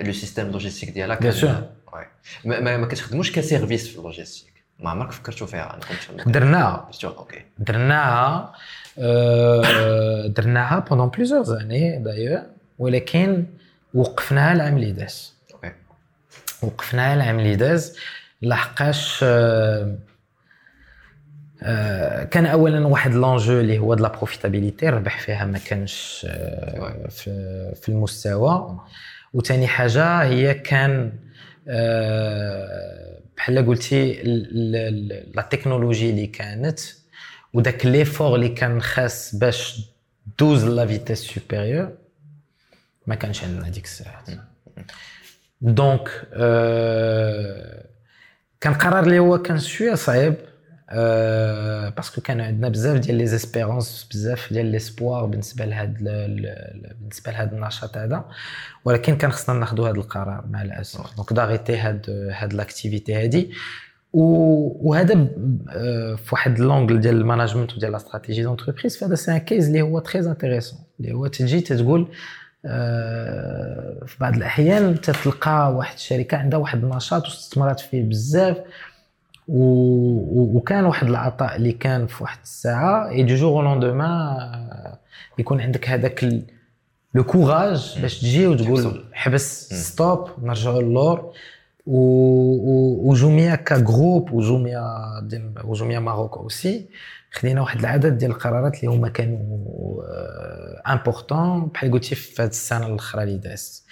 le 0.00 0.12
système 0.12 0.50
logistique 0.50 0.90
ديالها 0.90 1.16
كان 1.16 1.32
Bien 1.32 1.34
sûr. 1.34 1.46
oui. 1.94 2.04
ما, 2.44 2.60
ما, 2.60 2.76
ما 2.76 2.86
كتخدموش 2.86 3.32
ك 3.32 3.39
service 3.39 3.88
في 3.88 3.98
ال 3.98 4.03
logistique 4.03 4.50
ما 4.78 4.90
عمرك 4.90 5.12
فكرتوا 5.12 5.46
فيها 5.46 5.74
أنا 5.74 5.80
كنت 6.24 6.28
درناها 6.28 6.90
Bien 6.92 6.96
sûr, 6.96 7.04
OK 7.04 7.42
درناها 7.58 8.26
آه، 8.26 8.52
درناها 10.28 10.78
pendant 10.78 11.08
plusieurs 11.08 11.42
années 11.42 11.98
d'ailleurs 11.98 12.40
ولكن 12.78 13.46
وقفناها 13.94 14.52
العام 14.52 14.76
اللي 14.76 14.92
داز 14.92 15.34
وقفناها 16.62 17.14
العام 17.14 17.38
اللي 17.38 17.56
داز 17.56 17.96
لحقاش 18.42 19.20
آه، 19.22 19.96
آه، 21.62 22.24
كان 22.24 22.46
اولا 22.46 22.86
واحد 22.86 23.14
l'enjeu 23.14 23.60
اللي 23.60 23.78
هو 23.78 23.94
de 23.94 24.00
la 24.00 24.08
profitabilité 24.08 24.88
الربح 24.88 25.20
فيها 25.20 25.44
ما 25.44 25.58
كانش 25.58 26.26
آه، 26.30 27.08
في 27.08 27.30
في 27.82 27.88
المستوى. 27.88 28.80
وثاني 29.34 29.66
حاجة 29.66 30.22
هي 30.22 30.54
كان 30.54 31.12
بحال 33.36 33.66
قلتي 33.66 34.22
la 35.34 35.42
technologie 35.42 36.10
اللي 36.10 36.26
كانت. 36.26 36.80
وداك 37.52 37.86
l'effort 37.86 38.34
اللي 38.34 38.48
كان 38.48 38.82
خاص 38.82 39.34
باش 39.34 39.80
دوز 40.38 40.64
la 40.64 40.86
vitesse 40.86 41.18
supérieure 41.18 41.92
ما 43.06 43.14
كانش 43.14 43.44
عندنا 43.44 43.68
ديك 43.68 43.84
الساعات. 43.84 44.26
donc 45.60 46.28
آه 46.32 47.84
كان 48.60 48.74
قرار 48.74 49.04
اللي 49.04 49.18
هو 49.18 49.42
كان 49.42 49.58
شوية 49.58 49.94
صعيب 49.94 50.34
parce 51.96 52.11
que 52.11 52.20
كان 52.20 52.40
عندنا 52.40 52.68
بزاف 52.68 52.98
ديال 52.98 53.16
les 53.16 53.26
expériences 53.26 54.08
بزاف 54.10 54.52
ديال 54.52 54.66
l'espoir 54.66 55.24
بالنسبة 55.26 55.64
لهاد 55.64 55.96
ال- 56.00 56.08
ال- 56.08 56.46
ال- 56.46 56.94
بالنسبة 57.00 57.32
لهاد 57.32 57.54
النشاط 57.54 57.96
هذا. 57.96 58.24
ولكن 58.84 59.16
كان 59.16 59.32
خصنا 59.32 59.58
ناخذوا 59.58 59.88
هذا 59.88 59.96
القرار 59.96 60.44
مع 60.46 60.62
الأسف. 60.62 61.16
donc 61.16 61.32
d'arrêter 61.32 61.76
هاد 61.78 62.30
هاد 62.32 62.52
l'activité 62.52 63.14
هادي. 63.14 63.50
وهذا 64.12 65.28
آه، 65.70 66.14
في 66.14 66.28
واحد 66.32 66.58
l'angle 66.58 67.00
ديال 67.00 67.16
ال 67.16 67.21
management 67.21 67.74
وديال 67.74 67.90
la 67.90 67.96
stratégie 67.96 68.42
d'entreprise 68.42 68.98
فهذا 68.98 69.14
c'est 69.14 69.32
un 69.32 69.38
case 69.38 69.66
اللي 69.66 69.82
هو 69.82 69.98
très 69.98 70.20
intéressant. 70.20 70.78
اللي 71.00 71.12
هو 71.12 71.26
تجي 71.26 71.60
تقول 71.60 72.08
آه، 72.66 74.04
في 74.06 74.16
بعض 74.20 74.34
الأحيان 74.36 75.00
تتلقى 75.00 75.74
واحد 75.74 75.94
الشركة 75.94 76.36
عندها 76.36 76.58
واحد 76.58 76.84
النشاط 76.84 77.24
واستثمرات 77.24 77.80
فيه 77.80 78.02
بزاف 78.02 78.56
وكان 79.48 80.84
واحد 80.84 81.06
العطاء 81.08 81.56
اللي 81.56 81.72
كان 81.72 82.06
في 82.06 82.22
واحد 82.22 82.38
الساعة 82.42 83.08
et 83.08 83.22
du 83.22 83.34
jour 83.34 83.78
au 83.78 83.89
lendemain 83.89 84.36
يكون 85.38 85.60
عندك 85.60 85.88
هذاك 85.88 86.44
le 87.14 87.24
courage 87.24 87.98
باش 88.02 88.20
تجي 88.20 88.46
وتقول. 88.46 89.04
حبس 89.12 89.74
stop 89.74 90.28
نرجعوا 90.42 90.82
للور. 90.82 91.32
و... 91.86 91.96
و... 91.96 93.10
وجوميا 93.10 93.54
كجروب 93.54 94.32
وجوميا 94.32 94.84
ديال 95.22 95.52
وجوميا 95.64 95.98
ماروك 95.98 96.36
اوسي 96.36 96.86
خدينا 97.32 97.60
واحد 97.60 97.78
العدد 97.80 98.18
ديال 98.18 98.30
القرارات 98.30 98.74
اللي 98.80 98.86
هما 98.96 99.08
كانوا 99.08 100.02
importants 100.88 101.66
بحال 101.66 101.92
قلتي 101.92 102.14
في 102.14 102.42
هذه 102.42 102.48
السنة 102.48 102.86
الاخرى 102.86 103.22
اللي 103.22 103.36
دازت 103.38 103.82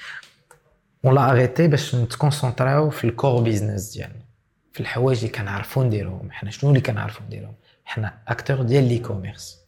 on 1.05 1.15
a 1.15 1.31
arrêté 1.31 1.69
باش 1.69 1.95
نتكونسونطراو 1.95 2.91
في 2.91 3.05
ال 3.05 3.12
core 3.12 3.43
business 3.43 3.93
ديالنا 3.93 4.23
في 4.73 4.81
الحوايج 4.81 5.19
اللي 5.19 5.31
كنعرفوا 5.31 5.85
نديروهم 5.85 6.31
حنا 6.31 6.51
شنو 6.51 6.71
اللي 6.71 6.81
كنعرفوا 6.81 7.27
نديروهم 7.27 7.55
حنا 7.85 8.15
acteur 8.29 8.63
ديال 8.63 8.85
l'e-commerce 8.89 9.59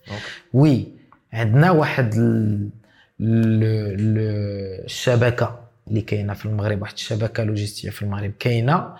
oui 0.53 0.89
عندنا 1.33 1.71
واحد 1.71 2.15
ال... 2.15 2.21
ال... 3.21 3.65
ال- 4.01 4.85
الشبكه 4.85 5.60
اللي 5.91 6.01
كاينة 6.01 6.35
في 6.35 6.47
المغرب 6.47 6.83
واحد 6.83 6.93
الشبكة 6.93 7.45
لوجستيه 7.45 7.91
في 7.91 8.03
المغرب 8.03 8.33
كاينة 8.39 8.97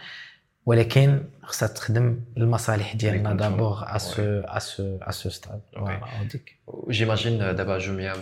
ولكن 0.67 1.21
خصها 1.43 1.69
تخدم 1.69 2.21
المصالح 2.37 2.95
ديالنا 2.95 3.35
d'abord 3.35 3.81
contrôle. 3.81 3.95
à 3.95 4.04
ce 4.04 4.23
à 4.45 4.63
ce 4.63 4.99
à 5.03 5.12
ce 5.12 5.31
stade 5.31 5.61
هذيك 5.77 6.57
j'imagine 6.91 7.39
دابا 7.39 7.79
Jumia 7.79 8.15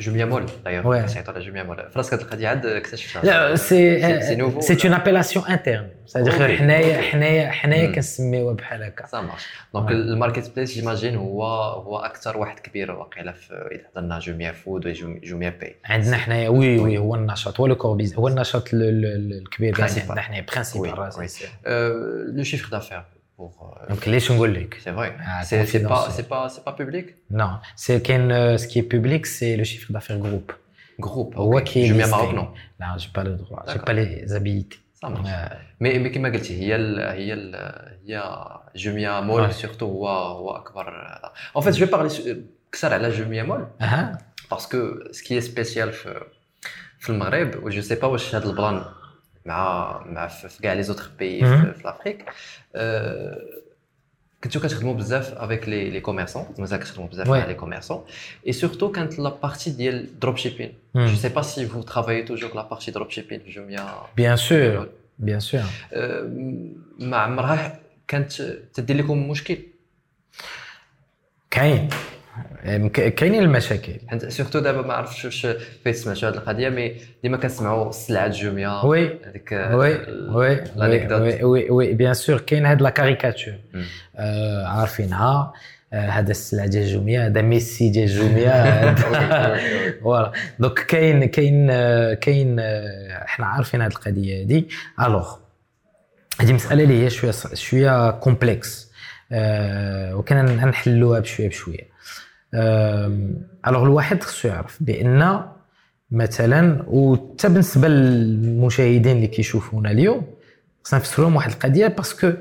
Jumia 0.00 0.24
Mall 0.24 0.46
d'ailleurs. 0.64 1.06
سيعطوا 1.06 1.34
على 1.34 1.44
Jumia 1.44 1.62
Mall 1.62 1.90
فراسك 1.90 2.12
هاد 2.14 2.20
القضية 2.20 2.48
عاد 2.48 2.66
اكتشفتها 2.66 3.22
là 3.24 3.56
c'est 3.56 4.00
C'est- 4.00 4.22
c'est 4.22 4.38
nouveau, 4.40 4.60
سي. 4.60 4.88
اون 4.88 4.94
ابيلاسيون 4.94 5.44
انترن 5.44 5.88
سادير. 6.06 6.56
حنايا 6.56 7.00
حنايا 7.02 7.50
حنايا. 7.50 7.92
كنسميوها 7.92 8.54
بحال 8.54 8.82
هكا 8.82 9.06
ça 9.06 9.20
marche 9.20 9.46
donc. 9.74 9.90
ال 9.90 10.52
marketplace 10.56 10.74
j'imagine 10.74 11.16
هو 11.16 11.44
هو 11.72 11.98
أكثر 11.98 12.36
واحد 12.36 12.58
كبير 12.58 12.90
واقيلا 12.92 13.32
في 13.32 13.54
اذا 13.72 13.82
هضرنا 13.92 14.18
Jumia 14.18 14.52
Food 14.52 14.86
و 14.86 14.97
Jumia 14.97 15.50
Pay 15.60 15.76
عندنا 15.84 16.16
حنايا 16.16 16.48
oui 16.48 16.78
oui 16.78 16.98
هو 16.98 17.14
النشاط 17.14 17.60
هو 17.60 17.66
le 17.66 17.74
cœur 17.76 18.02
هو 18.16 18.28
النشاط 18.28 18.74
ال- 18.74 18.82
ال- 18.82 19.38
الكبير 19.42 19.74
Principal. 19.74 19.80
عندنا 20.00 20.20
حنايا 20.20 20.44
principal 20.52 20.94
le 22.36 22.42
chiffre 22.42 22.68
d'affaires 22.70 23.02
pour 23.38 23.52
euh, 23.84 23.88
دونك 23.88 24.08
ليش 24.08 24.32
نقول 24.32 24.54
لك 24.54 24.74
c'est 24.84 24.92
vrai 24.98 25.10
Ah, 25.20 25.44
c'est 25.44 25.66
c'est 25.66 25.82
pas 25.82 25.88
confidentiel. 25.88 26.12
c'est 26.16 26.28
pas 26.28 26.48
c'est 26.48 26.64
pas 26.68 26.72
public 26.82 27.06
Non, 27.40 27.50
c'est 27.82 27.98
qu'un 28.06 28.28
ce 28.62 28.66
qui 28.70 28.76
est 28.82 28.88
public, 28.96 29.22
c'est 29.36 29.54
le 29.60 29.64
chiffre 29.70 29.92
d'affaires 29.92 30.18
groupe. 30.26 30.52
groupe 31.00 31.36
هو 31.36 31.58
ok. 31.58 31.64
qui 31.64 31.78
est 31.78 31.88
جوميا 31.88 32.06
listé. 32.06 32.10
ماروك 32.10 32.34
نو 32.34 32.48
Non, 32.82 32.98
j'ai 32.98 33.10
pas 33.18 33.24
le 33.28 33.34
droit, 33.42 33.62
j'ai 33.66 33.72
D'accord. 33.72 33.84
pas 33.84 33.92
les 34.00 34.32
habilités. 34.36 34.78
Ça 35.02 35.08
marche. 35.08 35.28
Euh, 35.28 35.56
مي 35.80 35.98
مي 35.98 36.08
كما 36.08 36.28
قلتي 36.28 36.60
هي 36.62 36.76
ال 36.76 37.00
هي 37.00 37.32
ال 37.32 37.54
هي 38.06 38.22
جوميا 38.76 39.20
مول 39.20 39.48
Ouais. 39.48 39.52
سورتو 39.52 39.86
هو 39.86 40.08
هو 40.08 40.50
اكبر 40.56 41.04
en 41.58 41.60
fait 41.62 41.72
je 41.72 41.84
vais 41.84 41.90
parler 41.90 42.10
sur- 42.14 42.36
أكثر 42.72 42.92
على 42.94 43.10
جوميا 43.10 43.42
مول 43.42 43.66
aha. 43.82 44.18
باسكو 44.50 44.78
سكي 45.10 45.40
سبيسيال 45.40 45.92
في 45.92 46.20
في 46.98 47.10
المغرب 47.10 47.64
و 47.64 47.68
جو 47.68 47.80
سي 47.82 47.94
با 47.94 48.06
واش 48.06 48.34
هذا 48.34 48.50
البلان 48.50 48.84
مع 49.48 50.02
مع 50.06 50.26
في 50.26 50.48
في 50.48 50.62
كاع 50.62 50.72
les 50.72 50.82
autres 50.82 51.10
pays 51.18 51.40
Mhm. 51.40 51.44
في, 51.44 51.72
في 51.74 51.82
l'Afrique 51.84 52.24
أه، 52.76 53.38
كنتو 54.44 54.60
كتخدموا 54.60 54.94
بزاف 54.94 55.34
avec 55.34 55.68
les 55.68 55.90
les 55.90 56.00
commerçants 56.00 56.44
مازال 56.58 56.78
كتخدموا 56.80 57.08
بزاف 57.08 57.26
Ouais. 57.26 57.30
مع 57.30 57.44
les 57.44 57.54
commerçants 57.54 58.04
et 58.46 58.52
surtout 58.52 58.92
كانت 58.92 59.18
la 59.18 59.28
partie 59.42 59.70
ديال 59.70 60.20
dropshipping 60.20 60.72
Hmm. 60.96 60.98
je 61.00 61.14
sais 61.16 61.28
pas 61.28 61.42
si 61.42 61.66
vous 61.66 61.82
travaillez 61.82 62.22
toujours 62.22 62.54
la 62.54 62.62
partie 62.62 62.90
dropshipping 62.90 63.40
في 63.40 63.50
Jumia 63.50 63.86
Bien 64.20 64.36
sûr, 64.36 64.86
bien 65.26 65.40
sûr. 65.52 65.64
أه، 65.92 66.22
ما 66.98 67.16
عمرها 67.16 67.80
كانت 68.08 68.32
تدير 68.74 68.96
لكم 68.96 69.28
مشكل 69.30 69.58
كاين 71.50 71.84
مك- 71.84 71.92
كاينين 72.88 73.42
المشاكل. 73.42 73.92
حيت 74.08 74.28
surtout 74.28 74.58
دابا 74.58 74.82
ما 74.82 74.94
عرفتش 74.94 75.24
واش 75.24 75.46
فايت 75.84 75.96
سمعتوا 75.96 76.28
هذه 76.28 76.34
القضية 76.34 76.68
mais 76.68 76.94
ديما 77.22 77.36
كنسمعوا 77.36 77.88
السلعه 77.88 78.28
Jumia 78.28 78.84
oui 78.84 79.18
هذيك 79.24 79.52
oui 79.52 79.94
oui 80.34 80.60
oui 80.76 81.44
oui 81.44 81.70
oui 81.70 81.92
bien 81.94 82.14
sûr 82.14 82.40
كاين 82.40 82.66
هاد 82.66 82.82
la 82.82 82.90
caricature. 82.90 83.54
آه، 84.16 84.66
عارفينها. 84.66 85.52
آه، 85.92 86.08
هذا 86.08 86.30
السلعة 86.30 86.66
ديال 86.66 86.86
Jumia 86.86 87.26
هذا 87.26 87.42
mais 87.42 87.63
c'est 87.63 87.90
ديال 87.90 88.08
Jumia 88.08 88.94
voilà. 90.02 90.32
donc 90.58 90.78
كاين 90.78 91.24
كاين 91.24 91.68
آه، 91.70 92.14
كاين 92.14 92.56
آه، 92.60 93.24
حنا 93.26 93.46
عارفين 93.46 93.82
هذه 93.82 93.90
القضية 93.90 94.44
هذه 94.44 94.64
alors 95.00 95.36
هذه 96.40 96.52
مسألة 96.52 96.84
اللي 96.84 97.04
هي 97.04 97.10
شوية 97.10 97.32
شوية 97.54 98.10
complexe 98.10 98.88
آه، 99.32 100.16
وكان 100.16 100.56
نحلوها 100.56 101.20
بشوية 101.20 101.48
بشوية. 101.48 101.97
alors 102.54 103.82
الواحد 103.82 104.22
خصو 104.22 104.48
يعرف 104.48 104.82
بأن 104.82 105.42
مثلا 106.10 106.84
وحتى 106.88 107.48
بالنسبة 107.48 107.88
للمشاهدين 107.88 109.16
اللي 109.16 109.26
كيشوفونا 109.26 109.90
اليوم 109.90 110.26
خصنا 110.84 110.98
نفسروا 111.00 111.26
لهم 111.26 111.36
واحد 111.36 111.50
القضية 111.50 111.86
parce 111.86 112.15
que 112.15 112.32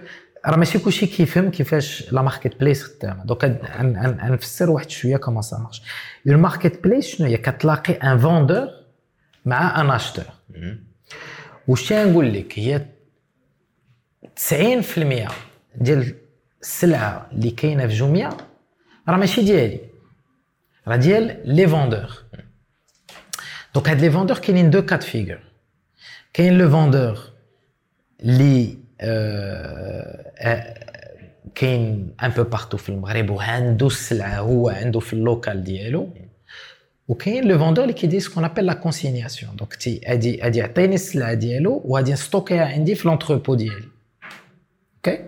راه 0.45 0.55
ماشي 0.57 0.79
كلشي 0.79 1.05
كيفهم 1.05 1.51
كيفاش 1.51 2.13
la 2.13 2.21
marketplace 2.21 2.83
خدامه 2.83 3.23
donc 3.25 3.45
غنفسر 3.45 4.69
واحد 4.69 4.89
شوية 4.89 5.17
comment 5.17 5.41
ça 5.41 5.57
marche 5.57 5.81
une 6.27 6.35
marketplace 6.37 7.07
شنو 7.07 7.27
هي؟ 7.27 7.37
كتلاقي 7.37 7.93
un 7.93 8.17
vendeur 8.17 8.67
مع 9.45 9.81
un 9.81 9.89
acheteur 9.89 10.25
واش 11.67 11.93
نقول 11.93 12.33
لك؟ 12.33 12.59
هي 12.59 12.85
90% 14.51 15.31
ديال 15.75 16.13
السلعة 16.61 17.27
اللي 17.31 17.49
كاينة 17.51 17.87
في 17.87 17.93
جوميا 17.93 18.29
راه 19.09 19.17
ماشي 19.17 19.41
ديالي. 19.41 19.79
راه 20.87 20.95
ديال 20.95 21.41
les 21.45 21.67
vendeurs 21.67 22.23
donc 23.75 23.89
هاد 23.89 24.01
les 24.01 24.11
vendeurs 24.11 24.37
كاينين 24.37 24.69
deux 24.69 24.81
cas 24.81 24.94
de 24.94 25.03
figure 25.03 25.39
كاين 26.33 26.57
le 26.57 26.69
vendeur 26.69 27.19
اللي 28.19 28.77
آه، 29.01 30.31
آه، 30.37 30.87
كاين 31.55 32.13
un 32.23 32.29
peu 32.29 32.43
partout 32.43 32.77
في 32.77 32.89
المغرب 32.89 33.29
وعنده 33.29 33.87
السلعه 33.87 34.39
هو 34.39 34.69
عنده 34.69 34.99
في 34.99 35.13
ال 35.13 35.22
local 35.22 35.63
ديالو 35.63 36.09
وكاين 37.07 37.47
le 37.47 37.59
vendeur 37.59 37.83
اللي 37.83 37.93
كيدير 37.93 38.19
ce 38.19 38.26
qu'on 38.26 38.43
appelle 38.43 38.65
la 38.65 38.73
consignation 38.73 39.55
donc 39.55 39.75
تي 39.75 40.01
ادي 40.03 40.45
ادي 40.45 40.59
يعطيني 40.59 40.95
السلعه 40.95 41.33
ديالو 41.33 41.81
وغادي 41.85 42.13
نستوكيها 42.13 42.65
عندي 42.65 42.95
في 42.95 43.07
l'entrepôt 43.07 43.55
ديالي 43.55 43.87
OK 44.95 45.19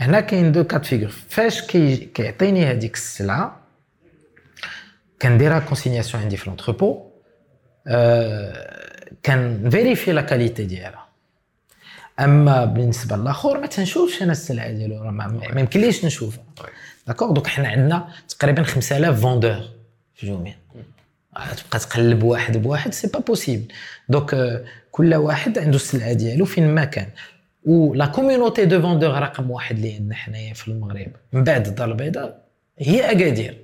هنا 0.00 0.20
كاين 0.20 0.52
deux 0.52 0.64
cas 0.64 0.77
de 0.77 0.86
figure 0.86 1.10
فاش 1.28 1.62
كي 1.62 1.96
كيعطيني 1.96 2.66
هذيك 2.66 2.94
السلعه 2.94 3.65
كنديرها 5.22 5.58
consignation 5.58 6.22
عندي 6.22 6.36
في 6.36 6.46
l'entrepôt 6.50 7.10
آه 7.86 8.76
كنفيريفي 9.26 10.12
la 10.12 10.20
qualité 10.20 10.64
ديالها 10.64 11.06
اما 12.20 12.64
بالنسبة 12.64 13.16
للاخر 13.16 13.60
ما 13.60 13.66
تنشوفش 13.66 14.22
أنا 14.22 14.32
السلعه 14.32 14.70
ديالو 14.70 15.02
راه 15.02 15.10
ما 15.10 15.60
يمكنليش 15.60 16.04
نشوفها 16.04 16.44
d'accord 17.06 17.32
donc 17.32 17.46
حنا 17.46 17.68
عندنا 17.68 18.08
تقريبا 18.28 18.62
5000 18.62 19.20
vendeurs 19.20 19.60
في 20.14 20.26
جوميا 20.26 20.56
تبقى 21.34 21.78
تقلب 21.78 22.22
واحد 22.22 22.56
بواحد 22.56 22.94
c'est 22.94 23.08
pas 23.08 23.18
possible 23.18 23.64
donc 24.08 24.34
آه، 24.34 24.64
كل 24.90 25.14
واحد 25.14 25.58
عنده 25.58 25.76
السلعة 25.76 26.12
ديالو 26.12 26.44
فين 26.44 26.74
ما 26.74 26.84
كان 26.84 27.08
و 27.64 27.78
la 27.78 28.06
community 28.06 28.64
de 28.64 28.82
vendeurs 28.82 29.10
رقم 29.10 29.50
واحد 29.50 29.76
اللي 29.76 29.94
عندنا 29.94 30.14
حنايا 30.14 30.54
في 30.54 30.68
المغرب. 30.68 31.08
من 31.32 31.44
بعد 31.44 31.66
الدار 31.66 31.90
البيضاء 31.90 32.44
هي 32.78 33.10
أكادير. 33.10 33.58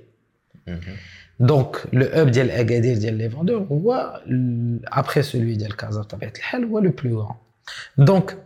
donc 1.43 1.75
le 1.93 2.05
hub 2.05 2.27
ديال 2.27 2.51
اكادير 2.51 2.97
ديال 2.97 3.13
les 3.13 3.29
vendeurs 3.29 3.67
هو 3.71 4.21
après 4.87 5.21
celui 5.21 5.55
ديال 5.55 5.75
كازا 5.75 6.01
بطبيعه 6.01 6.33
الحال 6.37 6.63
هو 6.63 6.79
le 6.79 6.91
plus 7.03 7.21
grand 7.21 7.35
donc 7.97 8.37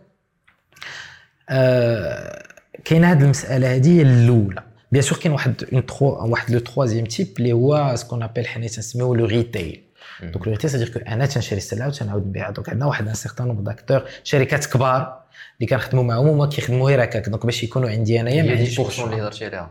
كاين 2.84 3.04
هذه 3.04 3.22
المساله 3.22 3.74
هذه 3.74 3.98
هي 3.98 4.02
الاولى 4.02 4.62
bien 4.92 5.02
sûr 5.02 5.18
كاين 5.18 5.32
واحد 5.32 5.64
un 5.72 5.86
autre 5.86 6.30
واحد 6.30 6.50
le 6.50 6.58
troisième 6.58 7.04
type 7.04 7.28
اللي 7.38 7.52
هو 7.52 7.92
ce 7.96 8.03
qu'on 8.03 8.22
appelle 8.22 8.46
حنا 8.46 8.66
تنسميو 8.66 9.14
le 9.14 9.24
retail 9.24 9.82
donc 10.22 10.46
le 10.46 10.52
retail 10.52 10.70
c'est-à-dire 10.70 10.88
que 10.88 10.98
أنا 10.98 11.26
تنشري 11.26 11.58
السلعه 11.58 11.88
وتنعاود 11.88 12.26
نبيعها 12.26 12.50
donc 12.50 12.68
عندنا 12.68 12.86
واحد 12.86 13.08
un 13.08 13.14
certain 13.14 13.46
nombre 13.46 13.62
d'acteurs 13.62 14.02
شركات 14.24 14.66
كبار 14.66 15.22
اللي 15.58 15.66
كنخدموا 15.70 16.04
معاهم 16.04 16.28
هما 16.28 16.46
كيخدموا 16.46 16.88
غير 16.88 17.04
هكاك 17.04 17.28
donc 17.28 17.46
باش 17.46 17.62
يكونوا 17.62 17.90
عندي 17.90 18.20
انايا 18.20 18.42
ما 18.42 18.50
عنديش 18.50 18.80
10% 18.80 19.00
اللي 19.00 19.22
هضرتي 19.22 19.44
عليها 19.44 19.70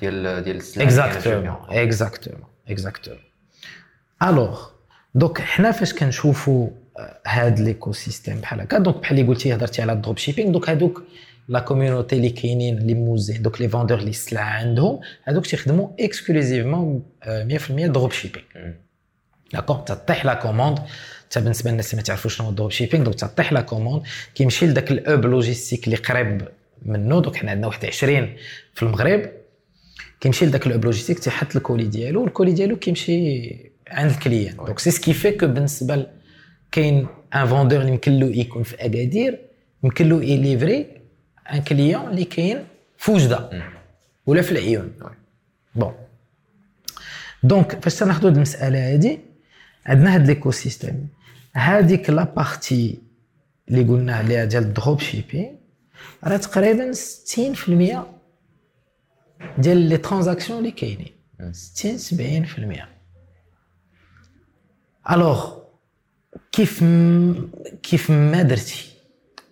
ديال 0.00 0.44
ديال 0.44 0.56
السلعه 0.56 0.84
exactement 0.86 1.56
exactement 1.70 2.48
exactement 2.68 3.20
alors 4.22 4.66
donc 5.14 5.40
حنا 5.40 5.72
فاش 5.72 5.94
كنشوفوا 5.94 6.68
هاد 7.26 7.60
l'écosystème 7.60 8.40
بحال 8.40 8.60
هكا 8.60 8.78
donc 8.78 8.96
بحال 8.96 9.18
اللي 9.18 9.28
قلتي 9.28 9.54
هضرتي 9.54 9.82
على 9.82 9.92
ال 9.92 9.97
drop 9.97 10.18
shipping 10.18 10.52
donc 10.52 10.70
هادوك 10.70 11.02
la 11.48 11.60
community 11.60 12.16
اللي 12.16 12.30
كاينين 12.30 12.78
اللي 12.78 12.94
موزعين 12.94 13.42
donc 13.42 13.60
les 13.60 13.68
vendeurs 13.68 13.98
اللي 13.98 14.10
السلعه 14.10 14.44
عندهم 14.44 15.00
هادوك 15.24 15.46
تيخدموا 15.46 15.88
exclusivement 16.00 17.02
100% 17.24 17.26
drop 17.70 18.12
shipping 18.12 18.46
d'accord 19.52 19.80
تطيح 19.80 20.24
la 20.24 20.34
commande 20.34 20.78
حتى 21.26 21.40
بالنسبة 21.40 21.70
للناس 21.70 21.90
اللي 21.90 21.96
ما 21.96 22.02
تعرفوش 22.02 22.36
شنو 22.36 22.48
ال 22.48 22.52
drop 22.52 22.70
shipping 22.70 23.04
donc 23.04 23.16
تطيح 23.16 23.52
la 23.52 23.60
commande 23.60 24.02
كيمشي 24.34 24.66
لذاك 24.66 24.90
ال 24.90 24.98
hub 24.98 25.24
logistique 25.24 25.84
اللي 25.84 25.96
قريب 25.96 26.48
منه 26.82 27.20
donc 27.20 27.36
حنا 27.36 27.50
عندنا 27.50 27.66
واحد 27.66 27.86
20 27.86 28.36
في 28.74 28.82
المغرب. 28.82 29.30
كيمشي 30.20 30.46
لذاك 30.46 30.66
logistique 30.66 31.18
تيحط 31.18 31.56
ال 31.56 31.61
colis 31.61 31.84
ديالو 31.84 32.22
وال 32.22 32.31
colis 32.31 32.52
ديالو 32.52 32.76
كيمشي 32.76 33.50
عند 33.88 34.10
ال 34.10 34.16
client. 34.16 34.56
donc 34.56 34.78
c'est 34.78 34.90
ce 34.90 34.99
qui 34.99 35.12
fait 35.12 35.30
que 35.30 35.46
بالنسبة 35.46 36.06
كاين 36.72 37.06
un 37.34 37.46
vendeur 37.46 37.80
اللي 37.80 37.92
يمكن 37.92 38.18
له 38.18 38.26
يكون 38.26 38.62
في 38.62 38.74
أكادير 38.74 39.38
يمكن 39.84 40.08
له 40.08 40.24
يليفري 40.24 40.86
un 41.52 41.62
client 41.62 42.10
اللي 42.10 42.24
كاين 42.24 42.64
في 42.98 43.10
وجدة 43.10 43.50
ولا 44.26 44.42
في 44.42 44.52
العيون. 44.52 44.92
bon 45.74 45.94
donc 47.42 47.84
فاش 47.84 47.94
تناخذوا 47.94 48.30
هاد 48.30 48.36
المسألة 48.36 48.92
هادي 48.92 49.20
عندنا 49.86 50.14
هاد 50.14 50.26
l'écosystème 50.26 51.08
هاديك 51.54 52.10
la 52.10 52.24
partie 52.24 52.98
اللي 53.68 53.82
قلنا 53.82 54.16
عليها 54.16 54.44
ديال 54.44 54.62
ال 54.62 54.70
drop 54.70 55.00
shipping 55.00 55.48
راه 56.24 56.36
تقريبا 56.36 56.92
60% 56.92 57.96
ديال 59.58 59.76
les 59.76 59.96
transactions 59.96 60.58
اللي 60.58 60.70
كاينين. 60.70 61.12
60 61.52 62.44
70% 65.08 65.10
alors 65.10 65.56
كيف 66.52 66.82
م- 66.82 67.50
كيف 67.82 68.10
ما 68.10 68.42
درتي؟ 68.42 68.92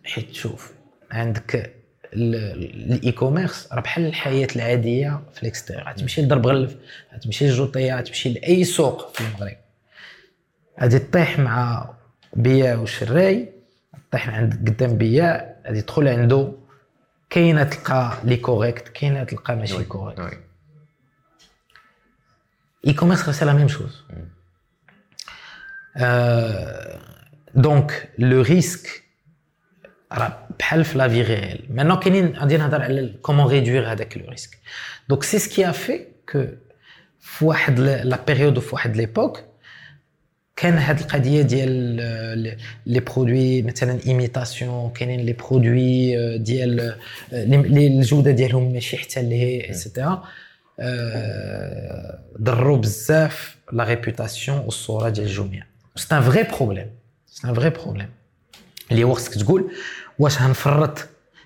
حيت 0.05 0.35
شوف 0.35 0.73
عندك 1.11 1.75
ال 2.15 3.13
e-commerce 3.13 3.69
راه 3.73 3.81
بحال 3.81 4.07
الحياة 4.07 4.49
العادية 4.57 5.21
في 5.35 5.43
ال 5.43 5.47
extérieur 5.47 5.89
غتمشي 5.89 6.23
لدرب 6.23 6.47
غلف 6.47 6.77
غتمشي 7.15 7.47
للجوطيه 7.47 7.99
غتمشي 7.99 8.33
لأي 8.33 8.65
سوق 8.65 9.15
في 9.15 9.21
المغرب. 9.21 9.57
غادي 10.81 10.99
تطيح 10.99 11.39
مع 11.39 11.91
بياع 12.37 12.77
وشراي 12.79 13.49
تطيح 14.11 14.29
عند 14.29 14.55
قدام 14.71 14.99
بياع 14.99 15.57
غادي 15.67 15.83
تدخل 15.83 16.09
عنده 16.09 16.53
كاينة 17.35 17.63
تلقى 17.65 18.19
les 18.25 18.37
corrects 18.37 18.89
كاينة 18.89 19.25
تلقى 19.25 19.57
ماشي 19.57 19.85
correct. 19.85 20.21
oui. 20.21 20.39
e-commerce 22.87 23.31
c'est 23.31 23.45
la 23.45 23.55
même 23.55 23.73
chose. 23.77 23.95
donc 27.55 28.11
le 28.19 28.43
risque 28.43 29.03
راه 30.13 30.49
بحال 30.59 30.85
في 30.85 30.99
la 30.99 31.09
vie 31.09 31.23
réelle 31.23 31.67
maintenant 31.71 31.99
كاينين 31.99 32.37
غادي 32.37 32.57
نهضر 32.57 32.83
على 32.83 33.19
comment 33.23 33.47
réduire 33.47 33.93
هذاك 33.93 34.19
le 34.19 34.31
risque 34.31 34.59
donc 35.09 35.23
c'est 35.23 35.39
ce 35.39 35.51
qui 35.51 35.69
a 35.69 35.73
fait 35.73 36.07
que 36.33 36.47
في 37.21 37.45
واحد 37.45 37.81
la 37.81 38.25
période 38.27 38.59
وفي 38.59 38.75
واحد 38.75 38.97
l'époque 38.97 39.41
كان 40.57 40.75
هاد 40.79 41.01
القضية 41.01 41.43
ديال 41.43 41.99
آه، 42.01 42.57
les 42.87 43.01
produits 43.01 43.63
مثلا 43.63 43.99
imitation 44.07 44.91
كاينين 44.91 45.21
les 45.21 45.33
produits 45.33 46.19
آه، 46.19 46.37
ديال 46.37 46.81
آه، 46.81 46.97
لي- 47.45 47.63
لي 47.69 47.87
الجودة 47.87 48.31
ديالهم 48.31 48.73
ماشي 48.73 48.97
حتى 48.97 49.21
اللي 49.21 49.35
هي 49.41 49.69
et 49.69 49.83
cetera 49.83 50.25
ضروا 52.41 52.77
بزاف 52.77 53.57
la 53.73 53.85
réputation 53.85 54.59
والصورة 54.59 55.09
ديال 55.09 55.27
الجميع. 55.27 55.65
c'est 55.97 56.15
un 56.17 56.21
vrai 56.23 56.43
problème 56.43 56.87
c'est 57.27 57.49
un 57.49 57.55
vrai 57.55 57.71
problème 57.71 58.09
اللي 58.91 59.05
هو 59.05 59.15
خصك 59.15 59.35
تقول 59.35 59.71
واش 60.19 60.39
هنفرط 60.43 60.99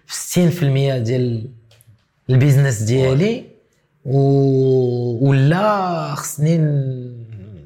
في 0.07 0.51
60% 0.61 0.99
ديال 0.99 1.47
ال 2.31 2.36
business 2.36 2.83
ديالي 2.83 3.45
و... 4.05 4.19
ولا 5.29 6.15
خصني 6.15 6.57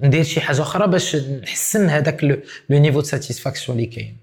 ندير 0.03 0.25
شي 0.25 0.41
حاجة 0.41 0.63
أخرى 0.63 0.87
باش 0.87 1.17
نحسن 1.17 1.89
هذاك 1.89 2.25
le 2.25 2.39
niveau 2.71 3.01
de 3.01 3.07
satisfaction 3.07 3.79
اللي 3.79 3.89
كاين. 3.89 4.17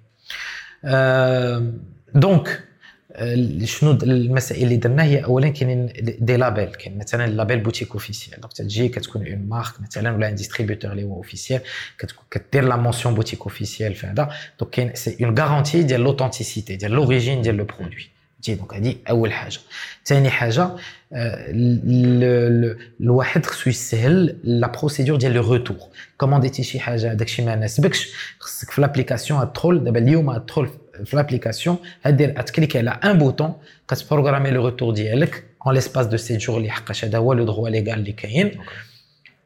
آه، 0.86 1.73
donc 2.15 2.63
آه، 3.11 3.65
شنو 3.65 3.91
المسائل 3.91 4.63
اللي 4.63 4.75
درنا 4.77 5.03
هي 5.03 5.23
اولا 5.23 5.49
كاينين 5.49 5.93
des 6.20 6.38
labels. 6.38 6.65
كاين 6.65 6.97
مثلا 6.97 7.25
ال 7.26 7.31
label 7.31 7.59
boutique 7.59 7.91
officielle 7.91 8.41
donc 8.41 8.53
تجي 8.53 8.89
كتكون 8.89 9.27
une 9.28 9.45
marque 9.49 9.82
مثلا 9.82 10.15
ولا 10.15 10.30
un 10.30 10.36
distributeur 10.36 10.91
اللي 10.91 11.03
هو 11.03 11.13
officiel 11.13 11.61
كدير 12.32 12.63
la 12.63 12.76
mention 12.76 13.15
boutique 13.15 13.41
officielle 13.41 13.95
في 13.95 14.07
هذا. 14.07 14.30
donc 14.59 14.72
كاين 14.71 14.95
c'est 14.95 15.26
une 15.26 15.39
garantie 15.39 15.84
ديال 15.84 16.01
l'authenticité 16.01 16.76
ديال 16.75 16.91
l'origine 16.91 17.41
ديال 17.41 17.57
le 17.57 17.63
produit 17.63 18.07
donc 18.47 18.74
هذه 18.73 18.95
أول 19.09 19.34
حاجة. 19.34 19.59
ثاني 20.05 20.30
حاجة 20.30 20.69
الواحد 23.01 23.45
خصو 23.45 23.70
يسهل 23.70 24.36
la 24.43 24.67
procédure 24.67 25.17
ديال 25.18 25.34
le 25.34 25.41
retour 25.53 25.78
commanditi 26.17 26.63
شي 26.64 26.80
حاجة 26.80 27.14
داكشي 27.14 27.45
ما 27.45 27.55
ناسبكش 27.55 28.12
خصك 28.39 28.72
في 28.72 28.82
l'application 28.82 29.53
تدخل 29.53 29.84
دابا 29.84 29.99
اليوم 29.99 30.38
تدخل 30.38 30.68
في 31.05 31.16
l'application 31.15 31.78
هدير 32.03 32.41
تكليكي 32.41 32.78
على 32.80 32.89
un 32.89 33.17
bouton 33.17 33.53
كتبروغرامي 33.88 34.49
le 34.51 34.63
retour 34.65 34.93
ديالك 34.93 35.43
en 35.65 35.74
l'espace 35.76 36.05
de 36.05 36.17
sept 36.17 36.39
jours 36.39 36.57
اللي 36.57 36.70
حقاش 36.70 37.05
هذا 37.05 37.18
هو 37.18 37.34
le 37.34 37.45
droit 37.45 37.70
légal 37.70 37.99
اللي 37.99 38.12
كاين 38.12 38.51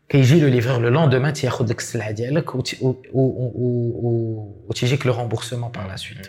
كيجي 0.10 0.40
le 0.42 0.48
livreur 0.48 0.82
le 0.82 0.90
lendemain 0.90 1.34
تياخذ 1.34 1.70
لك 1.70 1.80
السلعه 1.80 2.12
ديالك 2.12 2.56
وت- 2.56 2.82
و- 2.82 2.88
و- 2.88 2.96
و- 3.14 4.08
و- 4.08 4.66
وتيجيك 4.70 5.06
le 5.08 5.14
remboursement 5.14 5.72
par 5.72 5.88
la 5.88 5.96
suite 5.96 6.28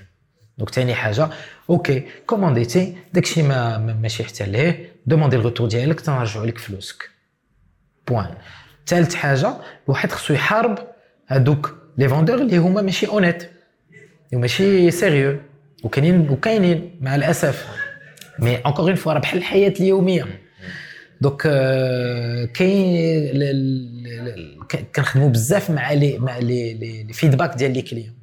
donc 0.59 0.71
ثاني 0.71 0.95
حاجة 0.95 1.29
OK 1.71 2.03
كومونديتي 2.27 2.97
داكشي 3.13 3.43
ما 3.43 3.79
ما- 3.79 3.93
ماشي 4.03 4.25
حتى 4.25 4.47
ليه 4.47 4.93
دوموندي 5.07 5.37
ال 5.37 5.41
retour 5.41 5.69
ديالك 5.69 6.01
تنرجعوا 6.01 6.47
لك 6.47 6.59
فلوسك 6.59 7.11
point 8.09 8.35
ثالث 8.87 9.15
حاجة 9.15 9.55
الواحد 9.87 10.13
خصو 10.13 10.35
يحارب 10.35 10.79
هادوك 11.29 11.77
les 11.99 12.09
vendeurs 12.09 12.39
اللي 12.39 12.57
هما 12.57 12.83
ماشي 12.83 13.07
honnêtes 13.07 13.51
وماشي 14.33 14.91
sérieux 14.91 15.39
وكاينين 15.85 16.31
وكاينين 16.31 16.99
مع 17.01 17.15
الاسف 17.15 17.67
mais 18.39 18.57
encore 18.57 18.85
une 18.87 18.95
fois 18.95 19.13
راه 19.13 19.19
بحال 19.21 19.39
الحياة 19.39 19.75
اليوميه 19.81 20.27
donc 21.21 21.43
آه، 21.47 22.45
كاين 22.45 23.31
كنخدموا 24.97 25.29
بزاف 25.29 25.71
مع 25.71 25.93
les 25.93 26.19
مع 26.19 26.39
les 26.39 27.07
feedbacks 27.13 27.55
ديال 27.55 27.73
les 27.73 27.83
clients 27.83 28.15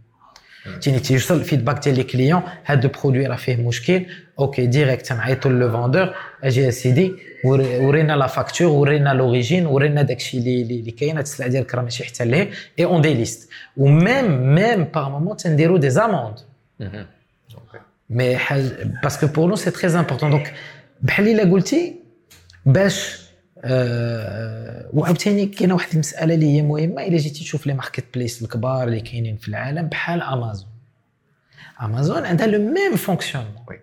تيني 0.82 1.00
تيوصل 1.00 1.36
ال 1.40 1.45
feedback 1.45 1.84
ديال 1.84 1.96
les 1.96 2.04
clients 2.04 2.42
هاد 2.66 2.86
ال 2.86 2.91
produit 2.91 3.26
راه 3.28 3.36
فيه 3.36 3.56
مشكل 3.56 4.06
OK 4.40 4.66
direct 4.66 5.06
تنعيطوا 5.08 5.52
le 5.52 5.72
vendeur 5.72 6.14
أجي 6.44 6.62
يا 6.62 6.70
سيدي 6.72 7.14
وري- 7.46 7.78
ورينا 7.78 8.14
la 8.14 8.28
facture 8.28 8.68
ورينا 8.68 9.10
l'origine 9.14 9.66
ورينا 9.66 10.02
داكشي 10.02 10.38
اللي 10.38 10.62
اللي 10.62 10.80
اللي 10.80 10.92
كاين 10.92 11.16
هاد 11.16 11.24
السلعه 11.26 11.50
ديالك 11.50 11.76
راه 11.76 11.82
ماشي 11.82 12.04
حتى 12.04 12.26
ليه 12.26 12.50
et 12.80 12.86
on 12.86 13.02
déliste 13.02 13.50
و 13.78 13.93
même 13.93 14.56
même 14.56 14.84
par 14.84 15.10
moments 15.10 15.38
تنديروا 15.38 15.78
des 15.78 15.90
amendes 15.90 16.36
مي 18.10 18.38
حاجة 18.38 18.64
parce 19.04 19.19
que 19.19 19.28
pour 19.28 19.50
nous 19.50 19.72
c'est 19.72 19.87
très 19.87 20.00
important 20.00 20.30
donc 20.30 20.54
بحال 21.02 21.28
الا 21.28 21.52
قلتي 21.52 21.96
باش 22.66 23.21
آه 23.64 24.90
وعاوتاني 24.94 25.46
كاينة 25.46 25.74
واحد 25.74 25.94
المسألة 25.94 26.34
اللي 26.34 26.56
هي 26.56 26.62
مهمة 26.62 27.08
إلا 27.08 27.18
جيتي 27.18 27.40
تشوف 27.40 27.68
les 27.68 27.74
marketplaces 27.74 28.42
الكبار 28.42 28.88
اللي 28.88 29.02
كاينين 29.02 29.38
في 29.38 29.48
العالم 29.48 29.88
بحال 29.88 30.22
امازون 30.22 30.70
امازون 31.82 32.26
عندها 32.26 32.48
le 32.48 32.60
même 32.60 32.96
fonctionnement 32.96 33.64
oui. 33.68 33.80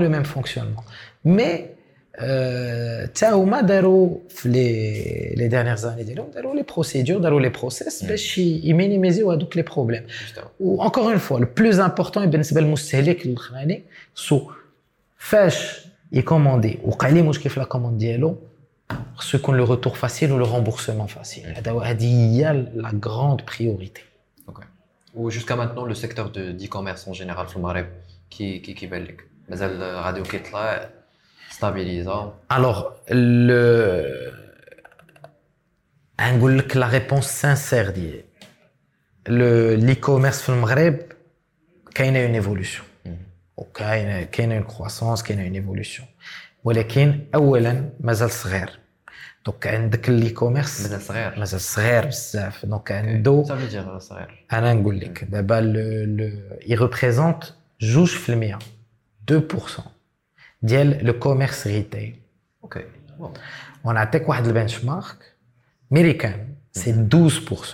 le 0.00 0.08
même 0.08 0.24
fonctionnement. 0.24 0.84
Mais 1.24 1.74
آه، 2.16 3.06
تا 3.06 3.30
هما 3.30 3.60
داروا 3.60 4.18
في 4.28 4.48
les 4.48 5.34
les 5.36 5.48
dernières 5.48 5.76
années 5.76 6.02
ديالهم 6.02 6.30
داروا 6.30 6.54
les 6.54 6.62
procédures 6.62 7.20
داروا 7.20 7.40
les 7.40 7.48
process 7.48 8.04
باش 8.04 8.38
يminimiserو 8.38 9.32
هذوك 9.32 9.56
les 9.56 9.62
problèmes 9.62 10.06
و 10.60 10.84
encore 10.84 11.04
une 11.04 11.18
fois 11.18 11.40
le 11.40 11.46
plus 11.56 11.80
important 11.80 12.26
بالنسبة 12.26 12.60
للمستهلك 12.60 13.26
الاخراني 13.26 13.82
c'est 14.14 14.50
فاش 15.18 15.86
يcommander 16.14 16.78
وقع 16.84 17.08
ليه 17.08 17.22
مشكل 17.22 17.50
في 17.50 17.60
la 17.60 17.66
commande 17.66 17.98
ديالو 17.98 18.36
خصو 19.14 19.38
يكون 19.38 19.56
le 19.56 19.64
retour 19.64 19.94
facile 19.94 20.32
و 20.32 20.38
le 20.38 20.44
remboursement 20.44 21.06
facile 21.06 21.46
هذا 21.46 21.72
هذه 21.72 22.04
هي 22.04 22.52
la 22.74 23.00
grande 23.04 23.40
priorité 23.42 24.02
و 25.14 25.28
jusqu'à 25.28 25.54
maintenant 25.54 25.88
le 25.88 25.94
secteur 25.94 26.26
de 26.26 26.50
d'e-commerce 26.50 27.04
en 27.04 27.12
général 27.12 27.46
في 27.46 27.56
المغرب 27.56 27.86
كي 28.30 28.58
كي 28.58 28.72
كيبان 28.72 29.04
لك 29.04 29.24
مازال 29.48 29.82
غادي 29.82 30.22
كيطلع 30.22 30.90
stabilisa 31.50 32.34
alors 32.52 32.84
le 33.10 34.44
نقول 36.20 36.58
لك 36.58 36.76
la 36.76 36.88
réponse 36.88 37.24
sincère 37.24 37.90
ديالي 37.90 38.24
l'e-commerce 39.76 40.42
في 40.42 40.48
المغرب 40.48 40.96
كاينة 41.94 42.24
une 42.24 42.34
évolution 42.34 42.86
وكاينه 43.56 44.22
كاينة 44.22 44.56
une 44.56 44.64
croissance 44.64 45.22
كاينة 45.22 45.42
une 45.42 45.54
évolution 45.54 46.08
ولكن 46.64 47.26
اولا 47.34 47.90
مازال 48.00 48.30
صغير. 48.30 48.78
donc 49.46 49.66
عندك 49.66 50.08
l'e-commerce 50.10 50.80
مازال 50.80 51.00
صغير. 51.00 51.38
مازال 51.38 51.60
صغير 51.60 52.06
بزاف. 52.06 52.66
donc 52.66 52.92
عنده 52.92 53.44
صغير. 53.98 54.46
أنا 54.52 54.72
نقول 54.74 55.00
لك 55.00 55.24
دابا 55.24 55.58
il 56.68 56.74
représente 56.74 57.44
جوج 57.80 58.08
في 58.08 58.28
المية 58.28 58.58
2% 59.30 59.80
ديال 60.62 61.06
le 61.06 61.18
commerce 61.18 61.66
retail 61.66 62.16
OK 62.62 62.84
ونعطيك 63.84 64.28
واحد 64.28 64.46
ال 64.46 64.84
benchmark 64.84 65.34
américain 65.90 66.54
c'est 66.72 67.08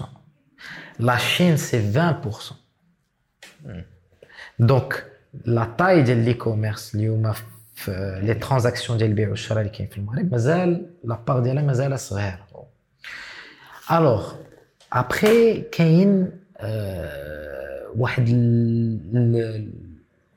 12% 0.00 0.04
la 0.98 1.16
Chine 1.16 1.56
c'est 1.56 1.92
20% 1.92 3.68
donc 4.58 5.09
la 5.44 5.74
taille 5.78 6.02
ديال 6.02 6.24
l'e-commerce 6.24 6.94
اليوم 6.94 7.32
في 7.74 8.20
les 8.22 8.34
transactions 8.34 8.98
ديال 8.98 9.10
البيع 9.10 9.28
والشراء 9.28 9.60
اللي 9.60 9.72
كاين 9.72 9.88
في 9.88 9.98
المغرب 9.98 10.32
مازال 10.32 10.86
la 11.04 11.18
part 11.28 11.40
ديالها 11.40 11.62
مازال 11.62 11.98
صغيرة. 11.98 12.46
alors 13.92 14.32
après 14.92 15.60
كاين 15.60 16.30
واحد 17.96 18.28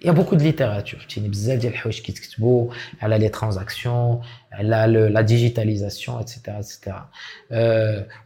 y 0.05 0.11
a 0.11 0.14
beaucoup 0.14 0.35
de 0.35 0.43
littérature 0.45 0.99
فهمتيني 0.99 1.29
بزاف 1.29 1.59
ديال 1.59 1.73
الحوايج 1.73 2.01
كيتكتبوا 2.01 2.73
على 3.01 3.17
les 3.19 3.29
transactions 3.29 4.21
على 4.51 5.09
la 5.13 5.21
digitalisation 5.21 6.19
et 6.19 6.29
cetera 6.29 6.59
et 6.59 6.72
cetera 6.72 7.09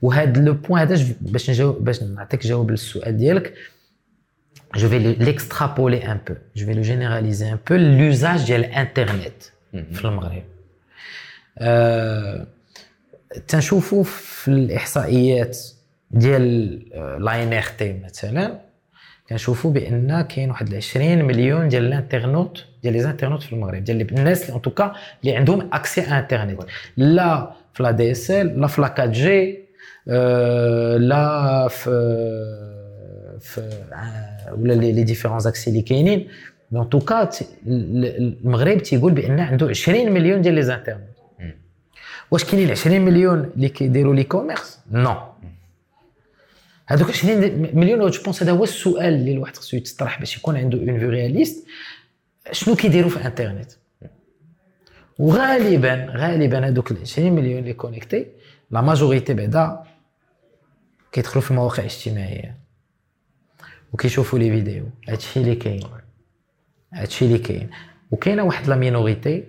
وهذا 0.01 0.41
le 0.41 0.53
point 0.53 0.81
هذا 0.81 1.05
باش 1.21 1.49
نجاوب 1.49 1.83
باش 1.83 2.03
نعطيك 2.03 2.47
جواب 2.47 2.71
للسؤال 2.71 3.17
ديالك 3.17 3.53
je 4.81 4.85
vais 4.91 4.99
l'extrapoler 5.25 6.01
un 6.13 6.19
peu, 6.27 6.35
je 6.55 6.63
vais 6.67 6.75
le 6.79 6.83
généraliser 6.91 7.47
un 7.55 7.59
peu, 7.67 7.75
l'usage 7.99 8.43
de 8.45 8.55
l'Internet. 8.55 9.53
في 9.93 10.05
المغرب. 10.05 10.43
تنشوفوا 13.47 14.03
في 14.03 14.47
الاحصائيات 14.47 15.57
ديال 16.11 17.23
l'ANRT 17.23 17.99
مثلا 18.03 18.59
كنشوفوا 19.29 19.71
بان 19.71 20.21
كاين 20.21 20.49
واحد 20.49 20.75
20 20.75 21.25
مليون 21.25 21.67
ديال 21.67 21.85
الانترنت 21.85 22.57
ديال 22.83 22.93
les 22.93 23.05
internautes 23.05 23.43
في 23.43 23.53
المغرب 23.53 23.83
ديال 23.83 24.11
الناس 24.11 24.49
en 24.49 24.61
tout 24.61 24.80
cas 24.80 24.93
اللي 25.23 25.35
عندهم 25.35 25.69
accès 25.73 26.01
internet 26.01 26.61
لا 26.97 27.51
في 27.73 27.83
l'ADSL 27.83 28.61
لا 28.61 28.67
في 28.67 28.81
la 28.81 28.87
4G 28.87 29.59
لا 31.07 31.67
في 31.67 31.89
في 33.39 33.83
ولا 34.51 34.73
les 34.73 35.03
différents 35.03 35.47
accès 35.47 35.69
اللي 35.69 35.81
كاينين. 35.81 36.27
en 36.73 36.89
tout 36.89 37.12
cas 37.12 37.29
المغرب 37.67 38.77
تيقول 38.77 39.13
بأن 39.13 39.39
عنده 39.39 39.69
20 39.69 40.11
مليون 40.11 40.41
ديال 40.41 40.53
les 40.53 40.63
internautes. 40.63 41.17
واش 42.31 42.43
كاينين 42.43 42.71
20 42.71 43.01
مليون 43.01 43.51
اللي 43.55 43.69
كيديروا 43.69 44.15
l'e-commerce 44.15 44.79
non 44.91 45.17
هذوك 46.87 47.09
20 47.09 47.39
مليون 47.75 48.09
je 48.11 48.23
pense 48.23 48.43
هذا 48.43 48.51
هو 48.51 48.63
السؤال 48.63 49.13
اللي 49.13 49.31
الواحد 49.31 49.57
خصو 49.57 49.77
يتطرح 49.77 50.19
باش 50.19 50.37
يكون 50.37 50.57
عنده 50.57 50.77
une 50.77 50.99
vue 50.99 51.09
réaliste 51.09 51.67
شنو 52.51 52.75
كيديروا 52.75 53.09
في 53.09 53.25
انترنت 53.25 53.71
وغالبا 55.19 56.05
غالبا 56.09 56.67
هذوك 56.67 56.91
20 56.91 57.31
مليون 57.31 57.59
اللي 57.59 57.73
connectés 57.73 58.27
la 58.71 58.81
majorité 58.81 59.33
بعدا 59.33 59.83
كيدخلوا 61.11 61.43
في 61.43 61.51
المواقع 61.51 61.79
الاجتماعيه 61.79 62.57
وكيشوفوا 63.97 64.39
les 64.39 64.49
vidéos 64.49 64.83
هادشي 65.09 65.39
اللي 65.39 65.55
كاين 65.55 65.83
هادشي 66.93 67.25
اللي 67.25 67.37
كاين 67.37 67.69
وكاينه 68.11 68.43
واحد 68.43 68.67
la 68.67 68.75
minorité 68.75 69.43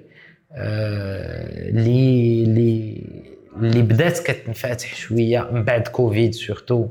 اللي 0.53 2.43
اللي 2.45 3.05
اللي 3.57 3.83
بدات 3.83 4.19
كتنفتح 4.19 4.95
شوية. 4.95 5.51
من 5.53 5.65
بعد 5.65 5.89
كوفيد 5.89 6.35
surtout 6.35 6.89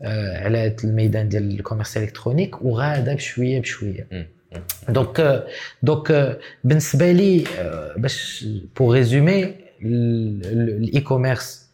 على 0.00 0.58
هذا 0.58 0.76
الميدان 0.84 1.28
ديال 1.28 1.50
ال 1.50 1.55
commerce 1.55 1.96
électronique 1.96 2.62
وغادا 2.62 3.14
بشوية 3.14 3.60
بشوية. 3.60 4.08
donc 4.88 5.46
donc 5.82 6.38
بالنسبة 6.64 7.12
لي 7.12 7.44
باش 7.96 8.46
pour 8.76 8.94
résumer 8.94 9.54
ال 9.82 11.00
e-commerce 11.00 11.68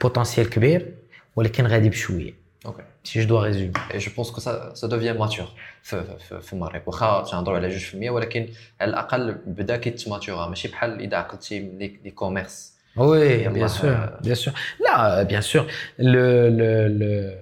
potentiel 0.00 0.50
كبير 0.50 0.94
ولكن 1.36 1.66
غادي 1.66 1.88
بشوية. 1.88 2.34
OK 2.66 2.82
si 3.02 3.20
je 3.22 3.26
dois 3.26 3.42
résumer. 3.42 3.72
Et 3.94 4.00
je 4.00 4.10
pense 4.10 4.30
que 4.30 4.40
ça, 4.40 4.72
ça 4.74 4.88
devient 4.88 5.14
mature. 5.18 5.52
في 5.82 6.18
في 6.18 6.40
في 6.40 6.52
المغرب 6.52 6.82
واخا 6.86 7.22
تنهضروا 7.22 7.56
على 7.56 7.80
2% 7.80 7.94
ولكن 7.94 8.48
على 8.80 8.90
الاقل 8.90 9.32
بدا 9.46 9.76
كيتماتورا 9.76 10.46
ماشي 10.46 10.68
بحال 10.68 11.00
اذا 11.00 11.16
عقلتي 11.16 11.58
لي 12.04 12.10
كوميرس 12.10 12.72
وي 12.96 13.48
بيان 13.48 13.68
سور 13.68 14.18
بيان 14.22 14.34
سور 14.34 14.54
لا 14.80 15.22
بيان 15.22 15.40
سور 15.42 15.72
لو 15.98 16.48
لو 16.48 16.86
لو 16.86 17.36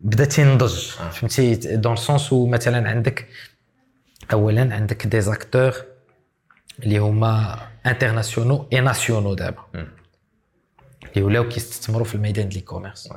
بدا 0.00 0.24
تينضج 0.24 0.74
فهمتي 0.88 1.54
dans 1.76 1.96
ce 1.96 2.08
sens 2.08 2.32
و 2.32 2.46
مثلا 2.46 2.90
عندك 2.90 3.28
اولا 4.32 4.74
عندك 4.74 5.06
des 5.06 5.20
acteurs 5.20 5.72
اللي 6.82 6.98
هما 6.98 7.58
internationaux 7.86 8.68
et 8.72 8.80
nationaux 8.80 9.34
دابا 9.34 9.62
اللي 11.12 11.22
ولاو 11.22 11.48
كيستثمروا 11.48 12.04
في 12.04 12.14
الميدان 12.14 12.48
ديال 12.48 12.64
commerce 12.64 13.08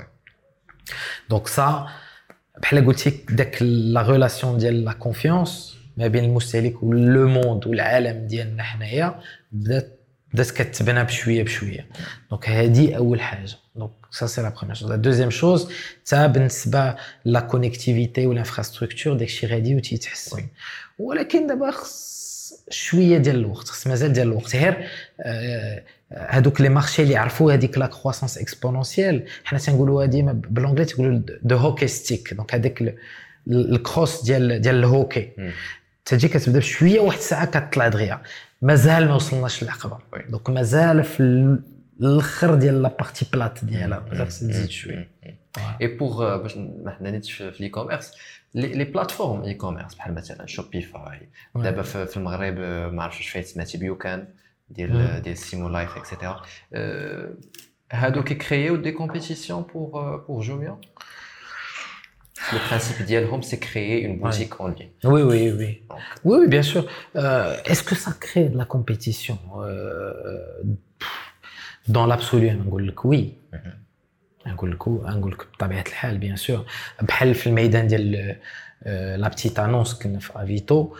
donc 1.29 1.47
ça 1.47 1.87
بحال 2.61 2.85
قلتي 2.85 3.09
داك 3.29 3.61
la 3.61 4.01
relation 4.01 4.57
ديال 4.57 4.85
la 4.85 4.93
confiance 4.93 5.77
ما 5.97 6.07
بين 6.07 6.23
المستهلك 6.23 6.83
و 6.83 6.98
le 6.98 7.27
monde 7.27 7.67
والعالم 7.67 8.27
ديالنا 8.27 8.63
حنايا 8.63 9.19
بدات 9.51 9.99
بدات 10.33 10.51
كتبنى 10.51 11.03
بشويه 11.03 11.43
بشويه 11.43 11.87
donc 12.31 12.49
هذه 12.49 12.95
اول 12.95 13.21
حاجة 13.21 13.51
donc 13.75 13.91
ça 14.11 14.27
c'est 14.27 14.41
la 14.41 14.49
première 14.49 14.75
chose 14.75 14.89
la 14.89 14.95
deuxième 14.95 15.29
chose 15.29 15.71
تا 16.05 16.27
بالنسبة 16.27 16.95
la 17.25 17.39
connectivité 17.39 18.27
وال 18.27 18.38
infrastructure 18.38 19.13
داكشي 19.13 19.47
غادي 19.47 19.75
وتيتحسن 19.75 20.47
ولكن 20.99 21.47
دابا 21.47 21.71
خص 21.71 22.19
شوية 22.69 23.17
ديال 23.17 23.35
الوقت 23.35 23.67
خص 23.67 23.87
مازال 23.87 24.13
ديال 24.13 24.27
الوقت 24.27 24.55
غير 24.55 24.87
هذوك 26.13 26.61
les 26.61 26.69
marchés 26.69 27.03
اللي 27.03 27.15
عرفوا 27.15 27.53
هذيك 27.53 27.77
la 27.77 27.87
croissance 27.87 28.37
exponentielle. 28.37 29.25
حنا 29.43 29.59
تنقولوها 29.59 30.05
ديما 30.05 30.31
بال 30.31 30.43
anglais 30.43 30.85
تقولوا 30.85 31.21
the 31.41 31.57
hockey 31.57 31.87
stick 31.87 32.33
donc 32.33 32.55
هذاك 32.55 32.95
الكروس 33.47 34.23
ديال 34.23 34.61
ديال 34.61 34.75
الهوكي 34.75 35.31
تجي 36.05 36.27
كتبدا 36.27 36.59
بشوية 36.59 36.99
واحد 36.99 37.17
الساعة 37.17 37.45
كتطلع 37.45 37.87
دغيا. 37.87 38.21
مازال 38.61 39.07
ما 39.07 39.15
وصلناش 39.15 39.63
للعقبه 39.63 39.97
دونك 40.29 40.49
مازال 40.49 41.03
في 41.03 41.57
الأخر 41.99 42.55
ديال 42.55 42.81
لا 42.81 42.95
بارتي 42.99 43.25
بلات 43.33 43.65
ديالها. 43.65 43.99
مازال 43.99 44.27
تزيد 44.27 44.69
شوية. 44.69 45.09
اي 45.81 45.87
بوغ 45.87 46.37
باش 46.37 46.57
ما 46.57 46.95
حنانيتش 46.99 47.31
في 47.31 47.53
لي 47.59 47.69
كوميرس 47.69 48.11
لي 48.55 48.83
بلاتفورم 48.83 49.41
اي 49.41 49.53
كوميرس 49.53 49.95
بحال 49.95 50.13
مثلا 50.13 50.45
شوبيفاي 50.45 51.29
دابا 51.55 51.81
في 51.81 52.17
المغرب 52.17 52.59
ما 52.93 53.03
عرفتش 53.03 53.29
فايت 53.29 53.45
سمعتي 53.45 53.77
بيوكان؟ 53.77 54.27
ديال 54.71 55.21
ديال 55.21 55.37
سيمو 55.37 55.69
لايف 55.69 55.97
اكسيتيرا 55.97 56.41
هادو 57.91 58.23
كيكرييو 58.23 58.75
دي 58.75 58.91
كومبيتيسيون 58.91 59.63
بور 59.73 60.17
بور 60.17 60.41
جوميا 60.43 60.77
Le 62.53 62.59
principe 62.69 63.01
ديالهم, 63.07 63.41
c'est 63.49 63.59
créer 63.59 63.97
une 64.07 64.15
boutique 64.19 64.53
ouais. 64.59 64.65
en 64.65 64.67
ligne. 64.69 64.89
Oui, 65.03 65.21
oui, 65.21 65.41
oui. 65.59 65.71
Oui, 66.27 66.37
oui, 66.41 66.47
bien 66.47 66.61
sûr. 66.71 66.83
Euh, 67.15 67.55
Est-ce 67.65 67.83
que 67.83 67.95
ça 67.95 68.11
crée 68.25 68.47
de 68.53 68.57
la 68.57 68.65
compétition 68.65 69.37
euh, 69.57 70.63
Dans 71.87 72.05
l'absolu, 72.07 72.51
نقول 72.51 72.87
لك 72.87 72.99
oui. 73.05 73.23
نقول 74.47 74.71
لك 74.71 74.87
نقول 74.87 75.31
لك 75.31 75.47
بطبيعه 75.53 75.83
الحال 75.87 76.17
bien 76.17 76.35
sûr 76.35 76.65
بحال 77.01 77.35
في 77.35 77.47
الميدان 77.47 77.87
ديال 77.87 78.35
la 79.21 79.27
petite 79.27 79.59
annonce 79.59 79.93
كنا 79.93 80.19
في 80.19 80.43
Avito 80.43 80.95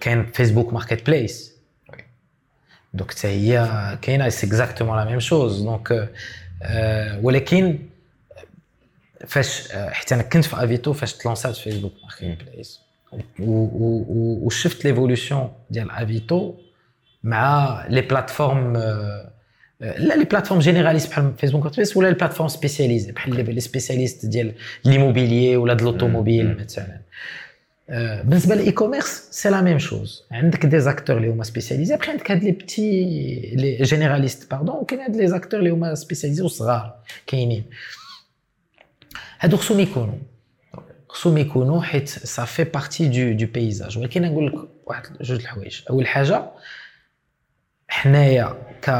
كاين 0.00 0.26
Facebook 0.26 0.72
Marketplace 0.72 1.55
donc 2.96 3.10
حتى 3.10 3.28
هي 3.28 3.68
كاينة 4.02 4.28
c'est 4.28 4.46
exactement 4.46 4.96
la 4.98 5.04
même 5.04 5.20
chose 5.20 5.62
donc 5.62 6.10
ولكن 7.22 7.78
فاش 9.26 9.72
حتى 9.72 10.14
أنا 10.14 10.22
كنت 10.22 10.44
في 10.44 10.64
Avito 10.64 10.92
فاش 10.92 11.14
تلونسات 11.14 11.56
Facebook 11.56 11.92
Marketplace 12.02 12.80
وشفت 13.38 14.84
l'évolution 14.84 15.52
ديال 15.70 15.90
Avito 15.90 16.54
مع 17.24 17.86
les 17.88 18.00
plateformes 18.00 18.76
لا 19.80 20.14
les 20.16 20.24
plateformes 20.24 20.60
généralistes 20.60 21.10
بحال 21.10 21.32
Facebook 21.38 21.62
Market 21.62 21.96
ولا 21.96 22.08
les 22.08 22.14
plateformes 22.14 22.48
spécialisées 22.48 23.12
بحال 23.12 23.54
les 23.54 23.60
spécialistes 23.60 24.26
ديال 24.26 24.52
l'immobilier 24.84 25.56
ولا 25.56 25.74
د 25.74 25.82
l'automobile 25.82 26.56
مثلا 26.64 27.00
بالنسبة 27.88 28.54
لل 28.54 28.72
e-commerce 28.72 29.28
c'est 29.30 29.50
la 29.50 29.60
même 29.62 29.78
chose 29.78 30.24
عندك 30.30 30.66
des 30.66 30.80
acteurs 30.80 31.16
اللي 31.16 31.28
هما 31.28 31.44
spécialisés 31.44 31.94
après 31.94 32.10
عندك 32.10 32.30
هاد 32.30 32.44
les 32.44 32.50
petits 32.50 33.02
les 33.54 33.76
généralistes 33.82 34.50
pardon 34.50 34.76
وكاين 34.76 35.00
هاد 35.00 35.16
les 35.16 35.26
acteurs 35.26 35.60
اللي 35.60 35.70
هما 35.70 35.94
spécialisés 35.94 36.42
وصغار 36.42 36.94
كاينين. 37.26 37.64
هادو 39.40 39.56
خصهم 39.56 39.80
يكونوا. 39.80 40.18
خصهم 41.08 41.38
يكونوا 41.38 41.82
حيت 41.82 42.08
ça 42.08 42.44
fait 42.44 42.64
partie 42.64 43.08
du 43.08 43.44
du 43.44 43.52
paysage 43.52 43.98
ولكن 43.98 44.22
نقول 44.22 44.46
لك 44.46 44.68
واحد 44.86 45.02
جوج 45.20 45.40
الحوايج. 45.40 45.80
أول 45.90 46.06
حاجة 46.06 46.50
حنايا 47.88 48.56
ك 48.82 48.90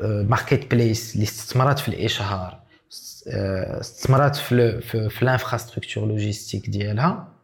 marketplace 0.00 1.14
اللي 1.14 1.24
استثمرات 1.24 1.78
في 1.78 1.88
الإشهار 1.88 2.60
استثمرات 3.80 4.36
في 4.36 4.80
في 5.10 5.22
ال 5.22 5.28
infrastructure 5.28 6.06
logistique 6.06 6.70
ديالها. 6.70 7.37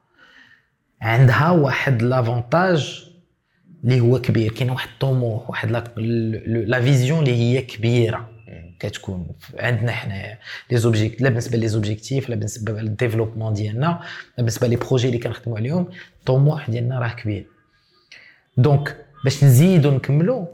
عندها 1.05 1.51
واحد 1.51 2.03
l'avantage 2.03 3.05
اللي 3.85 4.01
هو 4.01 4.21
كبير. 4.21 4.53
كاين 4.53 4.71
واحد 4.71 4.89
الطموح 4.89 5.51
واحد 5.51 5.71
la 6.47 6.81
vision 6.81 7.19
اللي 7.19 7.37
هي 7.37 7.63
كبيرة. 7.63 8.31
كتكون 8.81 9.27
عندنا 9.59 9.93
حنايا 9.93 10.39
les 10.71 10.77
object- 10.77 11.21
لا 11.21 11.29
بالنسبة 11.29 11.59
les 11.59 11.69
objectifs 11.69 12.29
لا 12.29 12.35
بالنسبة 12.35 12.73
لل 12.73 12.83
développement 12.83 13.53
ديالنا 13.53 13.87
لا 13.87 13.99
بالنسبة 14.39 14.67
les 14.67 14.77
projets 14.77 15.09
اللي 15.09 15.19
كنخدموا 15.19 15.59
عليهم 15.59 15.89
الطموح 16.21 16.71
ديالنا 16.71 16.99
راه 16.99 17.09
كبير. 17.09 17.47
donc 18.57 18.97
باش 19.25 19.45
نزيدو 19.45 19.91
نكملو 19.91 20.49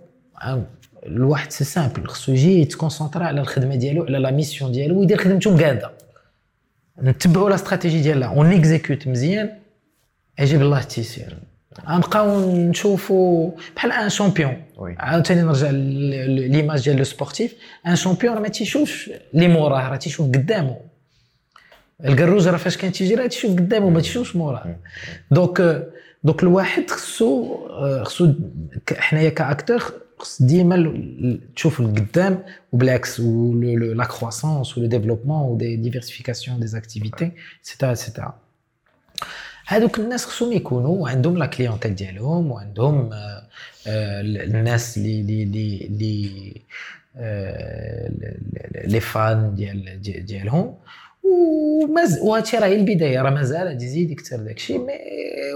الواحد 1.07 1.51
c'est 1.51 1.65
simple 1.65 2.07
خصو 2.07 2.33
يجي 2.33 2.61
يتكونسونطرا 2.61 3.25
على 3.25 3.41
الخدمة 3.41 3.75
ديالو 3.75 4.05
على 4.05 4.19
la 4.19 4.31
mission 4.31 4.73
ديالو 4.73 5.01
ويدير 5.01 5.19
خدمته 5.19 5.55
مقاده 5.55 5.91
نتبعوا 7.03 7.49
la 7.49 7.55
stratégie 7.55 8.03
ديالنا. 8.03 8.31
ونيكزيكوت 8.31 9.09
مزيان. 9.09 9.60
يجيب 10.41 10.63
الله 10.63 10.81
التيسير. 10.81 11.37
غنبقاو 11.89 12.57
نشوفوا 12.57 13.51
بحال 13.77 13.93
un 13.93 14.09
champion 14.09 14.63
عاوتاني 14.99 15.43
نرجع 15.43 15.71
l'image 15.71 16.85
ديال 16.85 16.97
le 16.97 17.05
sportif. 17.05 17.55
un 17.87 17.97
champion 17.97 18.35
راه 18.35 18.41
ما 18.41 18.49
تيشوفش 18.49 19.11
لي 19.35 19.49
موراه 19.49 19.89
راه 19.89 19.97
تيشوف 19.97 20.27
قدامه 20.27 20.77
الكروج 22.05 22.49
راه 22.49 22.57
فاش 22.57 22.77
كان 22.77 22.93
تيجي 22.93 23.15
راه 23.15 23.27
تيشوف 23.27 23.53
قدامه 23.53 23.91
ما 23.91 24.01
تيشوفش 24.01 24.37
موراه 24.37 24.77
donc 25.31 25.87
donc 26.25 26.43
الواحد 26.43 26.91
خصو 26.91 27.57
خصو 28.05 28.33
حنايا 28.99 29.29
ك 29.29 29.38
acteur 29.38 29.93
خص 30.19 30.43
ديما 30.43 30.95
تشوف 31.57 31.81
القدام 31.81 32.43
وبالعكس 32.73 33.21
la 33.21 34.05
croissance 34.05 35.49
و 35.49 35.57
le 35.57 35.59
développement 35.59 35.72
و 35.72 35.73
des 35.73 35.77
diversifications 35.77 36.61
d'activités 36.61 37.33
et 37.61 37.69
cetera 37.69 37.93
et 37.93 38.03
cetera 38.03 38.35
هذوك 39.71 39.99
الناس 39.99 40.25
خصهم 40.25 40.53
يكونوا 40.53 41.09
عندهم 41.09 41.39
la 41.39 41.47
clientèle 41.47 41.95
ديالهم 41.95 42.51
وعندهم 42.51 43.13
آه، 43.13 43.43
آه، 43.87 44.21
الناس 44.21 44.99
اللي 44.99 45.21
اللي 45.21 45.87
اللي 45.87 46.63
les 48.85 49.01
fans 49.01 49.55
ديال 49.55 50.03
ديالهم. 50.27 50.75
وماز 51.23 52.19
وهادشي 52.19 52.57
راه 52.57 52.67
هي 52.67 52.77
البداية 52.77 53.23
راه 53.23 53.31
مازال 53.31 53.67
غادي 53.69 53.85
يزيد 53.85 54.11
يكثر 54.11 54.37
داكشي 54.37 54.79
mais 54.79 54.93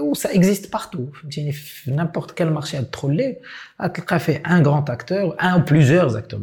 ça 0.01 0.35
existe 0.35 0.73
partout 0.73 1.05
فهمتيني؟ 1.11 1.51
في 1.51 1.91
n'importe 1.91 2.31
quel 2.31 2.53
marché 2.53 2.77
تدخل 2.81 3.15
ليه 3.15 3.39
غتلقى 3.81 4.19
فيه 4.19 4.43
un 4.47 4.65
grand 4.65 4.85
acteur 4.89 5.35
un 5.41 5.61
plusieurs 5.61 6.17
acteurs 6.17 6.41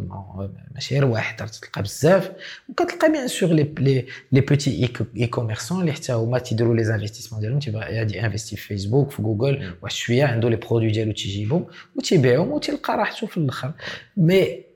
ماشي 0.75 0.95
غير 0.95 1.05
واحد 1.05 1.37
تلقى 1.37 1.83
بزاف. 1.83 2.33
وكتلقى 2.68 3.12
bien 3.12 3.28
sûr 3.28 3.49
les 3.49 3.74
les 3.78 4.07
les 4.32 4.40
petits 4.40 4.90
e-commerçants 5.16 5.80
اللي 5.81 5.93
حتى 5.93 6.12
هما 6.12 6.39
تيديروا 6.39 6.75
les 6.74 6.95
investissements 6.95 7.40
ديالهم 7.41 7.59
تيبغي 7.59 7.99
غادي 7.99 8.20
investir 8.26 8.57
في 8.57 8.62
فيسبوك 8.66 9.11
في 9.11 9.23
جوجل 9.23 9.73
واحد 9.83 9.95
شوية 9.95 10.25
عنده 10.25 10.49
les 10.51 10.57
produits 10.57 10.90
ديالو 10.91 11.12
تيجيبهم 11.12 11.66
وتيبيعهم 11.97 12.53
وتلقى 12.53 12.97
راحته 12.97 13.27
في 13.27 13.37
الأخر. 13.37 13.73
mais 14.16 14.72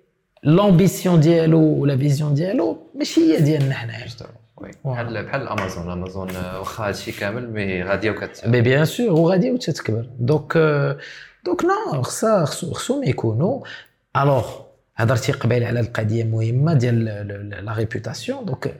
l'ambition 0.46 1.20
ديالو 1.20 1.60
و 1.60 1.72
la 1.72 1.96
vision 1.96 2.34
ديالو 2.34 2.78
ماشي 2.94 3.20
هي 3.20 3.40
ديالنا 3.40 3.74
حنايا. 3.74 4.06
بحال 4.84 5.24
بحال 5.24 5.48
Amazon 5.48 5.90
Amazon 5.90 6.28
واخا 6.36 6.88
هادشي 6.88 7.12
كامل 7.12 7.50
mais 7.50 7.82
غاديه 7.82 8.10
وكت 8.10 8.42
مي 8.46 8.60
bien 8.60 8.84
sûr 8.84 9.12
وغاديه 9.12 9.52
وتتكبر. 9.52 10.06
donc 10.18 10.52
donc 11.44 11.64
non 11.64 12.02
خصها 12.02 12.44
خصهم 12.44 13.04
يكونوا 13.04 13.60
alors 14.16 14.50
هضرتي 14.96 15.32
قبيل 15.32 15.64
على 15.64 15.80
القضية 15.80 16.24
مهمة 16.24 16.74
ديال 16.74 17.04
la 17.64 17.72
réputation 17.72 18.44
donc 18.44 18.74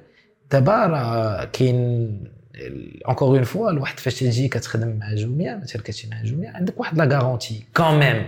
دابا 0.51 0.87
راه 0.87 1.45
كاين 1.45 2.25
encore 3.09 3.37
une 3.37 3.45
fois 3.45 3.71
الواحد 3.71 4.01
فاش 4.01 4.21
تجي 4.21 4.49
كتخدم 4.49 4.99
مع 5.01 5.15
Jumia 5.15 5.57
مثلا 5.57 5.83
كتمشي 5.83 6.09
مع 6.11 6.23
Jumia 6.23 6.51
عندك 6.51 6.81
واحد 6.81 6.99
la 6.99 7.17
garantie 7.17 7.67
quand 7.77 7.99
même 7.99 8.27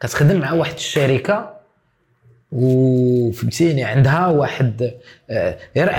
كتخدم 0.00 0.40
مع 0.40 0.52
واحد 0.52 0.74
الشركة 0.74 1.57
وفهمتيني 2.52 3.84
عندها 3.84 4.26
واحد 4.26 4.92
غير 5.76 5.90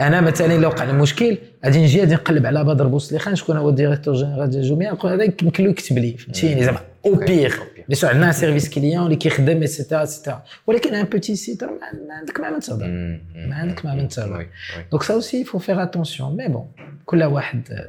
أنا 0.00 0.20
مثلا 0.20 0.58
لو 0.58 0.68
وقع 0.68 0.84
لي 0.84 0.92
مشكل 0.92 1.38
غادي 1.64 1.82
نجي 1.82 2.00
غادي 2.00 2.14
نقلب 2.14 2.46
على 2.46 2.64
بدر 2.64 2.86
بوسليخان 2.86 3.36
شكون 3.36 3.56
هو 3.56 3.68
ال 3.68 3.73
directeur 3.73 4.14
général 4.14 4.50
ديال 4.50 4.62
ال 4.62 4.67
Jumia 4.67 4.90
نقول 4.90 5.12
هذا 5.12 5.24
يمكن 5.24 5.64
له 5.64 5.70
يكتب 5.70 5.98
لي 5.98 6.16
فهمتيني؟ 6.16 6.64
زعما 6.64 6.80
أو 7.06 7.14
بيغ 7.14 7.56
بيسو 7.88 8.06
عندنا 8.06 8.32
service 8.32 8.70
client 8.70 9.04
اللي 9.04 9.16
كيخدم 9.16 9.60
et 9.60 9.70
cetera 9.70 10.00
et 10.00 10.10
cetera 10.10 10.42
ولكن 10.66 10.94
un 10.94 11.04
petit 11.04 11.36
site 11.36 11.64
ما 11.64 11.70
عندك 12.10 12.40
مع 12.40 12.50
من 12.50 12.60
تهضر 12.60 12.86
ما 13.34 13.54
عندك 13.54 13.84
مع 13.84 13.94
من 13.94 14.08
تهضر 14.08 14.46
donc 14.90 15.02
ça 15.02 15.14
aussi 15.14 15.44
faut 15.44 15.58
faire 15.58 15.82
attention 15.82 16.36
mais 16.36 16.48
bon 16.48 16.66
كل 17.06 17.24
واحد 17.24 17.88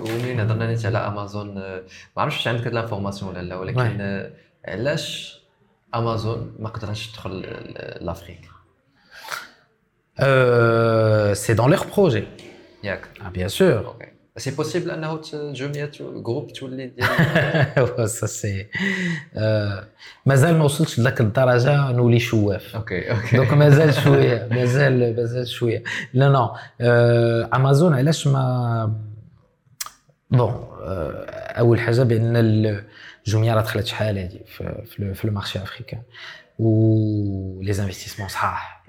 ومنين 0.00 0.40
هضرنا 0.40 0.66
نيت 0.66 0.86
على 0.86 0.98
امازون 0.98 1.54
ما 1.54 1.82
عرفتش 2.16 2.38
واش 2.38 2.48
عندك 2.48 2.66
هاد 2.66 2.72
l'information 2.72 3.30
ولا 3.30 3.42
لا 3.42 3.56
ولكن 3.56 4.26
علاش 4.64 5.35
امازون 5.98 6.56
ما 6.58 6.68
قدرتش 6.68 7.06
تدخل 7.12 7.40
l'Afrique 8.00 8.40
Euh, 10.20 11.34
c'est 11.34 11.54
dans 11.54 11.68
leur 11.68 11.86
projet. 11.86 12.24
ياك 12.84 13.00
Ah, 13.20 13.30
bien 13.38 13.48
sûr. 13.48 13.94
سي 14.36 14.50
بوسيبل 14.50 14.90
انه 14.90 15.20
جمعيه 15.52 15.90
جروب 16.00 16.52
تولي 16.52 16.86
ديال 16.86 18.08
سا 18.10 18.26
سي 18.26 18.66
آه، 19.36 19.84
مازال 20.26 20.58
ما 20.58 20.64
وصلتش 20.64 20.98
لذاك 21.00 21.20
الدرجه 21.20 21.92
نولي 21.92 22.18
شواف 22.18 22.76
أوكي 22.76 23.10
أوكي 23.12 23.36
دونك 23.36 23.52
مازال 23.52 23.94
شوية 23.94 24.48
مازال 24.50 25.16
مازال 25.16 25.48
شوية 25.48 25.82
لا 26.14 26.28
نو 26.28 26.50
آه، 26.80 27.50
امازون 27.54 27.94
علاش 27.94 28.26
ما 28.26 28.92
بون 30.30 30.50
آه، 30.82 31.24
اول 31.58 31.80
حاجة 31.80 32.02
بان 32.02 32.36
الجمعيه 33.26 33.54
راه 33.54 33.62
دخلت 33.62 33.86
شحال 33.86 34.18
هادي 34.18 34.40
في 34.46 34.82
في, 34.86 35.14
في 35.14 35.24
المارشي 35.24 35.58
افريكان 35.58 36.02
و 36.58 37.62
لي 37.62 37.70
انفستيسمون 37.70 38.28
صحاح 38.28 38.84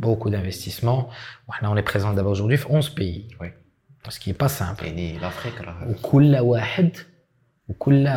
beaucoup 0.00 0.30
d'investissements. 0.30 1.08
On 1.62 1.76
est 1.76 1.82
présent 1.82 2.12
d'abord 2.14 2.32
aujourd'hui 2.32 2.56
في 2.56 2.66
11 2.68 2.90
pays. 2.94 3.28
Oui. 3.40 3.48
Ce 4.08 4.18
qui 4.18 4.30
n'est 4.30 4.38
pas 4.38 4.48
simple. 4.48 4.84
يعني 4.84 5.18
l'Afrique 5.20 5.60
راه 5.60 5.88
وكل 5.90 6.36
واحد 6.36 6.90
وكل 7.68 8.08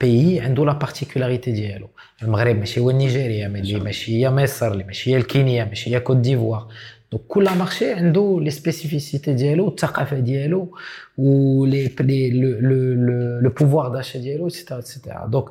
pays 0.00 0.40
عنده 0.40 0.64
la 0.64 0.72
particularité 0.72 1.52
ديالو 1.52 1.88
المغرب 2.22 2.56
ماشي 2.56 2.80
هو 2.80 2.90
النيجيريا 2.90 3.46
اللي 3.46 3.80
ماشي 3.80 4.12
هي 4.12 4.30
مصر 4.30 4.72
اللي 4.72 4.84
ماشي 4.84 5.10
هي 5.10 5.16
الكينيا 5.16 5.64
ماشي 5.64 5.94
هي 5.94 6.00
كوت 6.00 6.16
ديفوار 6.16 6.68
donc 7.12 7.22
كل 7.28 7.44
marché 7.44 7.92
عنده 7.92 8.38
les 8.42 8.50
spécificités 8.50 9.34
ديالو 9.34 9.68
الثقافه 9.68 10.18
ديالو 10.18 10.78
و 11.18 11.64
les 11.64 12.30
le 12.30 12.60
le 12.60 13.40
le 13.40 13.50
pouvoir 13.50 13.88
d'achat 13.88 14.18
ديالو 14.18 14.46
et 14.46 14.54
cetera 14.54 14.78
et 14.78 14.90
cetera 14.90 15.26
donc 15.26 15.50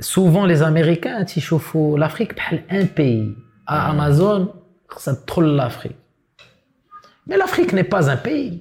souvent 0.00 0.48
les 0.48 0.68
Américains 0.68 1.26
تيشوفوا 1.26 1.98
l'Afrique 1.98 2.34
بحال 2.34 2.70
un 2.70 2.88
pays 2.96 3.36
Amazon 3.70 4.48
خصها 4.88 5.14
تدخل 5.14 5.56
l'Afrique 5.56 5.96
mais 7.26 7.36
l'Afrique 7.36 7.74
n'est 7.74 7.82
pas 7.82 8.12
un 8.12 8.18
pays 8.24 8.60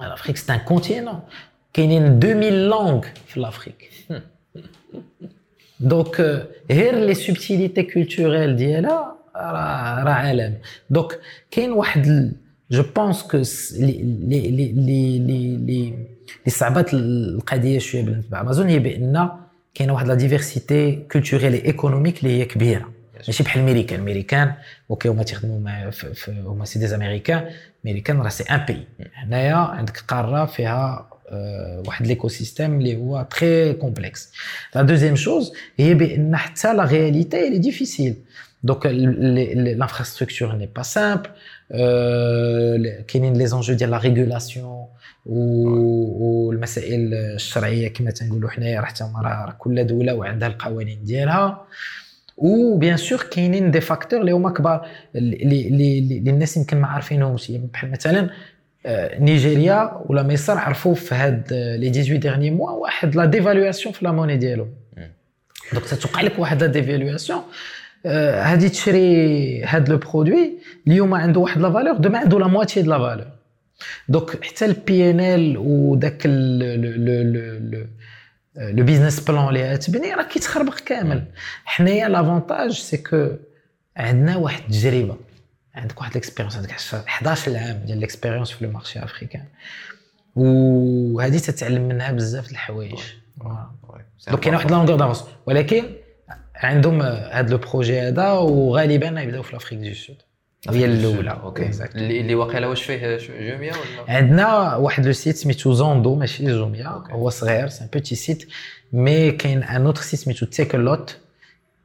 l'Afrique 0.00 0.36
c'est 0.36 0.52
un 0.52 0.58
continent 0.58 1.20
كاينين 1.72 2.06
2000 2.06 2.50
langues 2.50 3.06
في 3.26 3.40
l'Afrique 3.40 3.90
donc 5.80 6.46
غير 6.70 6.94
les 6.94 7.14
subtilités 7.14 7.82
culturelles 7.82 8.56
ديالها 8.56 9.14
راه 9.36 10.10
عالم. 10.10 10.54
donc 10.90 11.18
كاين 11.50 11.72
واحد 11.72 12.32
je 12.70 12.82
pense 12.96 13.22
que 13.22 13.36
les 13.78 13.92
les 14.28 14.50
les 14.50 15.18
les 15.18 15.56
لي 16.46 16.50
صعبات 16.50 16.94
القضية 16.94 17.78
شوية 17.78 18.02
بالنسبة 18.02 18.36
لامازون 18.38 18.68
هي 18.68 18.78
بأن 18.78 19.28
كاينة 19.74 19.92
واحد 19.92 20.08
la 20.08 20.14
diversité 20.14 20.96
culturelle 21.12 21.52
et 21.52 21.64
économique 21.64 22.24
اللي 22.24 22.40
هي 22.40 22.44
كبيرة. 22.44 22.92
ماشي 23.26 23.42
بحال 23.42 23.60
الميريكان 23.60 24.00
الميريكان 24.00 24.52
OK 24.90 25.08
هما 25.08 25.22
تيخدموا 25.22 25.90
هما 26.28 26.64
c'est 26.64 26.78
des 26.78 26.94
Américains 26.94 27.50
الميريكان 27.84 28.20
راه 28.20 28.28
c'est 28.28 28.42
un 28.44 28.64
pays 28.68 28.84
هنايا 29.14 29.54
عندك 29.54 29.98
قارة 29.98 30.44
فيها 30.44 31.07
واحد 31.86 32.06
l'écosystème 32.06 32.78
اللي 32.78 32.96
هو 32.96 33.26
très 33.30 33.72
complexe 33.72 34.32
la 34.74 34.82
deuxième 34.82 35.16
chose 35.16 35.52
هي 35.76 35.94
بأن 35.94 36.36
حتى 36.36 36.74
la 36.74 36.84
réalité 36.84 37.50
est 37.50 37.58
difficile 37.58 38.14
donc 38.62 38.86
l'infrastructure 38.86 40.56
n'est 40.56 40.68
pas 40.76 40.82
simple 40.82 41.30
كاينين 43.08 43.34
les 43.34 43.46
enjeux 43.46 43.74
ديال 43.74 43.90
la 43.90 43.98
régulation 43.98 44.86
والمسائل 45.26 47.14
الشرعية 47.14 47.88
كما 47.88 48.10
تنقولوا 48.10 48.50
حنايا 48.50 48.80
راه 48.80 48.86
حتى 48.86 49.04
راه 49.22 49.54
كل 49.58 49.86
دولة 49.86 50.14
وعندها 50.14 50.48
القوانين 50.48 51.04
ديالها. 51.04 51.66
و 52.36 52.48
bien 52.48 52.96
sûr 52.96 53.22
كاينين 53.22 53.70
des 53.70 53.80
facteurs 53.80 54.20
اللي 54.20 54.32
هما 54.32 54.50
كبار 54.50 54.88
اللي 55.16 55.68
اللي 55.68 56.30
الناس 56.30 56.56
يمكن 56.56 56.80
ما 56.80 56.86
عارفينهمش. 56.86 57.50
بحال 57.50 57.90
مثلا 57.90 58.30
نيجيريا 59.20 60.02
ولا 60.06 60.22
مصر 60.22 60.58
عرفوا 60.58 60.94
في 60.94 61.14
هاد 61.14 61.52
les 61.52 61.92
18 61.92 62.16
derniers 62.16 62.50
mois 62.50 62.70
واحد 62.70 63.16
la 63.16 63.24
dévaluation 63.24 63.94
في 63.94 64.04
la 64.04 64.12
monnaie 64.12 64.36
ديالهم 64.36 64.70
donc 65.72 65.84
تتوقع 65.84 66.20
لك 66.20 66.38
واحد 66.38 66.62
la 66.62 66.66
dévaluation 66.66 67.42
هادي 68.06 68.68
تشري 68.68 69.64
هاد 69.64 69.88
le 69.88 69.96
produit 69.96 70.58
اليوم 70.86 71.14
عنده 71.14 71.40
واحد 71.40 71.60
la 71.60 71.72
valeur 71.72 71.96
demain 71.96 72.18
عنده 72.18 72.38
la 72.38 72.46
moitié 72.46 72.82
de 72.82 72.90
la 72.90 72.98
valeur 72.98 73.26
donc 74.08 74.44
حتى 74.44 74.64
ال 74.64 75.10
P&L 75.10 75.56
وداك 75.56 76.26
le 78.56 78.84
business 78.84 79.20
plan 79.20 79.48
اللي 79.48 79.76
تبني 79.76 80.14
راه 80.14 80.22
كيتخربق 80.22 80.74
كامل. 80.80 81.24
حنايا 81.64 82.08
l'avantage 82.08 82.70
c'est 82.70 82.96
que 82.96 83.28
عندنا 83.96 84.36
واحد 84.36 84.62
التجربة. 84.64 85.16
عندك 85.78 86.00
واحد 86.00 86.14
l'expérience 86.14 86.56
عندك 86.56 86.70
11 87.08 87.56
عام 87.56 87.82
ديال 87.86 87.98
l'expérience 87.98 88.50
في 88.50 88.64
le 88.64 88.70
marché 88.70 89.04
africain 89.04 89.44
وهذه 90.36 91.38
تتعلم 91.38 91.88
منها 91.88 92.12
بزاف 92.12 92.46
د 92.46 92.50
الحوايج. 92.50 92.98
donc 94.28 94.40
كاين 94.40 94.54
واحد 94.54 94.70
longueur 94.70 94.96
d'avance 94.96 95.24
ولكن 95.46 95.84
عندهم 96.54 97.02
هذا 97.02 97.50
le 97.50 97.58
projet 97.58 98.00
هذا 98.00 98.28
وغالبا 98.28 99.20
يبداو 99.20 99.42
في 99.42 99.52
l'Afrique 99.52 99.80
du 99.80 99.94
Sud 99.94 100.16
هي 100.68 100.84
الأولى. 100.84 101.30
OK. 101.30 101.70
اللي 101.94 102.20
اللي 102.20 102.34
واقيلا 102.34 102.66
واش 102.66 102.82
فيه 102.82 103.16
جوميا 103.16 103.72
ولا؟ 103.72 104.16
عندنا 104.16 104.76
واحد 104.76 105.06
le 105.06 105.12
site 105.12 105.36
سميتو 105.36 105.72
Zando 105.72 106.14
ماشي 106.14 106.46
جوميا. 106.46 107.02
هو 107.10 107.30
صغير 107.30 107.68
c'est 107.68 107.84
un 107.84 107.88
petit 107.92 108.14
site 108.14 108.48
mais 108.92 109.30
كاين 109.30 109.62
un 109.62 109.86
autre 109.86 110.02
site 110.02 110.20
سميتو 110.20 110.46
Takealot. 110.46 111.16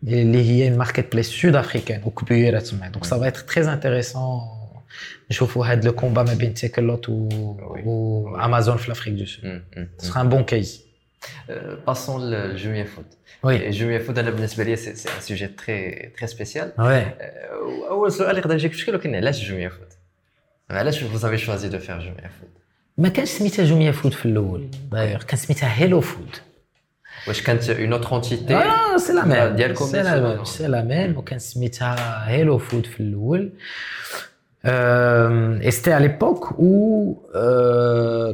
اللي 0.07 0.49
هي 0.49 0.69
marketplace 0.69 1.29
sud-africaine 1.29 2.01
وكبيره 2.05 2.59
تما 2.59 2.89
donc 2.89 3.05
ça 3.05 3.19
va 3.19 3.29
être 3.29 3.73
intéressant 3.73 4.41
نشوفوا 5.31 5.65
هذا 5.65 5.85
le 5.85 5.93
combat 5.93 6.23
ما 6.23 6.33
بين 6.33 6.53
Takealot 6.53 7.09
و, 7.09 7.13
و 7.85 8.35
امازون 8.35 8.77
في 8.77 8.87
l'Afrique 8.87 9.13
du 9.19 9.25
Sud 9.25 9.61
sera 9.97 10.21
un 10.21 10.29
bon 10.29 10.43
Qu'est-ce 10.43 10.83
passe 11.87 12.31
على 12.31 12.51
Jumia 12.51 12.83
Food 12.83 13.05
oui 13.43 13.69
Jumia 13.69 13.99
Food 13.99 14.17
أنا 14.17 14.29
بالنسبة 14.29 14.63
لي 14.63 14.75
c'est 14.75 14.89
un 14.89 15.21
sujet 15.21 15.47
très 15.47 15.91
très 16.17 16.27
spécial 16.27 16.71
oui 16.79 17.05
اول 17.89 18.11
سؤال 18.11 18.37
يقدر 18.37 18.55
يجيك 18.55 18.71
في 18.71 18.77
شكل 18.77 18.91
ولكن 18.91 19.15
علاش 19.15 19.49
Jumia 19.49 19.69
Food 19.69 19.93
علاش 20.69 21.03
vous 21.03 21.35
choisissez 21.35 21.69
de 21.69 21.79
faire 21.79 21.99
Jumia 21.99 22.31
Food 22.39 22.49
ما 22.97 23.09
كانش 23.09 23.29
سميتها 23.29 23.65
Jumia 23.65 23.91
Food 23.91 24.13
في 24.13 24.25
الأول 24.25 24.69
دايوغ 24.91 25.23
كان 25.23 25.37
سميتها 25.37 25.73
Hello 25.73 26.01
Food 26.01 26.41
واش 27.27 27.41
كانت 27.41 27.69
une 27.69 27.93
autre 27.93 28.11
entité 28.11 28.55
آه 28.55 28.97
c'est 28.97 29.13
la 29.13 29.25
même 29.25 29.55
ديالكم 29.55 29.85
c'est 29.85 30.01
la 30.01 30.19
même 30.19 30.45
c'est 30.45 30.67
la 30.67 30.83
même 30.83 31.17
وكان 31.17 31.39
سميتها 31.39 32.29
Hello 32.29 32.57
Food 32.57 32.85
في 32.85 32.99
الأول 32.99 33.51
et 34.65 35.71
c'était 35.71 35.93
à 35.93 36.07
l'époque 36.07 36.59
و 36.59 37.13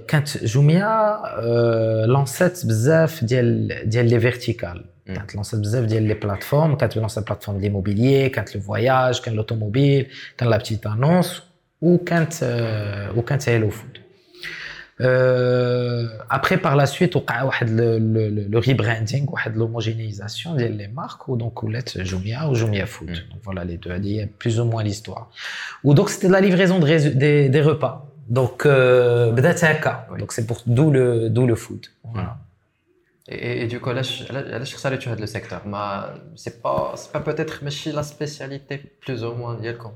كانت 0.08 0.44
Jumia 0.44 1.20
لونسات 2.06 2.66
بزاف 2.66 3.24
ديال 3.24 3.82
ديال 3.90 4.10
les 4.10 4.20
verticales 4.20 4.86
كانت 5.06 5.36
لونسات 5.36 5.60
بزاف 5.60 5.86
ديال 5.86 6.04
les 6.04 6.14
plateformes 6.14 6.76
كانت 6.76 6.98
لونسات 6.98 7.26
plateforme 7.28 7.60
l'immobilier 7.60 8.30
كانت 8.30 8.56
le 8.56 8.62
voyage 8.62 9.22
كان 9.22 9.34
l'automobile 9.36 10.08
كان 10.38 10.50
la 10.50 10.64
petite 15.00 15.16
annonce 15.16 15.56
وكانت 15.56 16.16
وكانت 16.16 16.16
Hello 16.20 16.20
Food 16.20 16.30
après 16.32 16.56
par 16.56 16.76
la 16.76 16.86
suite 16.86 17.16
وقع 17.16 17.44
واحد 17.44 17.70
le 18.50 18.60
rebranding 18.60 19.32
واحد 19.32 19.58
l'homogénéisation 19.58 20.58
ديال 20.58 20.72
les 20.72 20.88
marques 20.88 21.30
و 21.30 21.37
donc 21.37 21.64
ولات 21.64 21.98
Jumia 21.98 22.44
و 22.44 22.51
Jumia 22.51 22.86
Food 22.86 23.08
donc 23.08 23.44
voilà 23.44 23.64
les 23.64 23.76
deux 23.76 23.90
هادي 23.90 24.22
هي 24.22 24.30
plus 24.42 24.60
ou 24.60 24.66
moins 24.66 24.86
l'histoire 24.86 25.28
و 25.84 25.89
donc 25.89 26.10
c'était 26.10 26.28
la 26.28 26.38
livraison 26.38 26.80
des 27.20 27.48
des 27.48 27.62
repas 27.62 28.08
donc 28.30 28.68
بدات 29.34 29.66
هكا 29.66 30.08
donc 30.10 30.32
c'est 30.32 30.42
pour 30.42 30.58
de 30.68 30.92
le 30.92 31.28
de 31.28 31.48
le 31.48 31.56
food 31.56 31.86
voilà 32.04 33.68
et 33.68 33.73
du 33.73 33.79
coup 33.79 33.90
علاش 33.90 34.32
علاش 34.32 34.74
اختاريتو 34.74 35.10
هذا 35.10 35.20
le 35.20 35.26
secteur 35.26 35.60
mais 35.66 36.14
c'est 36.36 36.52
pas 36.64 36.96
c'est 36.96 37.10
pas 37.14 37.20
peut-être 37.20 37.60
ماشي 37.64 37.92
la 37.92 38.02
spécialité 38.02 38.80
plus 39.08 39.24
ou 39.24 39.36
moins 39.36 39.62
ديالكم 39.62 39.92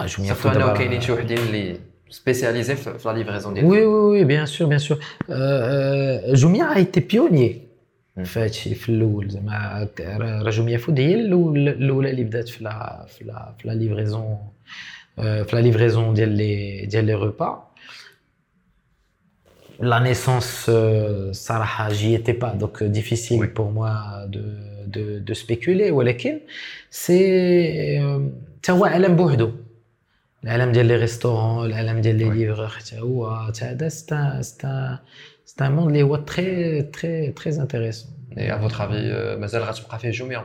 Jumia 0.00 0.34
Food 0.34 0.56
انه 0.56 0.72
كاينين 0.72 1.00
شي 1.00 1.12
وحدين 1.12 1.38
اللي 1.38 1.80
spécialisé 2.13 2.75
dans 3.03 3.11
la 3.11 3.17
livraison 3.17 3.51
des 3.51 3.61
Oui, 3.61 3.79
oui, 3.79 4.01
oui, 4.11 4.25
bien 4.25 4.45
sûr, 4.45 4.67
bien 4.67 4.79
sûr. 4.79 4.97
Euh, 5.29 5.33
euh, 6.31 6.35
Jumia 6.35 6.67
a 6.69 6.79
été 6.79 7.01
pionnier 7.01 7.69
في 8.23 8.39
هادشي 8.39 8.75
في 8.75 8.89
الاول 8.89 9.29
زعما 9.29 9.87
راه 9.99 10.49
جوميا 10.49 10.77
فود 10.77 10.99
هي 10.99 11.15
الاولى 11.15 12.09
اللي 12.09 12.23
بدات 12.23 12.49
في 12.49 12.63
لا 12.63 13.05
في 13.09 13.23
لا 13.23 13.53
في 13.59 13.67
لا 13.67 13.73
ليفريزون 13.73 14.37
في 15.17 15.49
لا 15.53 15.59
ليفريزون 15.59 16.13
ديال 16.13 16.29
لي 16.29 16.85
ديال 16.85 17.05
لي 17.05 17.13
روبا 17.13 17.63
la 19.81 19.99
naissance 19.99 20.71
صراحه 21.31 21.89
j'y 21.89 22.13
étais 22.13 22.33
pas 22.33 22.53
donc 22.61 22.83
difficile 22.83 23.39
oui. 23.39 23.47
pour 23.47 23.71
moi 23.71 23.91
de 24.27 24.43
de 24.87 25.19
de 25.19 25.33
spéculer 25.33 25.91
ولكن 25.91 26.39
سي 26.91 27.19
تا 28.63 28.73
هو 28.73 28.85
عالم 28.85 29.15
بوحدو 29.15 29.51
العالم 30.44 30.72
ديال 30.72 30.86
les 30.86 30.96
restaurants 30.96 31.66
العالم 31.66 32.00
ديال 32.00 32.16
les 32.16 32.30
livreurs 32.30 32.68
حتى 32.68 33.00
هو 33.00 33.46
حتى 33.46 33.64
هذا 33.64 33.88
c'est 33.88 34.42
un 34.42 34.58
c'est 34.58 34.98
un 35.44 35.51
c'est 35.51 35.68
un 35.68 35.73
monde 35.73 35.86
اللي 35.88 36.02
هو 36.02 36.16
très 36.16 36.82
très 36.82 37.32
très 37.32 37.56
intéressant 37.60 38.10
et 38.38 38.52
à 38.54 38.58
votre 38.58 38.84
avis 38.84 39.36
مازال 39.40 39.62
غتبقى 39.62 39.98
فيه 39.98 40.10
Jumia 40.10 40.44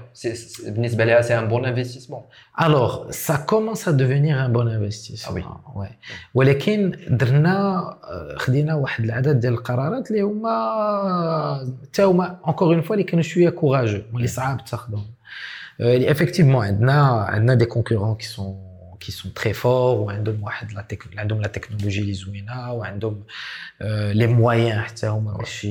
بالنسبة 0.66 1.06
لها 1.06 1.22
c'est 1.22 1.40
un 1.40 1.48
bon 1.48 1.66
investissement 1.66 2.22
alors 2.62 3.12
ça 3.12 3.36
commence 3.36 3.88
à 3.88 3.92
devenir 3.92 4.46
un 4.46 4.54
bon 4.54 4.68
investissement 4.68 5.44
oui 5.76 5.88
ولكن 6.34 6.92
درنا 7.10 7.84
خدينا 8.38 8.76
واحد 8.76 9.04
العدد 9.04 9.40
ديال 9.40 9.54
القرارات 9.54 10.12
اللي 10.12 10.22
هما 10.22 11.76
حتى 11.84 12.04
هما 12.04 12.40
encore 12.48 12.74
une 12.74 12.82
fois 12.82 12.96
اللي 12.96 13.04
كانوا 13.04 13.24
شوية 13.24 13.50
courageux 13.50 14.02
اللي 14.16 14.28
صعاب 14.28 14.66
تاخذهم 14.66 15.06
effectivement 15.82 16.66
عندنا 16.66 17.02
عندنا 17.12 17.54
des 17.54 17.66
concurrents 17.66 18.16
qui 18.16 18.26
sont 18.26 18.69
qui 19.00 19.12
sont 19.12 19.30
très 19.40 19.54
forts 19.54 19.66
وعندهم 20.00 20.44
واحد 20.44 20.68
عندهم 21.18 21.42
la 21.42 21.48
technologie 21.48 22.02
اللي 22.02 22.14
زوينه 22.14 22.74
وعندهم 22.74 23.24
les 23.82 24.28
moyens 24.28 24.82
حتى 24.82 25.08
هما 25.08 25.38
باش 25.38 25.68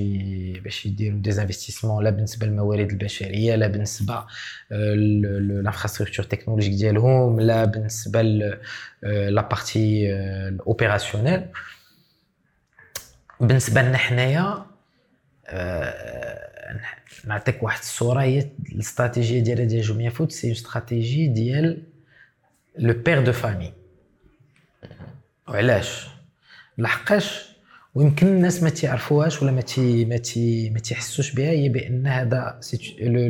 باش 0.64 0.87
يديروا 0.87 1.18
des 1.21 1.43
investissements 1.43 2.05
لا 2.05 2.11
بالنسبة 2.11 2.47
للموارد 2.47 2.91
البشرية 2.91 3.55
لا 3.55 3.66
بالنسبة 3.66 4.24
لل 4.71 4.90
infrastructure 4.90 6.25
technologique 6.25 6.73
ديالهم 6.72 7.41
لا 7.41 7.64
بالنسبة 7.64 8.22
la 9.03 9.49
partie 9.51 10.09
opérationnelle 10.66 11.43
بالنسبة 13.41 13.83
لنا 13.83 13.97
حنايا 13.97 14.66
نعطيك 17.26 17.62
واحد 17.62 17.79
الصورة 17.81 18.20
هي 18.22 18.51
الاستراتيجيه 18.72 19.41
ديالها 19.41 19.64
ديال 19.64 19.83
Jumia 19.83 20.11
Food 20.11 20.33
c'est 20.33 20.53
stratégie 20.53 21.27
ديال 21.26 21.83
le 22.79 23.03
père 23.03 23.25
de 23.25 23.33
famille 23.33 23.73
وعلاش 25.49 26.07
لحقاش 26.79 27.49
ويمكن 27.95 28.26
الناس 28.26 28.62
ما 28.62 28.70
تيعرفوهاش 28.70 29.43
ولا 29.43 29.53
ما 29.53 29.61
تي 29.61 30.05
ما 30.05 30.16
تي 30.16 30.70
ما 30.70 30.79
تيحسوش 30.79 31.33
بها 31.33 31.51
هي 31.51 31.68
بأن 31.68 32.07
هذا 32.07 32.61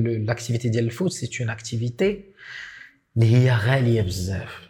l'activité 0.02 0.68
ديال 0.68 0.84
ال 0.84 0.90
food 0.90 1.12
c'est 1.12 1.30
une 1.40 1.50
activité 1.50 2.24
اللي 3.16 3.36
هي 3.36 3.50
غالية 3.56 4.02
بزاف. 4.02 4.68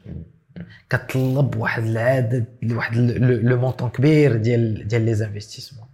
كتطلب 0.90 1.56
واحد 1.56 1.82
العدد 1.82 2.44
واحد 2.72 2.96
le 2.96 3.56
montant 3.60 3.90
كبير 3.90 4.36
ديال 4.36 4.88
ديال 4.88 5.02
les 5.02 5.14
investissements 5.14 5.86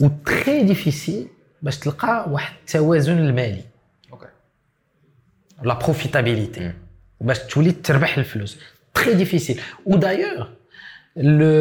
و 0.00 0.08
très 0.26 0.62
difficile 0.62 1.28
باش 1.62 1.78
تلقى 1.78 2.30
واحد 2.30 2.54
التوازن 2.60 3.18
المالي. 3.18 3.64
OK 4.12 4.28
la 5.62 5.74
profitabilité 5.74 6.72
باش 7.22 7.38
تولي 7.38 7.72
تربح 7.72 8.18
الفلوس. 8.18 8.58
Ou 9.86 9.96
d'ailleurs, 9.96 10.46
le 11.16 11.52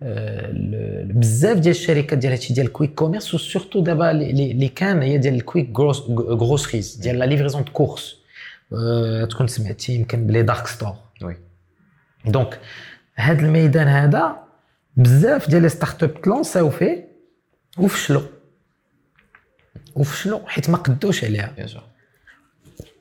le 0.00 1.12
بزاف 1.14 1.58
ديال 1.58 1.74
الشركات 1.74 2.18
ديال 2.18 2.32
هادشي 2.32 2.54
ديال 2.54 2.66
ال 2.66 2.71
quick 2.71 2.94
commerce 2.94 3.34
و 3.34 3.40
surtout 3.40 3.80
دابا 3.80 4.10
اللي 4.10 4.68
كان 4.68 5.02
هي 5.02 5.18
ديال 5.18 5.34
ال 5.34 5.41
quick 5.41 5.78
groceries 6.18 6.94
ديال 6.96 7.18
la 7.18 7.24
livraison 7.24 7.64
de 7.64 7.72
courses 7.72 8.16
تكون 9.30 9.46
سمعتي 9.46 9.92
يمكن 9.94 10.26
بلي 10.26 10.42
dark 10.42 10.66
store 10.66 10.94
oui 11.22 11.36
donc 12.26 12.60
هاد 13.16 13.38
الميدان 13.38 13.88
هذا 13.88 14.36
بزاف 14.96 15.50
ديال 15.50 15.62
les 15.62 15.68
start-up 15.68 16.22
تلونساو 16.22 16.70
فيه 16.70 17.08
وفشلوا. 17.78 18.22
وفشلوا 19.94 20.40
حيت 20.46 20.70
ما 20.70 20.76
قدوش 20.76 21.24
عليها. 21.24 21.54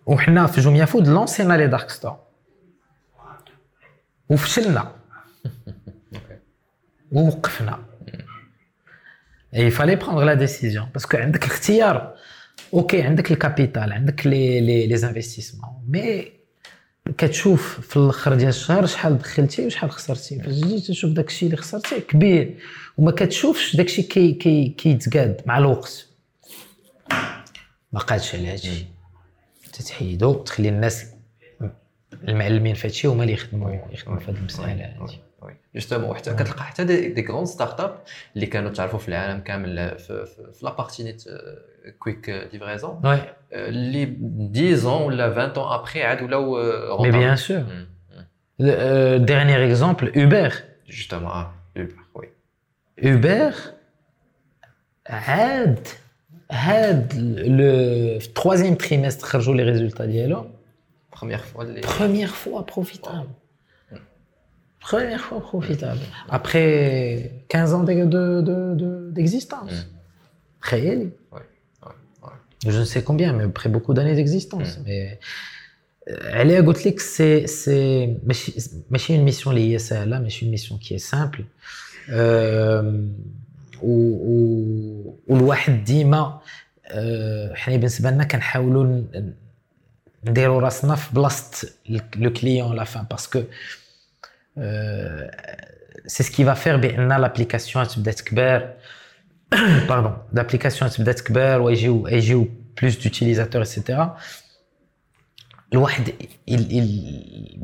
وحنا 0.05 0.47
في 0.47 0.61
Jumia 0.61 0.85
Food 0.85 1.07
لونسينا 1.07 1.53
les 1.53 1.67
dark 1.67 1.89
stores. 1.89 2.17
وفشلنا 4.29 4.91
ووقفنا 7.11 7.79
Il 9.55 9.71
fallait 9.71 9.95
prendre 9.95 10.23
la 10.23 10.33
décision 10.33 10.89
parce 10.93 11.08
que 11.08 11.17
عندك 11.17 11.45
الاختيار. 11.45 12.15
OK 12.73 13.01
عندك 13.01 13.31
ال 13.31 13.39
capital 13.39 13.93
عندك 13.93 14.27
les 14.27 14.61
les 14.61 14.87
les 14.87 15.07
investissements 15.07 15.71
mais 15.87 16.31
كتشوف 17.17 17.79
في 17.79 17.97
الآخر 17.97 18.35
ديال 18.35 18.49
الشهر 18.49 18.85
شحال 18.85 19.17
دخلتي 19.17 19.65
وشحال 19.65 19.91
خسرتي. 19.91 20.39
فاش 20.39 20.59
تجي 20.59 20.81
تشوف 20.81 21.11
داك 21.11 21.27
الشيء 21.27 21.49
اللي 21.49 21.57
خسرتي 21.57 21.99
كبير. 21.99 22.57
وما 22.97 23.11
كتشوفش 23.11 23.75
داك 23.75 23.85
الشيء 23.85 24.07
كي 24.07 24.33
كي 24.33 24.69
كيتقاد 24.69 25.41
مع 25.45 25.57
الوقت. 25.57 26.07
ما 27.93 27.99
قادش 27.99 28.35
على 28.35 28.47
هادشي 28.47 28.92
تتحيدو 29.73 30.33
تخلي 30.33 30.69
الناس 30.69 31.13
المعلمين 32.27 32.75
في 32.75 32.87
هادشي 32.87 33.07
هما 33.07 33.23
اللي 33.23 33.33
يخدموا 33.33 33.71
يخدموا 33.91 34.19
في 34.19 34.31
هاد 34.31 34.35
المسألة 34.35 34.71
هادي. 34.71 35.19
justement 35.75 36.09
وحتى 36.09 36.33
كتلقى 36.33 36.63
حتى 36.63 36.83
des, 36.83 37.27
grandes 37.27 37.45
start-up 37.45 37.97
اللي 38.35 38.45
كانوا 38.45 38.71
تعرفوا 38.71 38.99
في 38.99 39.07
العالم 39.07 39.39
كامل 39.39 39.97
في, 39.99 40.25
في, 40.25 40.65
la 40.65 40.75
partie 40.75 41.03
نيت 41.03 41.23
quick 41.99 42.29
livraison 42.29 43.01
اللي 43.53 44.77
10 44.77 45.03
ولا 45.05 45.25
20 45.25 45.53
ans 45.53 45.57
ابخي 45.57 46.03
عاد 46.03 46.21
ولاو 46.23 47.01
mais 47.01 47.11
bien 47.11 47.35
sûr 47.35 47.63
dernier 49.17 49.65
exemple 49.65 50.21
Uber 50.21 50.53
justement 50.89 51.31
آه 51.31 51.53
Uber 51.77 51.93
oui 52.15 52.29
Uber 53.05 53.53
عاد 55.07 55.87
هاد 56.52 57.14
لو 57.46 58.18
في 58.18 58.26
التروازيام 58.26 58.74
تريمستر 58.74 59.26
خرجوا 59.26 59.54
لي 59.54 59.62
ريزولتا 59.62 60.04
ديالهم 60.06 60.50
بروميير 61.16 61.38
فوا 61.38 61.62
اللي 61.62 61.82
première 61.82 62.30
fois 62.32 62.62
profitable. 62.74 63.28
Première 64.90 65.20
fois 65.28 65.40
profitable. 65.50 66.00
Après 66.30 67.32
15 67.48 67.74
ans 67.74 67.82
de- 67.84 68.04
de- 68.16 68.40
de- 68.48 68.74
de- 68.82 69.10
d'existence. 69.16 69.74
Réel. 70.62 71.00
Ouais, 71.32 71.46
ouais, 71.82 71.96
ouais. 72.24 72.70
Je 72.74 72.78
ne 72.78 72.84
sais 72.84 73.02
combien, 73.02 73.32
mais 73.32 73.44
après 73.44 73.68
beaucoup 73.68 73.92
d'années 73.96 74.14
d'existence. 74.20 74.70
Mais 74.86 75.00
euh, 76.10 76.14
elle 76.38 76.50
est 76.52 76.56
à 76.56 76.62
Gotlik, 76.62 77.00
c'est 77.00 77.46
c'est 77.46 78.16
ماشي- 78.28 78.54
ماشي 78.90 79.14
une 79.16 79.24
mission 79.30 79.48
اللي 79.48 79.72
هي 79.74 79.78
سهلة, 79.78 80.18
mais 80.20 80.30
c'est 80.30 80.42
une 80.46 80.50
mission 80.56 80.78
qui 80.78 80.94
est 80.94 81.04
simple. 81.14 81.42
Euh, 82.10 83.04
و- 83.83 84.17
و- 84.31 85.19
والواحد 85.27 85.83
ديما 85.83 86.41
آه، 86.87 87.53
حنا 87.53 87.75
بالنسبة 87.75 88.09
لنا 88.11 88.23
كنحاولوا 88.23 89.01
نديروا 90.25 90.61
راسنا 90.61 90.95
في 90.95 91.13
بلاصة 91.15 91.69
le 92.15 92.33
client 92.33 92.75
à 92.75 92.78
la 92.78 92.83
fin 92.83 93.03
parce 93.11 93.31
que 93.31 93.43
c'est 96.07 96.23
ce 96.23 96.32
qui 96.32 96.45
va 96.45 96.53
faire 96.53 96.77
ben 96.77 97.21
l'application 97.21 97.87
تبدا 97.87 98.11
تكبر 98.11 98.73
pardon 99.89 100.17
l'application 100.33 100.91
تبدا 100.91 101.11
تكبر 101.11 101.61
ويجيو 101.61 102.07
يجيو 102.07 102.47
plus 102.81 103.03
d'utilisateurs 103.03 103.61
et 103.61 103.75
cetera 103.75 104.17
الواحد 105.73 106.09
ال- 106.49 106.77
ال- 106.79 107.63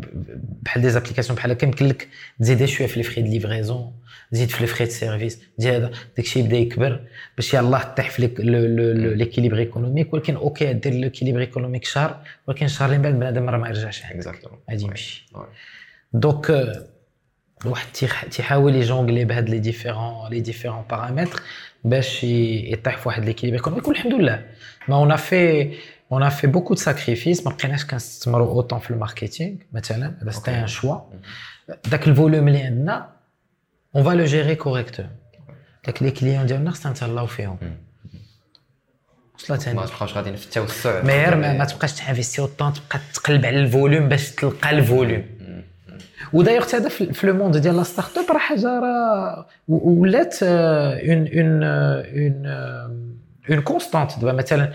بحال 0.62 0.82
des 0.82 0.89
applications 0.89 1.36
بحال 1.38 1.51
هكا 1.51 1.66
يمكن 1.66 1.88
لك 1.88 2.07
تزيد 2.39 2.66
شوية 2.66 2.88
في 2.88 2.97
les 2.99 3.03
frais 3.03 3.21
de 3.21 3.30
livraison 3.30 3.93
تزيد 4.32 4.49
في 4.49 4.62
les 4.61 4.67
frais 4.67 4.86
de 4.86 4.91
service 4.91 5.39
تزيد 5.57 5.74
هذا 5.74 5.91
داكشي 6.18 6.39
يبدا 6.39 6.57
يكبر 6.57 6.99
باش 7.36 7.53
يلاه 7.53 7.84
طيح 7.84 8.10
في 8.10 8.22
l'équilibre 9.15 9.57
économique 9.57 10.13
ولكن 10.14 10.36
OK 10.36 10.73
دير 10.74 10.93
l'équilibre 10.93 11.39
économique 11.39 11.86
شهر 11.86 12.22
ولكن 12.47 12.66
الشهر 12.66 12.88
اللي 12.89 12.97
من 12.97 13.03
بعد 13.03 13.14
بنادم 13.14 13.49
راه 13.49 13.57
ما 13.57 13.68
يرجعش 13.68 14.03
غادي 14.72 14.84
يمشي. 14.86 15.26
donc 16.13 16.73
الواحد 17.66 17.88
تيح- 17.93 18.26
تيحاول 18.26 18.76
ي 18.75 18.82
jongler 18.82 19.25
بهاد 19.26 19.49
les 19.49 19.59
différents 19.59 20.30
les 20.30 20.39
différents 20.39 20.84
paramètres 20.89 21.41
باش 21.84 22.24
يطيح 22.24 22.97
في 22.97 23.07
واحد 23.07 23.26
l'équilibre 23.25 23.57
économique 23.57 23.88
والحمد 23.88 24.14
لله 24.14 24.45
mais 24.88 24.95
on 24.95 25.15
fait 25.15 25.71
on 26.11 26.23
a 26.23 26.30
fait 26.30 26.47
beaucoup 26.47 26.73
de 26.73 26.80
sacrifices 26.80 27.45
ما 27.45 27.51
بقيناش 27.51 27.86
كنستثمروا 27.86 28.47
autant 28.47 28.80
في 28.80 28.91
ال 28.91 28.98
marketing 28.98 29.55
مثلا. 29.74 30.14
هذا 30.22 30.32
c'était 30.32 30.51
un 30.51 30.67
choix 30.67 30.97
داك 31.91 32.07
ال 32.07 32.13
volume 32.13 32.47
اللي 32.47 32.62
عندنا 32.62 33.10
on 33.95 34.03
va 34.03 34.09
le 34.09 34.25
gérer 34.25 34.55
correctement 34.55 35.07
donc 35.86 36.03
les 36.03 36.11
clients 36.11 36.45
ديالنا 36.45 36.72
خصنا 36.72 36.91
نتهلاو 36.91 37.26
فيهم. 37.26 37.57
وصلت 39.36 39.70
ما 39.70 39.86
تبقاوش 39.86 40.14
غاديين 40.14 40.36
في 40.36 40.45
التوسع 40.45 41.03
ما 41.03 41.14
غير 41.14 41.36
ما, 41.36 41.53
ما 41.53 41.66
تبقاش 41.66 41.93
ت 41.93 41.99
investir 41.99 42.41
autant 42.41 42.73
تبقى 42.74 42.99
تقلب 43.14 43.45
على 43.45 43.60
ال 43.59 43.67
volume 43.67 44.09
باش 44.10 44.32
تلقى 44.32 44.70
ال 44.69 44.77
volume 44.77 45.23
ودايوغ 46.34 46.64
حتى 46.64 46.78
هذا 46.78 46.89
في 46.89 47.28
le 47.27 47.34
monde 47.34 47.57
ديال 47.57 47.78
la 47.77 47.84
start-up 47.84 48.32
راه 48.32 48.38
حاجة 48.38 48.80
راه 48.80 49.45
ولات 49.68 50.43
une 50.43 51.27
une 51.27 51.63
une 51.63 52.45
une 53.49 53.61
constante 53.61 54.11
دابا 54.20 54.34
مثلا 54.34 54.74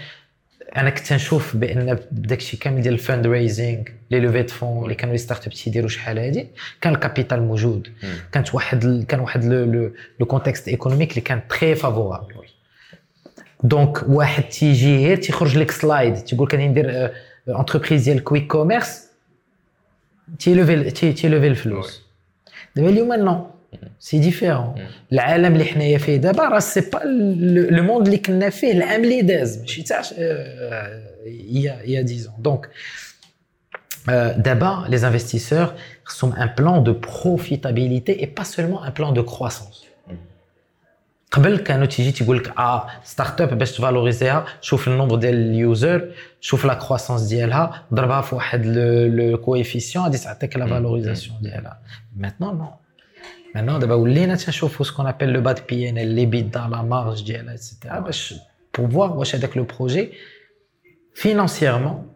أنا 0.76 0.90
كنت 0.90 1.12
نشوف 1.12 1.56
بأن 1.56 1.98
داك 2.12 2.38
الشيء 2.38 2.60
كامل 2.60 2.82
ديال 2.82 2.94
ال 2.94 3.26
fundraising 3.26 3.82
les 4.10 4.20
levées 4.20 4.42
de 4.42 4.48
fonds 4.48 4.82
اللي 4.84 4.94
كانوا 4.94 5.12
les 5.12 5.18
start-up 5.18 5.52
تيديروا 5.52 5.88
شحال 5.88 6.18
هادي 6.18 6.46
كان 6.80 6.94
ال 6.94 7.00
capital 7.00 7.42
موجود. 7.42 7.88
كانت 8.32 8.54
واحد 8.54 9.04
كان 9.08 9.20
واحد 9.20 9.44
le 10.20 10.26
contexte 10.26 10.68
économique 10.68 11.10
اللي 11.10 11.20
كان 11.20 11.40
très 11.48 11.74
favorable 11.74 12.34
donc 13.62 14.02
واحد 14.08 14.42
تيجي 14.42 15.06
غير 15.06 15.16
تيخرج 15.16 15.58
لك 15.58 15.70
slide 15.70 16.14
تيقول 16.14 16.46
لك 16.46 16.54
غادي 16.54 16.68
ندير 16.68 17.10
entreprise 17.48 18.04
ديال 18.04 18.24
quick 18.24 18.46
commerce 18.46 19.04
تي 20.38 20.53
lever 20.53 20.90
تي- 20.90 21.12
تي 21.12 21.22
lever 21.22 21.46
الفلوس 21.46 22.02
دابا 22.76 22.88
اليوم 22.88 23.12
non 23.12 23.46
c'est 24.00 24.18
différent 24.18 24.74
العالم 25.12 25.52
اللي 25.52 25.64
حنايا 25.64 25.98
فيه 25.98 26.16
دابا 26.16 26.42
راه 26.48 26.58
c'est 26.58 26.80
pas 26.80 26.98
le 27.70 27.82
monde 27.82 28.06
اللي 28.06 28.18
كنا 28.18 28.50
فيه 28.50 28.72
العام 28.72 29.04
اللي 29.04 29.22
داز 29.22 29.58
ماشي 29.60 29.82
تاع 29.82 30.02
y 31.50 31.82
a 31.84 32.02
y 32.02 32.06
a 32.06 32.10
dix 32.10 32.22
ans 32.22 32.34
donc 32.38 32.68
دابا 34.36 34.86
les 34.88 35.06
investisseurs 35.06 35.72
خصهم 36.04 36.32
un 36.32 36.50
plan 36.58 36.82
de 36.84 36.92
profitabilité 36.92 38.20
et 38.20 38.26
pas 38.36 38.42
seulement 38.42 38.86
un 38.86 38.92
plan 38.98 39.14
de 39.14 39.22
croissance 39.22 39.84
قبل 41.30 41.58
كانوا 41.58 41.86
تيجي 41.86 42.12
تيقول 42.12 42.36
لك 42.38 42.58
آه 42.58 42.86
start-up 43.04 43.58
باش 43.58 43.72
ت 43.72 43.79
valoriser 43.79 44.38
ها 44.38 44.44
شوف 44.60 44.88
ال 44.88 44.92
nombre 44.92 45.16
ديال 45.16 45.34
ال 45.34 45.50
user 45.50 46.10
شوف 46.40 46.64
la 46.64 46.74
croissance 46.74 47.22
ديالها 47.22 47.82
ضربها 47.94 48.20
في 48.20 48.34
واحد 48.34 48.66
le 48.66 49.38
coefficient 49.38 50.04
غادي 50.04 50.18
تعطيك 50.18 50.56
la 50.56 50.66
valorisation 50.66 51.36
ديالها 51.42 51.78
maintenant 52.16 52.58
non 52.58 52.68
maintenant 53.54 53.78
دابا 53.78 53.94
ولينا 53.94 54.34
تنشوفوا 54.34 54.86
ce 54.86 54.92
qu'on 54.92 55.06
appelle 55.06 55.28
le 55.28 55.40
bas 55.40 55.56
de 55.56 55.66
P&L 55.66 55.98
l'EBITDA 55.98 56.60
la 56.60 56.82
marge 56.82 57.24
ديالها 57.26 57.52
et 57.52 57.64
cetera 57.64 57.98
باش 58.00 58.34
pour 58.78 58.90
voir 58.90 59.12
واش 59.12 59.34
هذاك 59.34 59.56
le 59.56 59.64
projet 59.64 60.12
financièrement 61.14 62.12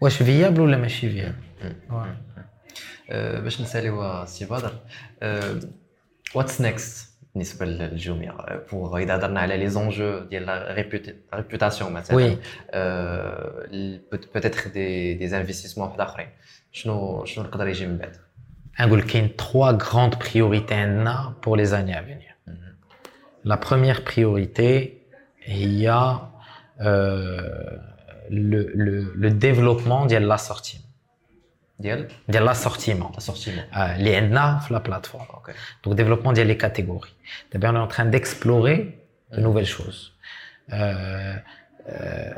واش 0.00 0.22
viable 0.22 0.60
ولا 0.60 0.76
ماشي 0.76 1.10
viable 1.10 1.34
آه، 3.10 3.40
باش 3.40 3.60
نساليو 3.60 4.24
سي 4.26 4.44
بدر. 4.44 4.72
what's 6.34 6.60
next 6.60 7.12
بالنسبة 7.34 7.66
للجوميا 7.66 8.64
pour 8.72 8.98
إذا 8.98 9.16
هضرنا 9.16 9.40
على 9.40 9.56
les 9.56 9.68
enjeux 9.68 10.18
ديال 10.18 10.46
la 10.46 10.86
réputation 11.34 11.92
مثلا. 11.92 12.16
oui 12.16 12.38
peut-être 14.34 14.70
des 14.70 15.14
des 15.14 15.36
investissements 15.36 15.88
واحد 15.88 16.00
أخرين. 16.00 16.28
شنو 16.72 17.24
شنو 17.24 17.44
يقدر 17.44 17.68
يجي 17.68 17.86
من 17.86 17.98
بعد؟ 17.98 18.16
En 18.78 18.87
gros 18.87 19.04
trois 19.36 19.74
grandes 19.74 20.18
priorités 20.18 20.86
pour 21.40 21.56
les 21.56 21.74
années 21.74 21.94
à 21.94 22.02
venir. 22.02 22.34
Mhm. 22.46 22.56
La 23.44 23.56
première 23.56 24.04
priorité, 24.04 25.06
il 25.46 25.74
y 25.74 25.86
a 25.86 26.30
euh, 26.80 27.76
le, 28.30 28.70
le, 28.74 29.12
le, 29.14 29.30
développement 29.30 30.06
de 30.06 30.16
l'assortiment. 30.16 30.82
De 31.80 32.38
l'assortiment. 32.38 33.10
L'assortiment. 33.14 33.62
Euh, 33.76 33.94
les 33.98 34.20
la 34.20 34.80
plateforme. 34.80 35.26
Okay. 35.38 35.52
Donc, 35.82 35.94
développement 35.94 36.32
des 36.32 36.56
catégories. 36.56 37.14
D'abord, 37.52 37.72
on 37.72 37.76
est 37.76 37.78
en 37.78 37.86
train 37.88 38.04
d'explorer 38.04 38.98
de 39.32 39.36
mhm. 39.38 39.42
nouvelles 39.42 39.66
choses. 39.66 40.12
Euh, 40.72 41.34
euh, 41.88 42.30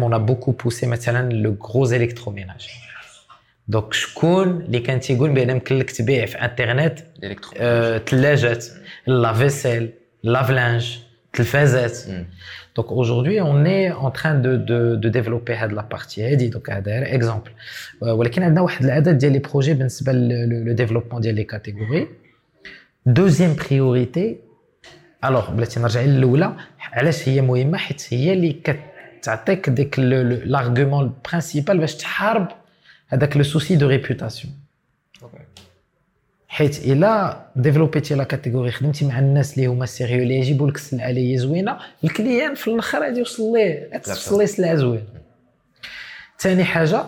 on 0.00 0.12
a 0.12 0.18
beaucoup 0.18 0.52
poussé, 0.52 0.86
maintenant, 0.86 1.28
le 1.30 1.50
gros 1.52 1.86
électroménager. 1.86 2.72
Donc 3.68 3.92
شكون 3.92 4.48
اللي 4.60 4.78
كان 4.78 5.00
تيقول 5.00 5.30
بان 5.30 5.50
يمكن 5.50 5.78
لك 5.78 5.90
تبيع 5.90 6.26
في 6.26 6.36
انترنت؟ 6.36 6.98
آه، 7.56 7.98
ثلاجات 7.98 8.66
lave-vaisselle 9.06 9.90
lave-linge 10.22 10.96
تلفازات. 11.32 11.98
donc 12.76 12.88
aujourd'hui 12.88 13.40
on 13.40 13.64
est 13.66 13.92
en 14.04 14.10
train 14.10 14.34
de 14.44 14.56
de 14.68 14.96
de 14.96 15.08
développer 15.18 15.50
هاد 15.50 15.72
la 15.72 15.82
partie 15.90 16.30
هادي. 16.32 16.48
donc 16.48 16.70
هذا 16.70 17.14
exemple 17.14 17.50
ولكن 18.02 18.42
عندنا 18.42 18.60
واحد 18.60 18.84
العدد 18.84 19.18
ديال 19.18 19.32
les 19.32 19.38
projets 19.38 19.74
بالنسبة 19.74 20.12
le 20.12 20.72
développement 20.72 21.20
ديال 21.20 21.34
les 21.34 21.44
catégories 21.44 22.08
deuxième 23.06 23.54
priorité 23.54 24.36
alors 25.24 25.50
بلاتي 25.50 25.80
نرجع 25.80 26.00
للأولى 26.00 26.56
علاش 26.92 27.28
هي 27.28 27.40
مهمة؟ 27.40 27.78
حيت 27.78 28.06
هي 28.10 28.32
اللي 28.32 28.52
كتعطيك 29.22 29.70
ديك 29.70 29.98
l'argument 29.98 31.12
principal 31.24 31.78
باش 31.78 31.94
تحارب 31.94 32.48
هذاك 33.08 33.36
le 33.36 33.42
souci 33.42 33.76
de 33.76 33.88
réputation 33.88 34.52
حيت 36.48 36.78
إلا 36.78 37.44
développe 37.56 37.99
يتي 37.99 38.14
la 38.14 38.24
catégorie 38.24 38.70
خدمتي 38.70 39.08
مع 39.08 39.18
الناس 39.18 39.54
اللي 39.54 39.66
هما 39.66 39.86
sérieux 39.86 40.22
اللي 40.22 40.34
يجيبوا 40.34 40.70
لك 40.70 40.76
السلعة 40.76 41.10
اللي 41.10 41.32
هي 41.32 41.38
زوينة 41.38 41.78
ال 42.04 42.11
client 42.11 42.54
في 42.54 42.68
الآخر 42.68 43.02
غادي 43.02 43.18
يوصل 43.18 43.52
ليه؟ 43.52 43.98
توصل 43.98 44.38
ليه 44.38 44.46
سلعة 44.46 44.74
زوينة. 44.74 45.04
ثاني 46.38 46.64
حاجة 46.64 47.04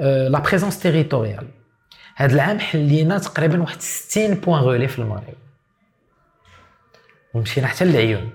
la 0.00 0.38
présence 0.38 0.78
territoriale 0.78 1.46
هاد 2.16 2.32
العام 2.32 2.58
حلينا 2.58 3.18
تقريبا 3.18 3.60
واحد 3.60 3.80
60 3.80 4.34
points 4.34 4.60
relais 4.60 4.88
في 4.88 4.98
المغرب 4.98 5.34
ومشينا 7.34 7.66
حتى 7.66 7.84
للعيون. 7.84 8.30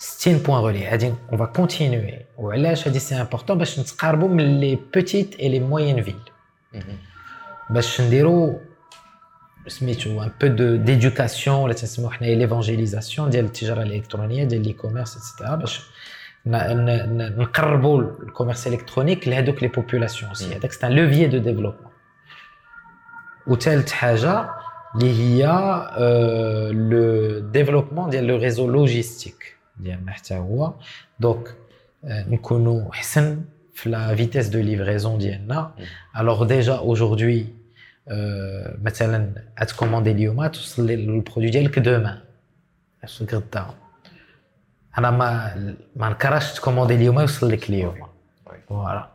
60 0.00 0.38
points 0.38 0.60
relais 0.60 0.88
غادي 0.88 1.06
on 1.06 1.38
va 1.38 1.44
continuer 1.44 2.18
وعلاش 2.38 2.88
هادي 2.88 2.98
c'est 2.98 3.14
important 3.14 3.58
باش 3.58 3.80
نتقاربوا 3.80 4.28
من 4.28 4.60
les 4.60 4.78
petites 4.94 5.40
et 5.40 5.48
les 5.48 5.60
moyennes 5.60 6.02
villes 6.02 6.20
باش 7.70 8.00
نديرو 8.00 8.60
سميتو 9.66 10.22
un 10.22 10.30
peu 10.40 10.46
de 10.46 10.76
d'éducation 10.76 11.56
ولا 11.56 11.72
تنسميو 11.72 12.10
حنايا 12.10 12.34
l'évangélisation 12.36 13.30
ديال 13.30 13.44
التجاره 13.44 13.82
الالكترونيه 13.82 14.44
ديال 14.44 14.62
les 14.62 14.72
commerces 14.72 15.16
et 15.16 15.25
cetera 15.25 15.54
باش 15.54 15.80
نقربوا 16.46 18.00
ال 18.00 18.07
commerce 18.07 18.66
électronique 18.66 19.28
لهذوك 19.28 19.62
les 19.62 19.68
populations 19.68 20.34
c'est 20.34 20.56
هذاك 20.56 20.72
c'est 20.72 20.86
un 20.86 20.92
levier 20.92 21.26
de 21.26 21.38
développement 21.38 21.90
وثالث 23.46 23.92
حاجة 23.92 24.50
اللي 24.94 25.12
هي 25.18 25.46
le 26.72 27.38
développement 27.38 28.10
ديال 28.10 28.24
le 28.24 28.36
réseau 28.36 28.70
logistique 28.70 29.59
ديالنا 29.82 30.12
حتى 30.12 30.34
هو. 30.34 30.74
donc 31.20 31.54
نكونوا 32.04 32.92
حسن 32.92 33.44
في 33.74 33.88
la 33.90 34.14
vitesse 34.14 34.48
de 34.48 34.60
livraison 34.60 35.18
ديالنا. 35.18 35.74
Alors 36.16 36.44
déjà 36.44 36.76
aujourd'hui 36.76 37.44
مثلا 38.82 39.32
ات 39.58 39.63
commander 39.63 40.10
اليوم 40.10 40.46
توصل 40.46 40.90
ال 40.90 40.97
produit 40.97 41.50
ديالك 41.50 41.78
demain 41.78 42.18
غدا 43.32 43.66
أنا 44.98 45.10
ما 45.10 45.54
ما 45.96 46.08
نكرهش 46.08 46.52
ت 46.52 46.56
commander 46.56 46.94
اليوم 46.94 47.20
يوصل 47.20 47.50
لك 47.50 47.70
اليوم. 47.70 48.06
voilà 48.68 49.08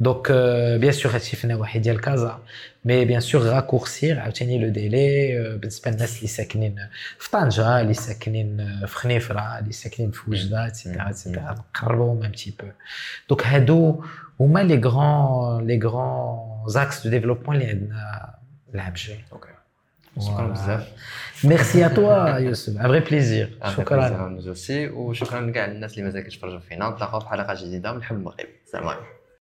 donc 0.00 0.32
bien 0.80 0.92
sûr 0.92 1.12
هادشي 1.12 1.36
في 1.36 1.44
النواحي 1.44 1.78
ديال 1.78 2.00
كازا 2.00 2.38
mais 2.84 3.04
bien 3.04 3.20
sûr 3.20 3.42
raccourcir 3.42 4.20
عاوتاني 4.20 4.58
le 4.58 4.68
délai 4.68 5.38
بالنسبة 5.58 5.90
للناس 5.90 6.16
اللي 6.16 6.28
ساكنين 6.28 6.76
في 7.18 7.30
طنجه 7.30 7.80
اللي 7.80 7.94
ساكنين 7.94 8.80
في 8.86 8.96
خنيفره 8.96 9.58
اللي 9.58 9.72
ساكنين 9.72 10.10
في 10.10 10.30
وجده 10.30 10.66
et 10.66 10.77
cetera 10.77 11.10
et 11.10 11.21
cetera 11.21 11.54
نقربوهم 11.76 12.22
un 12.22 12.32
petit 12.32 12.54
peu 12.60 12.66
donc 13.28 13.46
هادو 13.46 14.04
هما 14.40 14.60
les 14.60 14.80
grands 14.80 15.66
les 15.66 15.78
grands 15.78 16.38
axes 16.66 17.04
de 17.04 17.10
développement 17.10 17.56
اللي 17.56 17.68
عندنا 17.68 18.34
العام 18.74 18.92
الجاي 18.92 19.18
شكرا 20.20 20.46
بزاف 20.46 20.88
merci 21.44 21.86
à 21.86 21.88
toi 21.88 22.38
يوسف 22.38 22.76
un 22.80 22.82
vrai 22.88 23.00
plaisir 23.00 23.58
شكرا 23.76 24.08
وشكرا 24.90 25.50
كاع 25.50 25.64
الناس 25.64 25.92
اللي 25.92 26.02
مازال 26.04 26.22
كيتفرجوا 26.22 26.58
فينا 26.58 26.90
نتلاقاو 26.90 27.20
في 27.20 27.28
حلقه 27.28 27.54
جديده 27.54 27.92
من 27.92 28.02
حب 28.02 28.16
المغرب 28.16 28.46
السلام 28.66 28.88
عليكم 28.88 29.04